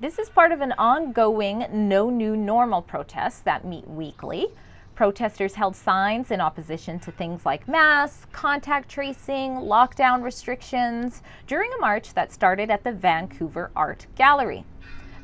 This 0.00 0.18
is 0.18 0.28
part 0.28 0.50
of 0.50 0.60
an 0.60 0.72
ongoing 0.72 1.66
No 1.72 2.10
New 2.10 2.36
Normal 2.36 2.82
protest 2.82 3.44
that 3.44 3.64
meet 3.64 3.88
weekly. 3.88 4.48
Protesters 4.96 5.54
held 5.54 5.76
signs 5.76 6.32
in 6.32 6.40
opposition 6.40 6.98
to 7.00 7.12
things 7.12 7.46
like 7.46 7.68
masks, 7.68 8.26
contact 8.32 8.88
tracing, 8.88 9.52
lockdown 9.52 10.24
restrictions 10.24 11.22
during 11.46 11.72
a 11.72 11.80
march 11.80 12.12
that 12.14 12.32
started 12.32 12.70
at 12.70 12.82
the 12.82 12.90
Vancouver 12.90 13.70
Art 13.76 14.08
Gallery. 14.16 14.64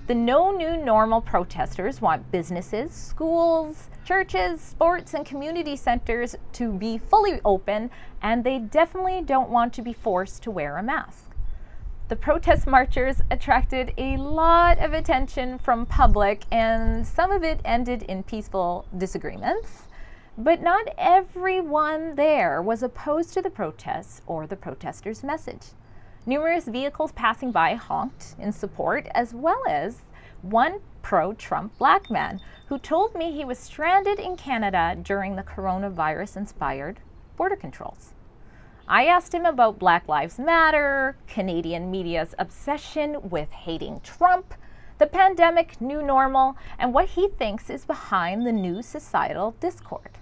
The 0.06 0.14
No 0.14 0.52
New 0.52 0.76
Normal 0.76 1.20
protesters 1.20 2.00
want 2.00 2.30
businesses, 2.30 2.92
schools, 2.92 3.88
churches, 4.04 4.60
sports, 4.60 5.14
and 5.14 5.26
community 5.26 5.74
centers 5.74 6.36
to 6.52 6.72
be 6.72 6.96
fully 6.96 7.40
open, 7.44 7.90
and 8.22 8.44
they 8.44 8.60
definitely 8.60 9.20
don't 9.22 9.50
want 9.50 9.72
to 9.74 9.82
be 9.82 9.92
forced 9.92 10.44
to 10.44 10.50
wear 10.52 10.76
a 10.76 10.82
mask. 10.82 11.29
The 12.10 12.16
protest 12.16 12.66
marchers 12.66 13.22
attracted 13.30 13.94
a 13.96 14.16
lot 14.16 14.80
of 14.80 14.94
attention 14.94 15.58
from 15.58 15.86
public, 15.86 16.42
and 16.50 17.06
some 17.06 17.30
of 17.30 17.44
it 17.44 17.60
ended 17.64 18.02
in 18.02 18.24
peaceful 18.24 18.84
disagreements. 18.98 19.86
But 20.36 20.60
not 20.60 20.88
everyone 20.98 22.16
there 22.16 22.60
was 22.60 22.82
opposed 22.82 23.32
to 23.34 23.42
the 23.42 23.48
protests 23.48 24.22
or 24.26 24.48
the 24.48 24.56
protesters' 24.56 25.22
message. 25.22 25.68
Numerous 26.26 26.64
vehicles 26.64 27.12
passing 27.12 27.52
by 27.52 27.74
honked 27.74 28.34
in 28.40 28.50
support, 28.50 29.06
as 29.14 29.32
well 29.32 29.62
as 29.68 30.00
one 30.42 30.80
pro 31.02 31.32
Trump 31.32 31.78
black 31.78 32.10
man 32.10 32.40
who 32.66 32.80
told 32.80 33.14
me 33.14 33.30
he 33.30 33.44
was 33.44 33.60
stranded 33.60 34.18
in 34.18 34.34
Canada 34.36 34.96
during 35.00 35.36
the 35.36 35.44
coronavirus 35.44 36.38
inspired 36.38 36.98
border 37.36 37.54
controls. 37.54 38.14
I 38.88 39.06
asked 39.06 39.34
him 39.34 39.44
about 39.44 39.78
Black 39.78 40.08
Lives 40.08 40.38
Matter, 40.38 41.16
Canadian 41.28 41.90
media's 41.90 42.34
obsession 42.38 43.30
with 43.30 43.50
hating 43.52 44.00
Trump, 44.00 44.54
the 44.98 45.06
pandemic 45.06 45.80
new 45.80 46.02
normal, 46.02 46.56
and 46.78 46.92
what 46.92 47.06
he 47.10 47.28
thinks 47.28 47.70
is 47.70 47.84
behind 47.84 48.46
the 48.46 48.52
new 48.52 48.82
societal 48.82 49.54
discord. 49.60 50.18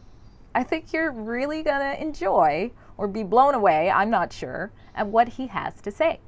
I 0.54 0.64
think 0.64 0.92
you're 0.92 1.12
really 1.12 1.62
going 1.62 1.80
to 1.80 2.00
enjoy 2.00 2.72
or 2.96 3.08
be 3.08 3.22
blown 3.22 3.54
away, 3.54 3.90
I'm 3.90 4.10
not 4.10 4.32
sure, 4.32 4.70
at 4.94 5.06
what 5.06 5.28
he 5.28 5.46
has 5.46 5.80
to 5.82 5.90
say. 5.90 6.20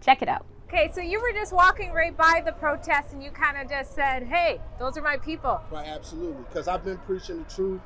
Check 0.00 0.20
it 0.22 0.28
out. 0.28 0.44
Okay, 0.68 0.90
so 0.92 1.00
you 1.00 1.20
were 1.20 1.32
just 1.32 1.52
walking 1.52 1.92
right 1.92 2.14
by 2.14 2.42
the 2.44 2.52
protest 2.52 3.14
and 3.14 3.22
you 3.22 3.30
kind 3.30 3.56
of 3.56 3.70
just 3.70 3.94
said, 3.94 4.24
hey, 4.24 4.60
those 4.78 4.98
are 4.98 5.02
my 5.02 5.16
people. 5.16 5.60
Right, 5.70 5.88
absolutely. 5.88 6.44
Because 6.48 6.68
I've 6.68 6.84
been 6.84 6.98
preaching 6.98 7.38
the 7.38 7.54
truth, 7.54 7.80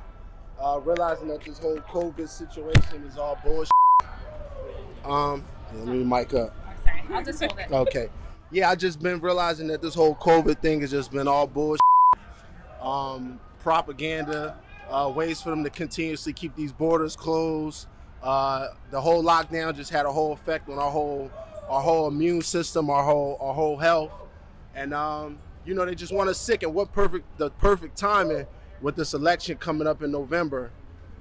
uh, 0.60 0.80
realizing 0.82 1.28
that 1.28 1.42
this 1.42 1.58
whole 1.58 1.78
COVID 1.78 2.28
situation 2.28 3.04
is 3.04 3.16
all 3.16 3.38
bullshit. 3.44 3.70
Um, 5.04 5.44
let 5.74 5.88
me 5.88 6.04
mic 6.04 6.34
up. 6.34 6.54
Oh, 6.66 6.72
sorry, 6.84 7.02
I'll 7.12 7.24
just 7.24 7.40
hold 7.40 7.58
it. 7.58 7.70
Okay. 7.70 8.08
Yeah, 8.50 8.70
I 8.70 8.74
just 8.74 9.00
been 9.00 9.20
realizing 9.20 9.66
that 9.68 9.80
this 9.80 9.94
whole 9.94 10.14
COVID 10.16 10.60
thing 10.60 10.80
has 10.82 10.90
just 10.90 11.10
been 11.10 11.26
all 11.26 11.46
bullshit. 11.46 11.80
Um, 12.80 13.40
propaganda, 13.60 14.58
uh, 14.90 15.10
ways 15.14 15.40
for 15.40 15.50
them 15.50 15.64
to 15.64 15.70
continuously 15.70 16.32
keep 16.32 16.54
these 16.54 16.72
borders 16.72 17.16
closed. 17.16 17.86
Uh, 18.22 18.68
the 18.90 19.00
whole 19.00 19.24
lockdown 19.24 19.74
just 19.74 19.90
had 19.90 20.06
a 20.06 20.12
whole 20.12 20.32
effect 20.32 20.68
on 20.68 20.78
our 20.78 20.90
whole 20.90 21.30
our 21.68 21.80
whole 21.80 22.08
immune 22.08 22.42
system, 22.42 22.90
our 22.90 23.02
whole 23.02 23.38
our 23.40 23.54
whole 23.54 23.76
health, 23.76 24.12
and 24.74 24.92
um, 24.92 25.38
you 25.64 25.74
know 25.74 25.86
they 25.86 25.94
just 25.94 26.12
want 26.12 26.28
us 26.28 26.38
sick. 26.38 26.62
And 26.62 26.74
what 26.74 26.92
perfect 26.92 27.38
the 27.38 27.50
perfect 27.50 27.96
timing 27.96 28.46
with 28.82 28.96
this 28.96 29.14
election 29.14 29.56
coming 29.56 29.86
up 29.86 30.02
in 30.02 30.12
November. 30.12 30.70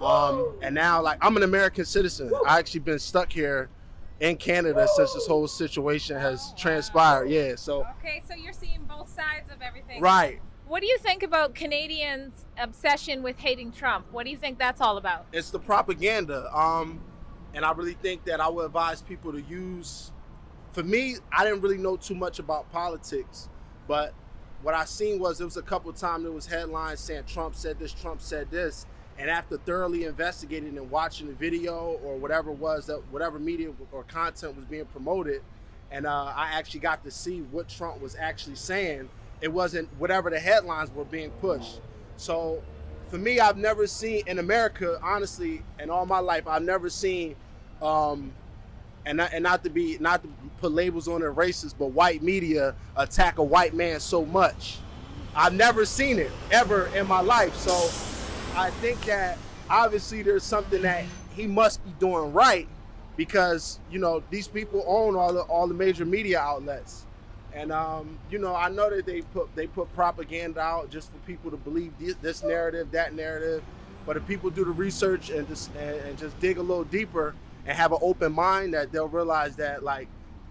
Um, 0.03 0.55
and 0.61 0.73
now, 0.75 1.01
like 1.01 1.17
I'm 1.21 1.37
an 1.37 1.43
American 1.43 1.85
citizen. 1.85 2.31
I 2.47 2.59
actually 2.59 2.81
been 2.81 2.99
stuck 2.99 3.31
here 3.31 3.69
in 4.19 4.37
Canada 4.37 4.87
since 4.95 5.13
this 5.13 5.27
whole 5.27 5.47
situation 5.47 6.17
has 6.19 6.53
transpired. 6.57 7.29
Yeah, 7.29 7.55
so 7.55 7.85
Okay, 7.99 8.21
so 8.27 8.35
you're 8.35 8.53
seeing 8.53 8.83
both 8.87 9.09
sides 9.09 9.49
of 9.51 9.61
everything. 9.61 10.01
right. 10.01 10.39
What 10.67 10.79
do 10.79 10.87
you 10.87 10.97
think 10.99 11.21
about 11.21 11.53
Canadians' 11.53 12.45
obsession 12.57 13.23
with 13.23 13.37
hating 13.39 13.73
Trump? 13.73 14.05
What 14.11 14.23
do 14.23 14.29
you 14.31 14.37
think 14.37 14.57
that's 14.57 14.79
all 14.79 14.97
about? 14.97 15.25
it's 15.33 15.49
the 15.49 15.59
propaganda. 15.59 16.49
Um, 16.57 17.01
and 17.53 17.65
I 17.65 17.71
really 17.73 17.95
think 17.95 18.23
that 18.25 18.39
I 18.39 18.47
would 18.47 18.67
advise 18.67 19.01
people 19.01 19.33
to 19.33 19.41
use. 19.41 20.13
For 20.71 20.81
me, 20.83 21.17
I 21.35 21.43
didn't 21.43 21.59
really 21.61 21.77
know 21.77 21.97
too 21.97 22.15
much 22.15 22.39
about 22.39 22.71
politics, 22.71 23.49
but 23.85 24.13
what 24.61 24.73
I 24.73 24.85
seen 24.85 25.19
was 25.19 25.39
there 25.39 25.47
was 25.47 25.57
a 25.57 25.61
couple 25.61 25.91
times 25.91 26.23
there 26.23 26.31
was 26.31 26.45
headlines 26.45 27.01
saying 27.01 27.23
Trump 27.27 27.55
said 27.55 27.77
this, 27.77 27.91
Trump 27.91 28.21
said 28.21 28.49
this, 28.49 28.85
and 29.17 29.29
after 29.29 29.57
thoroughly 29.57 30.05
investigating 30.05 30.77
and 30.77 30.89
watching 30.89 31.27
the 31.27 31.33
video 31.33 31.99
or 32.03 32.17
whatever 32.17 32.51
was 32.51 32.87
that 32.87 33.01
whatever 33.11 33.39
media 33.39 33.71
or 33.91 34.03
content 34.03 34.55
was 34.55 34.65
being 34.65 34.85
promoted, 34.85 35.41
and 35.91 36.05
uh, 36.05 36.33
I 36.35 36.51
actually 36.53 36.79
got 36.79 37.03
to 37.03 37.11
see 37.11 37.41
what 37.51 37.69
Trump 37.69 38.01
was 38.01 38.15
actually 38.15 38.55
saying. 38.55 39.09
It 39.41 39.51
wasn't 39.51 39.89
whatever 39.97 40.29
the 40.29 40.39
headlines 40.39 40.91
were 40.91 41.05
being 41.05 41.31
pushed. 41.41 41.81
So 42.17 42.61
for 43.09 43.17
me, 43.17 43.39
I've 43.39 43.57
never 43.57 43.87
seen 43.87 44.23
in 44.25 44.39
America, 44.39 44.99
honestly, 45.03 45.63
in 45.79 45.89
all 45.89 46.05
my 46.05 46.19
life, 46.19 46.47
I've 46.47 46.63
never 46.63 46.89
seen, 46.89 47.35
um, 47.81 48.31
and 49.05 49.17
not, 49.17 49.33
and 49.33 49.43
not 49.43 49.63
to 49.65 49.69
be 49.69 49.97
not 49.99 50.23
to 50.23 50.29
put 50.59 50.71
labels 50.71 51.07
on 51.07 51.21
it 51.21 51.25
racist, 51.25 51.75
but 51.77 51.87
white 51.87 52.23
media 52.23 52.75
attack 52.95 53.37
a 53.37 53.43
white 53.43 53.73
man 53.73 53.99
so 53.99 54.25
much. 54.25 54.77
I've 55.35 55.53
never 55.53 55.85
seen 55.85 56.19
it 56.19 56.31
ever 56.51 56.87
in 56.95 57.07
my 57.07 57.21
life. 57.21 57.55
So 57.55 57.89
I 58.55 58.69
think 58.69 59.01
that 59.05 59.37
obviously 59.69 60.23
there's 60.23 60.43
something 60.43 60.81
that 60.81 61.05
he 61.35 61.47
must 61.47 61.83
be 61.85 61.91
doing 61.99 62.33
right 62.33 62.67
because 63.15 63.79
you 63.89 63.99
know 63.99 64.21
these 64.29 64.47
people 64.47 64.83
own 64.85 65.15
all 65.15 65.33
the 65.33 65.41
all 65.41 65.67
the 65.67 65.73
major 65.73 66.05
media 66.05 66.39
outlets. 66.39 67.05
And 67.53 67.71
um, 67.71 68.17
you 68.29 68.39
know, 68.39 68.55
I 68.55 68.69
know 68.69 68.89
that 68.89 69.05
they 69.05 69.21
put 69.21 69.53
they 69.55 69.67
put 69.67 69.93
propaganda 69.93 70.59
out 70.59 70.89
just 70.89 71.11
for 71.11 71.17
people 71.19 71.51
to 71.51 71.57
believe 71.57 71.93
this, 71.99 72.15
this 72.21 72.43
narrative, 72.43 72.91
that 72.91 73.13
narrative. 73.13 73.63
But 74.05 74.17
if 74.17 74.27
people 74.27 74.49
do 74.49 74.65
the 74.65 74.71
research 74.71 75.29
and 75.29 75.47
just 75.47 75.73
and, 75.75 75.95
and 76.01 76.17
just 76.17 76.37
dig 76.39 76.57
a 76.57 76.61
little 76.61 76.83
deeper 76.83 77.35
and 77.65 77.77
have 77.77 77.91
an 77.91 77.99
open 78.01 78.33
mind, 78.33 78.73
that 78.73 78.91
they'll 78.91 79.07
realize 79.07 79.55
that 79.57 79.83
like, 79.83 80.07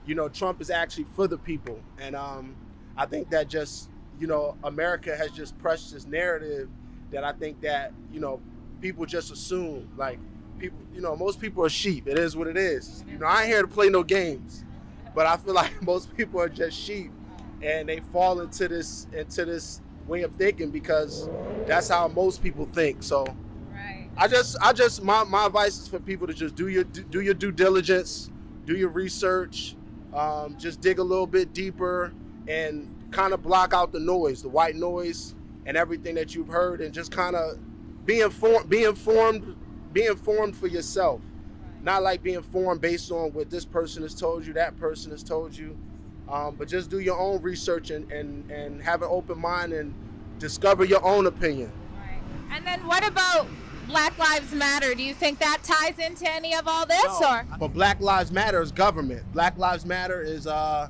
you 0.06 0.14
know, 0.14 0.28
Trump 0.28 0.60
is 0.60 0.70
actually 0.70 1.06
for 1.16 1.26
the 1.26 1.38
people. 1.38 1.80
And 1.98 2.14
um, 2.16 2.54
I 2.96 3.06
think 3.06 3.30
that 3.30 3.48
just 3.48 3.88
you 4.18 4.26
know, 4.26 4.56
America 4.64 5.16
has 5.16 5.30
just 5.30 5.58
pressed 5.58 5.92
this 5.94 6.06
narrative 6.06 6.68
that 7.10 7.24
I 7.24 7.32
think 7.32 7.60
that 7.62 7.92
you 8.12 8.20
know 8.20 8.40
people 8.80 9.06
just 9.06 9.30
assume 9.32 9.88
like 9.96 10.18
people, 10.58 10.78
you 10.94 11.00
know, 11.00 11.16
most 11.16 11.40
people 11.40 11.64
are 11.64 11.70
sheep. 11.70 12.06
It 12.06 12.18
is 12.18 12.36
what 12.36 12.46
it 12.46 12.56
is. 12.56 13.04
You 13.08 13.18
know, 13.18 13.26
I 13.26 13.42
ain't 13.42 13.48
here 13.48 13.62
to 13.62 13.68
play 13.68 13.88
no 13.88 14.02
games. 14.02 14.64
But 15.14 15.26
I 15.26 15.36
feel 15.36 15.54
like 15.62 15.82
most 15.82 16.14
people 16.16 16.40
are 16.40 16.48
just 16.48 16.78
sheep, 16.78 17.10
and 17.62 17.88
they 17.88 18.00
fall 18.00 18.40
into 18.40 18.68
this 18.68 19.06
into 19.12 19.44
this 19.44 19.80
way 20.06 20.22
of 20.22 20.34
thinking 20.36 20.70
because 20.70 21.28
that's 21.66 21.88
how 21.88 22.08
most 22.08 22.42
people 22.42 22.66
think. 22.66 23.02
So, 23.02 23.24
Right. 23.72 24.08
I 24.16 24.28
just 24.28 24.56
I 24.60 24.72
just 24.72 25.02
my, 25.02 25.24
my 25.24 25.46
advice 25.46 25.78
is 25.78 25.88
for 25.88 25.98
people 26.00 26.26
to 26.26 26.34
just 26.34 26.54
do 26.54 26.68
your 26.68 26.84
do 26.84 27.20
your 27.20 27.34
due 27.34 27.52
diligence, 27.52 28.30
do 28.66 28.76
your 28.76 28.88
research, 28.90 29.76
um, 30.12 30.56
just 30.58 30.80
dig 30.80 30.98
a 30.98 31.02
little 31.02 31.26
bit 31.26 31.52
deeper, 31.52 32.12
and 32.48 32.94
kind 33.10 33.32
of 33.32 33.42
block 33.42 33.72
out 33.72 33.92
the 33.92 34.00
noise, 34.00 34.42
the 34.42 34.48
white 34.48 34.76
noise, 34.76 35.34
and 35.70 35.76
everything 35.76 36.16
that 36.16 36.34
you've 36.34 36.48
heard, 36.48 36.80
and 36.80 36.92
just 36.92 37.12
kind 37.12 37.36
of 37.36 37.56
be 38.04 38.22
informed, 38.22 38.68
be 38.68 38.82
informed, 38.82 39.54
be 39.92 40.06
informed 40.06 40.56
for 40.56 40.66
yourself 40.66 41.20
not 41.82 42.02
like 42.02 42.22
being 42.22 42.42
formed 42.42 42.80
based 42.80 43.10
on 43.10 43.32
what 43.32 43.50
this 43.50 43.64
person 43.64 44.02
has 44.02 44.14
told 44.14 44.46
you, 44.46 44.52
that 44.52 44.76
person 44.76 45.10
has 45.10 45.22
told 45.22 45.56
you, 45.56 45.78
um, 46.28 46.54
but 46.56 46.68
just 46.68 46.90
do 46.90 47.00
your 47.00 47.18
own 47.18 47.40
research 47.42 47.90
and, 47.90 48.10
and, 48.12 48.50
and 48.50 48.82
have 48.82 49.02
an 49.02 49.08
open 49.10 49.38
mind 49.38 49.72
and 49.72 49.94
discover 50.38 50.84
your 50.84 51.04
own 51.04 51.26
opinion. 51.26 51.72
right. 51.96 52.20
And 52.50 52.66
then 52.66 52.86
what 52.86 53.06
about 53.06 53.46
Black 53.86 54.16
Lives 54.18 54.52
Matter? 54.52 54.94
Do 54.94 55.02
you 55.02 55.14
think 55.14 55.38
that 55.40 55.62
ties 55.64 55.98
into 55.98 56.30
any 56.30 56.54
of 56.54 56.68
all 56.68 56.86
this, 56.86 57.04
or 57.22 57.46
But 57.58 57.68
Black 57.68 58.00
Lives 58.00 58.30
Matter 58.30 58.60
is 58.60 58.70
government. 58.70 59.22
Black 59.32 59.58
Lives 59.58 59.84
Matter 59.84 60.22
is 60.22 60.46
uh, 60.46 60.88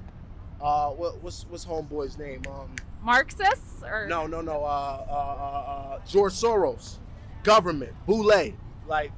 uh, 0.61 0.91
what, 0.91 1.23
what's 1.23 1.47
what's 1.49 1.65
homeboy's 1.65 2.19
name? 2.19 2.43
Um, 2.49 2.75
Marxists? 3.03 3.83
Or 3.83 4.07
no, 4.07 4.27
no, 4.27 4.41
no. 4.41 4.65
Uh, 4.65 5.07
uh, 5.09 5.13
uh, 5.13 5.71
uh, 5.71 6.01
George 6.07 6.33
Soros, 6.33 6.97
government, 7.43 7.93
Boule, 8.07 8.53
like 8.87 9.13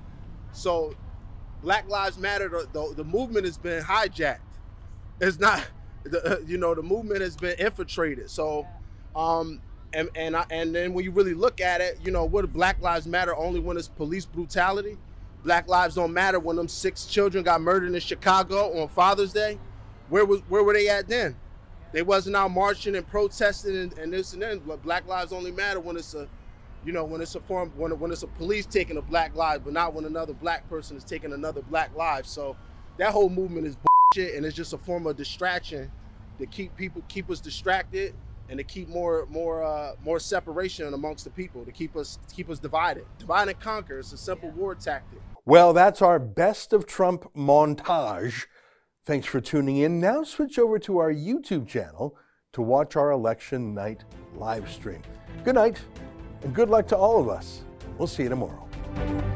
so. 0.52 0.94
Black 1.62 1.88
Lives 1.88 2.18
Matter, 2.18 2.48
the, 2.48 2.66
the, 2.72 2.94
the 2.96 3.04
movement 3.04 3.44
has 3.44 3.56
been 3.56 3.84
hijacked. 3.84 4.40
It's 5.20 5.38
not, 5.38 5.64
the, 6.02 6.42
you 6.44 6.58
know, 6.58 6.74
the 6.74 6.82
movement 6.82 7.20
has 7.20 7.36
been 7.36 7.56
infiltrated. 7.56 8.28
So, 8.28 8.66
um, 9.14 9.60
and 9.92 10.08
and 10.16 10.36
I, 10.36 10.44
and 10.50 10.74
then 10.74 10.92
when 10.92 11.04
you 11.04 11.12
really 11.12 11.34
look 11.34 11.60
at 11.60 11.80
it, 11.80 12.00
you 12.02 12.10
know, 12.10 12.24
what 12.24 12.52
Black 12.52 12.80
Lives 12.80 13.06
Matter 13.06 13.36
only 13.36 13.60
when 13.60 13.76
it's 13.76 13.88
police 13.88 14.26
brutality. 14.26 14.98
Black 15.44 15.68
lives 15.68 15.96
don't 15.96 16.12
matter 16.12 16.38
when 16.38 16.54
them 16.54 16.68
six 16.68 17.04
children 17.04 17.42
got 17.42 17.60
murdered 17.60 17.92
in 17.92 18.00
Chicago 18.00 18.80
on 18.80 18.86
Father's 18.88 19.32
Day. 19.32 19.58
Where 20.08 20.24
was 20.24 20.40
where 20.48 20.62
were 20.62 20.72
they 20.72 20.88
at 20.88 21.08
then? 21.08 21.34
They 21.92 22.02
wasn't 22.02 22.36
out 22.36 22.50
marching 22.50 22.96
and 22.96 23.06
protesting 23.06 23.76
and, 23.76 23.98
and 23.98 24.12
this 24.12 24.32
and 24.32 24.42
then. 24.42 24.60
But 24.66 24.82
Black 24.82 25.06
lives 25.06 25.32
only 25.32 25.50
matter 25.50 25.80
when 25.80 25.96
it's 25.96 26.14
a 26.14 26.28
you 26.84 26.92
know, 26.92 27.04
when 27.04 27.20
it's 27.20 27.34
a 27.34 27.40
form, 27.40 27.72
when, 27.76 27.98
when 27.98 28.10
it's 28.10 28.22
a 28.22 28.26
police 28.28 28.66
taking 28.66 28.96
a 28.96 29.02
black 29.02 29.34
life, 29.36 29.60
but 29.64 29.72
not 29.72 29.94
when 29.94 30.04
another 30.04 30.32
black 30.32 30.68
person 30.68 30.96
is 30.96 31.04
taking 31.04 31.32
another 31.32 31.62
black 31.62 31.94
life. 31.96 32.26
So 32.26 32.56
that 32.96 33.12
whole 33.12 33.28
movement 33.28 33.66
is 33.66 33.76
bullshit, 33.76 34.34
and 34.34 34.44
it's 34.44 34.56
just 34.56 34.72
a 34.72 34.78
form 34.78 35.06
of 35.06 35.16
distraction 35.16 35.90
to 36.38 36.46
keep 36.46 36.74
people, 36.76 37.02
keep 37.08 37.30
us 37.30 37.40
distracted, 37.40 38.14
and 38.48 38.58
to 38.58 38.64
keep 38.64 38.88
more, 38.88 39.26
more, 39.30 39.62
uh, 39.62 39.92
more 40.02 40.18
separation 40.18 40.92
amongst 40.92 41.24
the 41.24 41.30
people, 41.30 41.64
to 41.64 41.72
keep 41.72 41.96
us, 41.96 42.18
to 42.28 42.34
keep 42.34 42.50
us 42.50 42.58
divided. 42.58 43.04
Divide 43.18 43.48
and 43.48 43.60
conquer. 43.60 44.00
It's 44.00 44.12
a 44.12 44.16
simple 44.16 44.50
war 44.50 44.74
tactic. 44.74 45.20
Well, 45.44 45.72
that's 45.72 46.02
our 46.02 46.18
best 46.18 46.72
of 46.72 46.86
Trump 46.86 47.32
montage. 47.34 48.46
Thanks 49.04 49.26
for 49.26 49.40
tuning 49.40 49.78
in. 49.78 49.98
Now 49.98 50.22
switch 50.22 50.60
over 50.60 50.78
to 50.78 50.98
our 50.98 51.12
YouTube 51.12 51.66
channel 51.66 52.16
to 52.52 52.62
watch 52.62 52.94
our 52.94 53.10
election 53.10 53.74
night 53.74 54.04
live 54.36 54.70
stream. 54.70 55.02
Good 55.42 55.56
night 55.56 55.80
and 56.42 56.54
good 56.54 56.70
luck 56.70 56.86
to 56.88 56.96
all 56.96 57.20
of 57.20 57.28
us. 57.28 57.64
We'll 57.98 58.06
see 58.06 58.22
you 58.22 58.28
tomorrow. 58.28 59.31